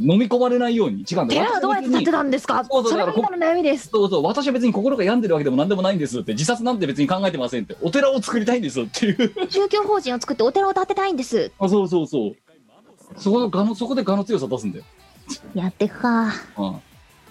[0.00, 1.02] 飲み込まれないように。
[1.02, 2.64] 違うんだ寺はどうやって建てたんですか？
[2.64, 3.88] そうそうそれが今の悩みです？
[3.88, 9.50] そうそう、私は別に心が病んでるわけでも何でもないんですって、自殺なんて別に考えてませんって、お寺を作りたいんですっていう。
[9.50, 11.52] 宗教法人を作ってお寺を建てたいんです。
[11.58, 12.36] あ、そうそうそう。
[13.18, 14.84] そこのがの、そこで我の強さ出すんだよ。
[15.54, 16.32] やっていくか。
[16.56, 16.80] うん。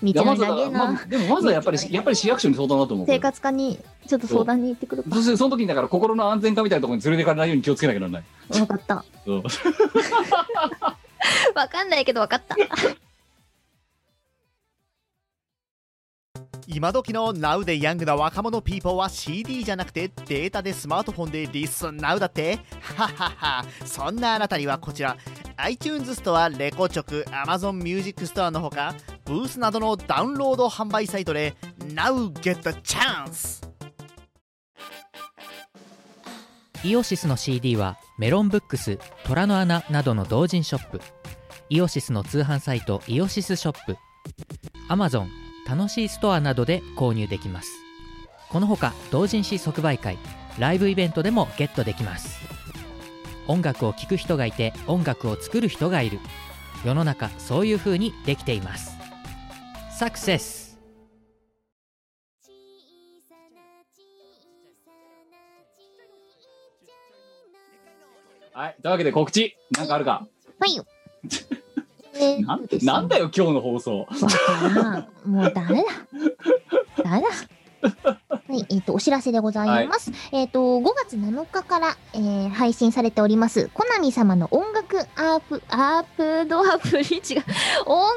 [0.03, 1.05] 道のり長えなま。
[1.05, 3.07] でもまずはやっぱり、やっぱり市役所に相談だと思う。
[3.07, 5.09] 生活課にちょっと相談に行ってくるか。
[5.15, 8.23] そしてその時にだから心の安全課みたいなところに連れていかれないように気をつけなきゃならない。
[8.59, 9.05] わかった。
[9.25, 9.43] そう
[11.55, 12.55] わかんないけどわかった。
[16.67, 22.59] 今時の Now でヤングな若者ピーポーは CD じゃなくてデータでスマートフォンでリスン Now だって
[22.95, 25.17] はははそんなあなたにはこちら
[25.57, 28.95] iTunes ストア、レコチョク、Amazon Music ストアのほか
[29.31, 31.55] ブースなどのダウンロード販売サイトで
[31.85, 33.65] Now get the chance!
[36.83, 40.99] イオシスの CD はメロンブックス虎の穴などの同人ショップ。
[41.69, 43.95] イオシスの通販サイトイオシスショップ。
[44.89, 45.27] Amazon
[45.65, 47.71] 楽しいストアなどで購入できます。
[48.49, 50.17] このほか同人誌即売会
[50.59, 52.41] ライブイベントでもゲットできます。
[53.47, 56.19] 音楽を聴く人がいて音楽を作る人がいる。
[56.83, 59.00] 世の中そういう風にできています。
[60.01, 60.79] サクセス
[68.51, 68.75] はい。
[68.81, 70.25] というわけで告知、なんかあるか？
[70.59, 74.07] はい なんなんだよ、今日の放送。
[75.23, 77.03] もうダメだ。
[77.03, 77.27] ダメだ。
[77.81, 80.11] はい、えっ、と、お知らせでございます。
[80.31, 87.43] えっ、と、5月7日から、えー配信されております、コナミ様の音楽アープ、アープドアプリ、違う、
[87.85, 88.09] 音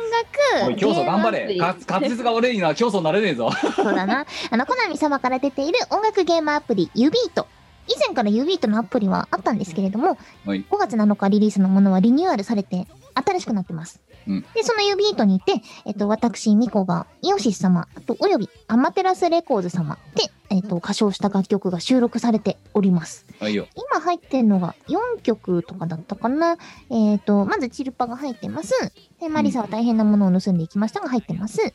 [0.69, 1.47] 楽、競争頑張れ。
[1.47, 3.51] ゲームアプリか滑舌が悪いな、競争なれねえぞ。
[3.75, 4.27] そうだな。
[4.51, 7.47] あの、コナミ様から出ている音楽ゲームアプリ、ユビート。
[7.87, 14.01] 以前からユビートのアプリはあったんですけれども、はい5月7日リリースのものはリニューアルされて新しくなってます。
[14.27, 23.27] うんで、そのユビートにて、えっと、私、ミコがイオシス様、あと、およびアマテラスレコーズ様で、えっと、歌唱した楽曲が収録されております。
[23.41, 23.67] はいよ。
[23.75, 26.57] 今入ってるのが4曲とかだったかな。
[26.91, 28.73] えっ、と、まずチルパが入ってます。
[29.21, 31.75] で、マリサは大変なものを盗んでいきましたが入ってます。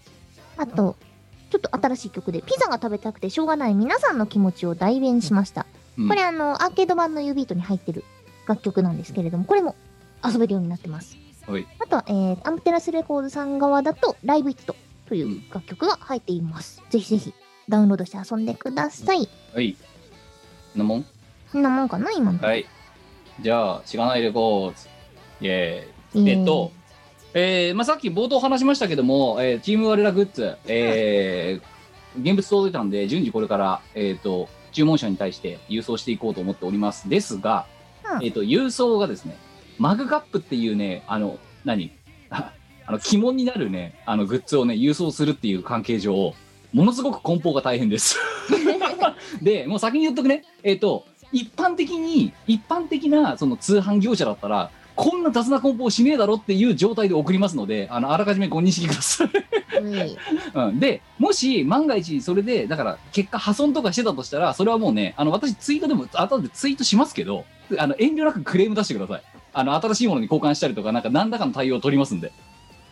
[0.58, 0.96] あと、
[1.50, 5.66] ちょっと新しい曲で、ピザが食べたくてしょうがない皆さんの気持ちを代弁しました。
[5.98, 8.06] うんこれあの、アーケード版のユービートに入ってる
[8.48, 9.76] 楽曲なんですけれども、これも
[10.24, 11.18] 遊べるようになってます。
[11.52, 14.76] はいあとは、えー、アンテラスレコードさん側だと、ライブイット
[15.08, 16.84] という楽曲が入っています。
[16.90, 17.34] ぜひぜひ、
[17.68, 19.28] ダウンロードして遊んでください。
[19.54, 19.76] はい。
[20.76, 21.06] なもん？
[21.52, 22.40] そんなもんかな、今の。
[22.40, 22.66] はい。
[23.42, 24.88] じゃあ、しがないレコーズ。
[25.42, 26.30] イェーイ。
[26.30, 26.72] えっと、
[27.34, 31.80] えーまあ、さっき冒頭話しましたけども、えーチーム我らグッズ、えー
[32.22, 37.08] 現物届いたんで、順次これから、えっ、と、注文者に対して郵送していこうと思っております。
[37.08, 37.66] ですが、
[38.18, 39.38] うんえっ、と、郵送がですね、
[39.80, 41.92] マグカップっていうね、あの、何？
[42.30, 42.52] あ
[42.86, 46.34] あの、鬼門になるね、あの、グッズをね、郵送するっていう関係上、
[46.74, 48.18] ものすごく梱包が大変です。
[49.42, 50.44] で、もう先に言っとくね。
[50.64, 59.30] えっ、と、一般的に、一般的なその通販業者だったら、こんな雑な梱包しねえだろっていう状態で送りますので、あの、あらかじめご認識ください。
[59.82, 60.18] うい
[60.54, 67.46] うん、で、もし万が一それで、だから結果破損とかしてたとしたら、それはもうね、あの、私ツイートでも、後でツイートしますけど、
[67.78, 69.22] あの、遠慮なくクレーム出してください。
[69.54, 72.32] あの、新しいものに交換したりとか、なんか何らかの対応を取りますんで。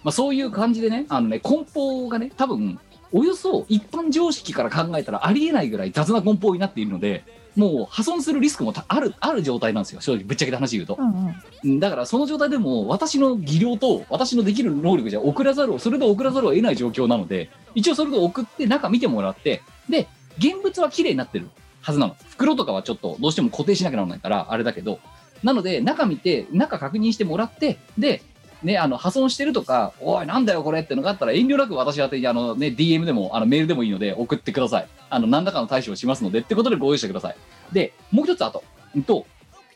[0.04, 2.80] まあそういう感じでね、あのね、梱包がね、多分、
[3.12, 7.24] およそ一般常識から考えたらありえないぐらい雑な梱包になっているので、
[7.56, 10.02] もう破損するリスクもたある、ある状態なんですよ。
[10.02, 10.98] 正直、ぶっちゃけた話言うと。
[11.00, 11.36] うんうん。
[11.64, 20.08] うんだからその状態でも私の技量と私のできる能力じゃ送らざるをそれで送らざるを得ない状況なので一応それで送って中見てもらってで
[20.38, 21.50] 現物は綺麗になってる
[21.82, 25.00] はずなの袋とかはちょっとどうしても固定しなきゃならないからあれだけど
[25.44, 28.22] なので中見て中確認してもらってで
[28.64, 34.88] ね、あの破損してるとか、おい、なんだよこれってのがあったら、遠慮なく私宛てにあの、ね、DM でもあのメールでもいいので送ってください。
[35.10, 37.36] あの何らかの対処をしますのでってことでご用意してください。
[37.72, 38.64] で、もう一つあと、
[38.96, 39.28] うんと、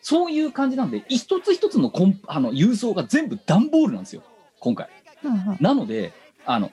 [0.02, 4.24] そういう感じなんで、一つ一つのコンあの郵送が全部段ボールなんですよ、
[4.60, 4.90] 今回。
[5.60, 6.14] なので、
[6.46, 6.72] あの、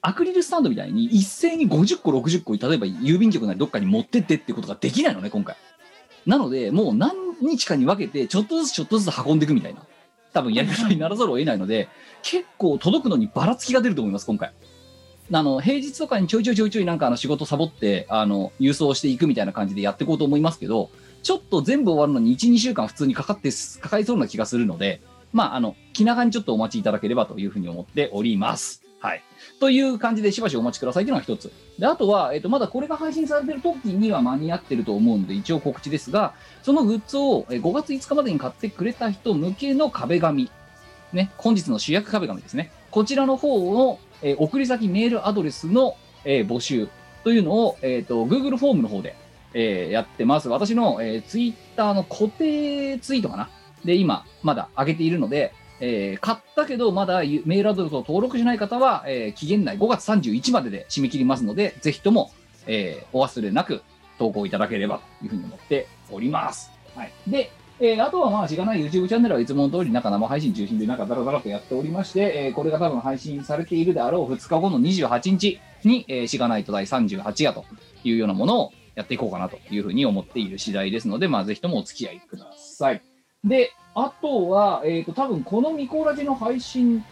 [0.00, 5.56] アクリルスタンドみたいに一斉に50個、60個、例えば郵便局なりどっかに持ってってってことができないのね、今回。
[6.26, 9.82] なので、もう何日かに分けて、ちょっとずつちょっとずつ運んでいくみたいな、
[10.32, 11.88] 多分やり方にならざるを得ないので、
[12.22, 14.52] 結構届くのにばらつきが出ると思います、今回。
[15.30, 20.90] あの、平日とかにちょいちょいちょいちょいなんかあの仕事サボって、あの、郵送していくみたいな感じでやっていこうと思いますけど、
[21.22, 23.50] ちょっと全部終わるのに1、2週間普通にかかって、
[23.80, 25.00] かかりそうな気がするので、
[25.32, 28.81] まあ、あの、気長にちょっとお待ちいただければというふうに思っております。
[29.62, 31.52] という感じでしばしお待ちくださいというのが一つ。
[31.78, 36.34] で、あとは、えっ、と、まだこれが配信されてる時には間に合ってると思うので、一応告知ですが、
[36.64, 40.50] そのグッズを5月5日までに買ってくれた人向けの壁紙。
[41.12, 42.72] ね、本日の主役壁紙ですね。
[42.90, 46.88] こちらの方の、えー送り先メールアドレスの、えー募集
[47.22, 49.14] というのを、えっ、と、Google フォームの方で、
[49.54, 50.48] えやってます。
[50.48, 53.48] 私の、えー、Twitter の固定ツイートかな。
[53.84, 62.30] で、今、まだ上げているので、えー買ったけど、まだメールアドレスを登録しない方は、えー期限内5月31までで締め切りますので、ぜひとも、
[62.66, 63.82] えーお忘れなく
[64.18, 66.70] 投稿いただければというふうに思っております。
[66.94, 67.12] はい。
[67.26, 67.50] で、
[67.80, 77.64] えーあとはまあ、しがない YouTube チャンネルはいつもの通り、なんか生配信中心で、なんかダラダラとやっておりまして、えーこれが多分配信されているであろう2日後の28日に、えーしがないと第38夜と
[78.04, 83.02] いうようなものをやっていこうかなというふうに思っている次第ですので、まあ、ぜひともお付き合いください。
[83.44, 87.04] で、あとは、えっ、と、多分このミコラジの配信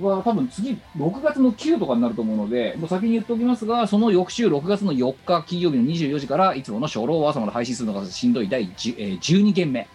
[0.00, 9.86] は多分次6月の9とかになると思うのでもう先に言っておきますがその翌週6月の4日金曜日の24時からいつもの初老を朝まで配信するのがしんどい第10、えー12件目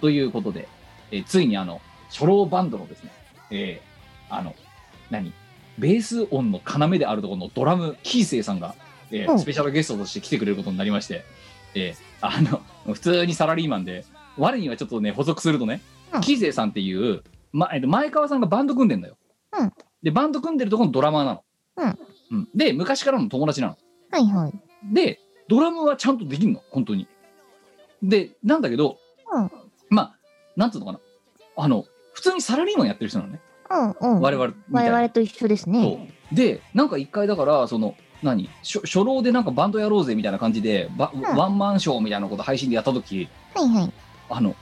[0.00, 0.68] ということで、
[1.10, 1.80] えーついにあの
[2.10, 3.10] 初老バンドのですね、
[3.50, 4.54] えーあの
[5.10, 5.32] 何？
[5.78, 8.74] ベース音の要であるところのドラムキーセイさんが、
[9.10, 9.38] えーうん。
[9.38, 11.24] スペシャルゲストとして来てくれることになりまして、
[11.74, 12.60] えーあの
[12.92, 14.04] 普通にサラリーマンで
[14.38, 15.80] 我にはちょっとね補足するとね、
[16.14, 16.20] うん。
[16.20, 19.16] キーセイさんっていう、まえっと前川さんがバンド組んでんだよ、
[19.58, 19.72] うん。
[20.02, 21.44] でバンド組んでるところのドラマーなの、
[21.76, 21.98] うん。
[22.30, 22.48] うん。
[22.54, 23.76] で昔からの友達なの。
[24.10, 24.52] はいはい。
[24.94, 26.62] でドラムはちゃんとできんの。
[26.70, 27.06] 本当に。
[28.02, 28.98] でなんだけど、
[29.32, 29.50] うん。
[29.90, 30.18] まあ
[30.56, 31.00] なんつうのかな。
[31.56, 33.40] あの普通にサラリーマンやってる人なのね、
[34.00, 34.20] うんうん。
[34.20, 36.08] 我々みたいな我々と一緒ですそね。
[36.32, 36.34] う。
[36.34, 38.48] でなんか一回だからその何？
[38.62, 41.20] 初初老でなんかバンドやろうぜみたいな感じで、ばん。
[41.36, 43.92] ワンマンショーみたいなこと配信でやった時はいはい。
[44.28, 44.54] あの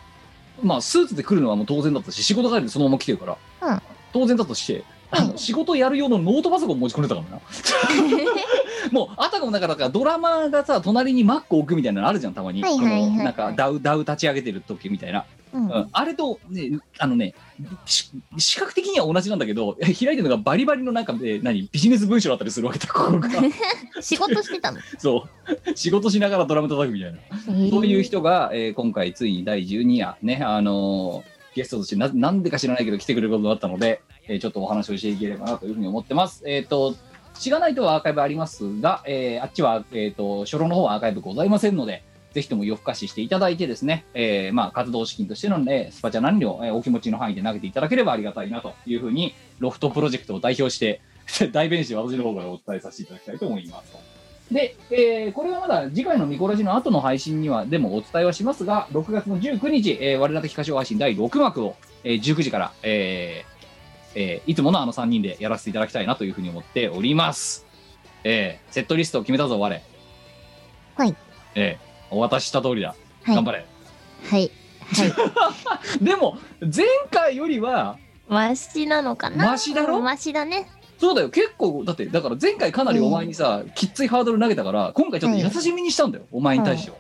[0.63, 3.83] まあスーツで来るのはもう当然だったし仕事帰りでそのまま来てるから、うん。
[4.13, 5.39] 当然だとしてあの、うん。
[5.39, 7.41] 仕事やる用のノートパソコン持ち込んでたからな。
[8.93, 13.11] もうあたかもなんかだからドラマーがさ隣に Mac 置くみたいなのあるじゃんたまに、はいはいはいはい。
[13.11, 15.25] このなんかダウダウ立ち上げてる時みたいな、
[15.57, 15.67] うん。
[15.71, 17.35] うんあれとねあのね
[17.87, 23.31] し視覚的には同じなんだけど 開いてるのがバリバリのなんか、ね、何ビジネス文書だったりするわけだここが。
[24.01, 24.79] 仕事してたの？
[24.99, 25.27] そ
[25.69, 25.77] う。
[25.77, 27.19] 仕事しながらドラム叩くみたいな。
[27.71, 36.43] そういう人が、えー今回ついに第12夜ね、あのーゲストとしてななんでか知らないけど来てくれることになったので、えーちょっとお話をしていければなというふうに思ってます。
[36.47, 36.95] えっ、と、
[37.39, 42.03] しがないとはアーカイブありますが、えーあっちは、えっ、と、初老の方はアーカイブございませんので、
[42.37, 51.01] ぜひとも夜更かししていただいてですね、えーまあ、活動資金としての、ね、スパチャ何両、えーお気持ちの範囲で投げていただければありがたいなというふうに、ロフトプロジェクトを代表して、
[51.51, 53.97] 代弁して私の方からお伝えさせていただきたいと思います。
[54.53, 63.57] で、えーこれはまだ次回のミコラジの後の配信にはでもお伝えはしますが、6月の19日、えー、我ら的歌唱配信第6幕を、えー19時から、えー
[64.15, 67.67] えーいつものあの3人でやらせていただきたいなというふうに思っております。
[68.25, 69.83] えーセットリストを決めたぞ、我。
[70.97, 71.17] はい。
[71.55, 72.95] えーお渡しした通りだ。
[73.25, 73.35] はい。
[73.35, 73.67] 頑張れ。
[74.31, 74.51] はい。
[74.93, 75.13] はい。
[76.05, 79.47] でも、前回よりは、マシなのかな？
[79.51, 79.99] マシだろ？
[79.99, 80.69] うんマシだね。
[80.99, 86.97] そうだよ、結構、だって、だから前回かなりお前にさ、きっついハードル投げたから、今回ちょっと優しみにしたんだよ、お前に対しては。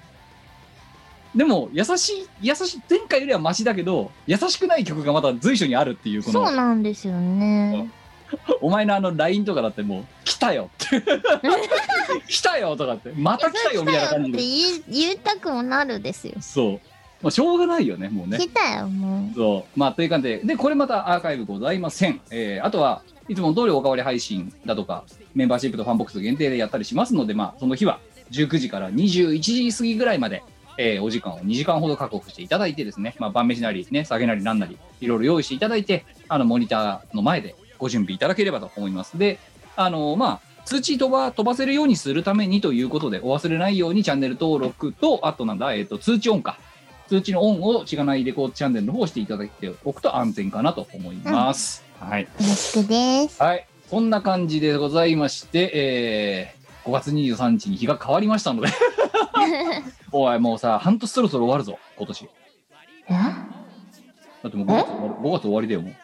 [1.34, 7.90] でも、優しい、優しい、前回よりはマシだけど、優しくない曲がまだ随所にあるっていう、こそうの、なんですよね。
[8.60, 11.02] お前のあの LINE とかだってもう、来たよって。
[12.28, 14.38] 来たよとかって、また来たよみたいな感じで。
[14.38, 16.34] 言い言いたくもなるですよ。
[16.40, 16.80] そう。
[17.22, 18.38] まあ、しょうがないよね、もうね。
[18.38, 19.78] 来たよ、もそう。
[19.78, 22.20] まあ、という感じで、で、これまたアーカイブございません。
[22.30, 25.04] えーあとは、いつもの通りおかわり配信だとか、
[25.34, 27.98] メンバーシップとファンボックス限定でやったりしますので、まあ、その日は
[28.30, 30.42] 19時から21時過ぎぐらいまで、
[30.78, 39.18] えーお時間を2時間ほど確保していただいてですね、まあ、晩飯なり、ね、酒なりなんなり、いろいろ用意していただいて、あの、モニターの前でご準備いただければと思います。
[39.18, 39.38] で、
[39.76, 46.58] あのまあ、通知飛ば飛ばせるようにするためにということで、お忘れないようにチャンネル登録と、あとなんだ、えっ、と、通知オンか。
[47.08, 51.84] 通知のオンをしがないレコードチャンネルの方をしていただいておくと安全かなと思います。
[52.00, 52.22] はい。
[52.24, 52.24] う。
[52.24, 53.40] よろしくです。
[53.40, 53.66] はい。
[53.88, 58.68] そんな感じでございまして、えー、5月23日に日が変わりましたので、
[60.10, 62.28] おい、もうさ、半年そろそろ終わるぞ、今年。
[63.08, 63.12] え？
[63.12, 65.94] だってもう5月終わる ,5 月終わりだよ、もう。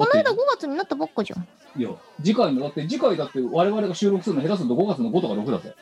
[0.00, 1.46] この間5月になったばっかじゃん。
[1.76, 5.74] いや、次回の、だって次回だって我々が収録するの下手すると5月の5とか6だぜ。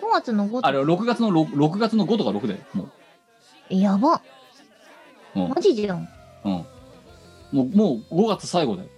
[0.00, 2.88] 5月の5あれ、6月の 6, 6月の5とか6だよ、も
[3.70, 4.22] えやば。
[5.34, 5.40] う。
[5.40, 5.48] うん。
[5.50, 6.08] マジじゃん。
[6.44, 6.52] うん。
[6.52, 6.64] も
[7.52, 8.88] う、もう5月最後だよ。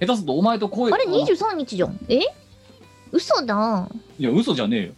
[0.00, 1.98] 下手するとお前と声あれ23日じゃん。
[2.08, 2.20] え？
[3.10, 3.88] 嘘だ。
[4.18, 4.92] いや、嘘じゃねえよ。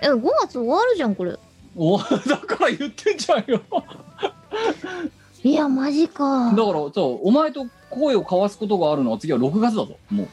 [0.00, 1.36] え、5月終わるじゃん、これ。
[1.76, 2.04] おだ
[2.38, 3.60] から言ってんじゃんよ。
[5.42, 6.56] いや、マジかだ。
[6.56, 10.28] からそうお前と声を交わすことがあるのは次は6月だぞもう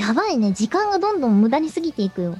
[0.00, 0.52] やばいね。
[0.52, 2.36] 時間がどんどん無駄に過ぎていくよ。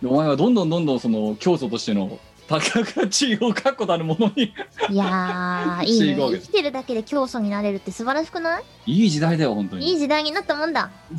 [0.00, 4.44] でお前はどんどんどんどんその教祖としての高か地位を確固たるものに
[4.88, 6.16] いやー、 いいね。
[6.16, 8.92] 生きてるだけで教祖になれるって素晴らしくない？
[9.02, 10.88] いい時代だよ本当いにい時代になったもんだ。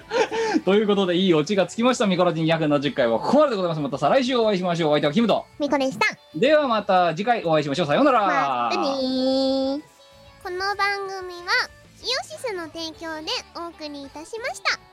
[0.64, 2.06] ということでいいオチがつきました。
[2.06, 3.80] ミコラジン270回はここまででございます。
[3.80, 4.90] また再来週お会いしましょう。
[4.90, 6.06] お相手はキムトみこでした。
[6.34, 7.86] ではまた次回お会いしましょう。
[7.86, 8.26] さようなら。
[8.26, 8.70] ま。
[10.42, 10.76] この番
[11.20, 11.68] 組は
[12.02, 14.91] イオシスの提供でお送りいたしました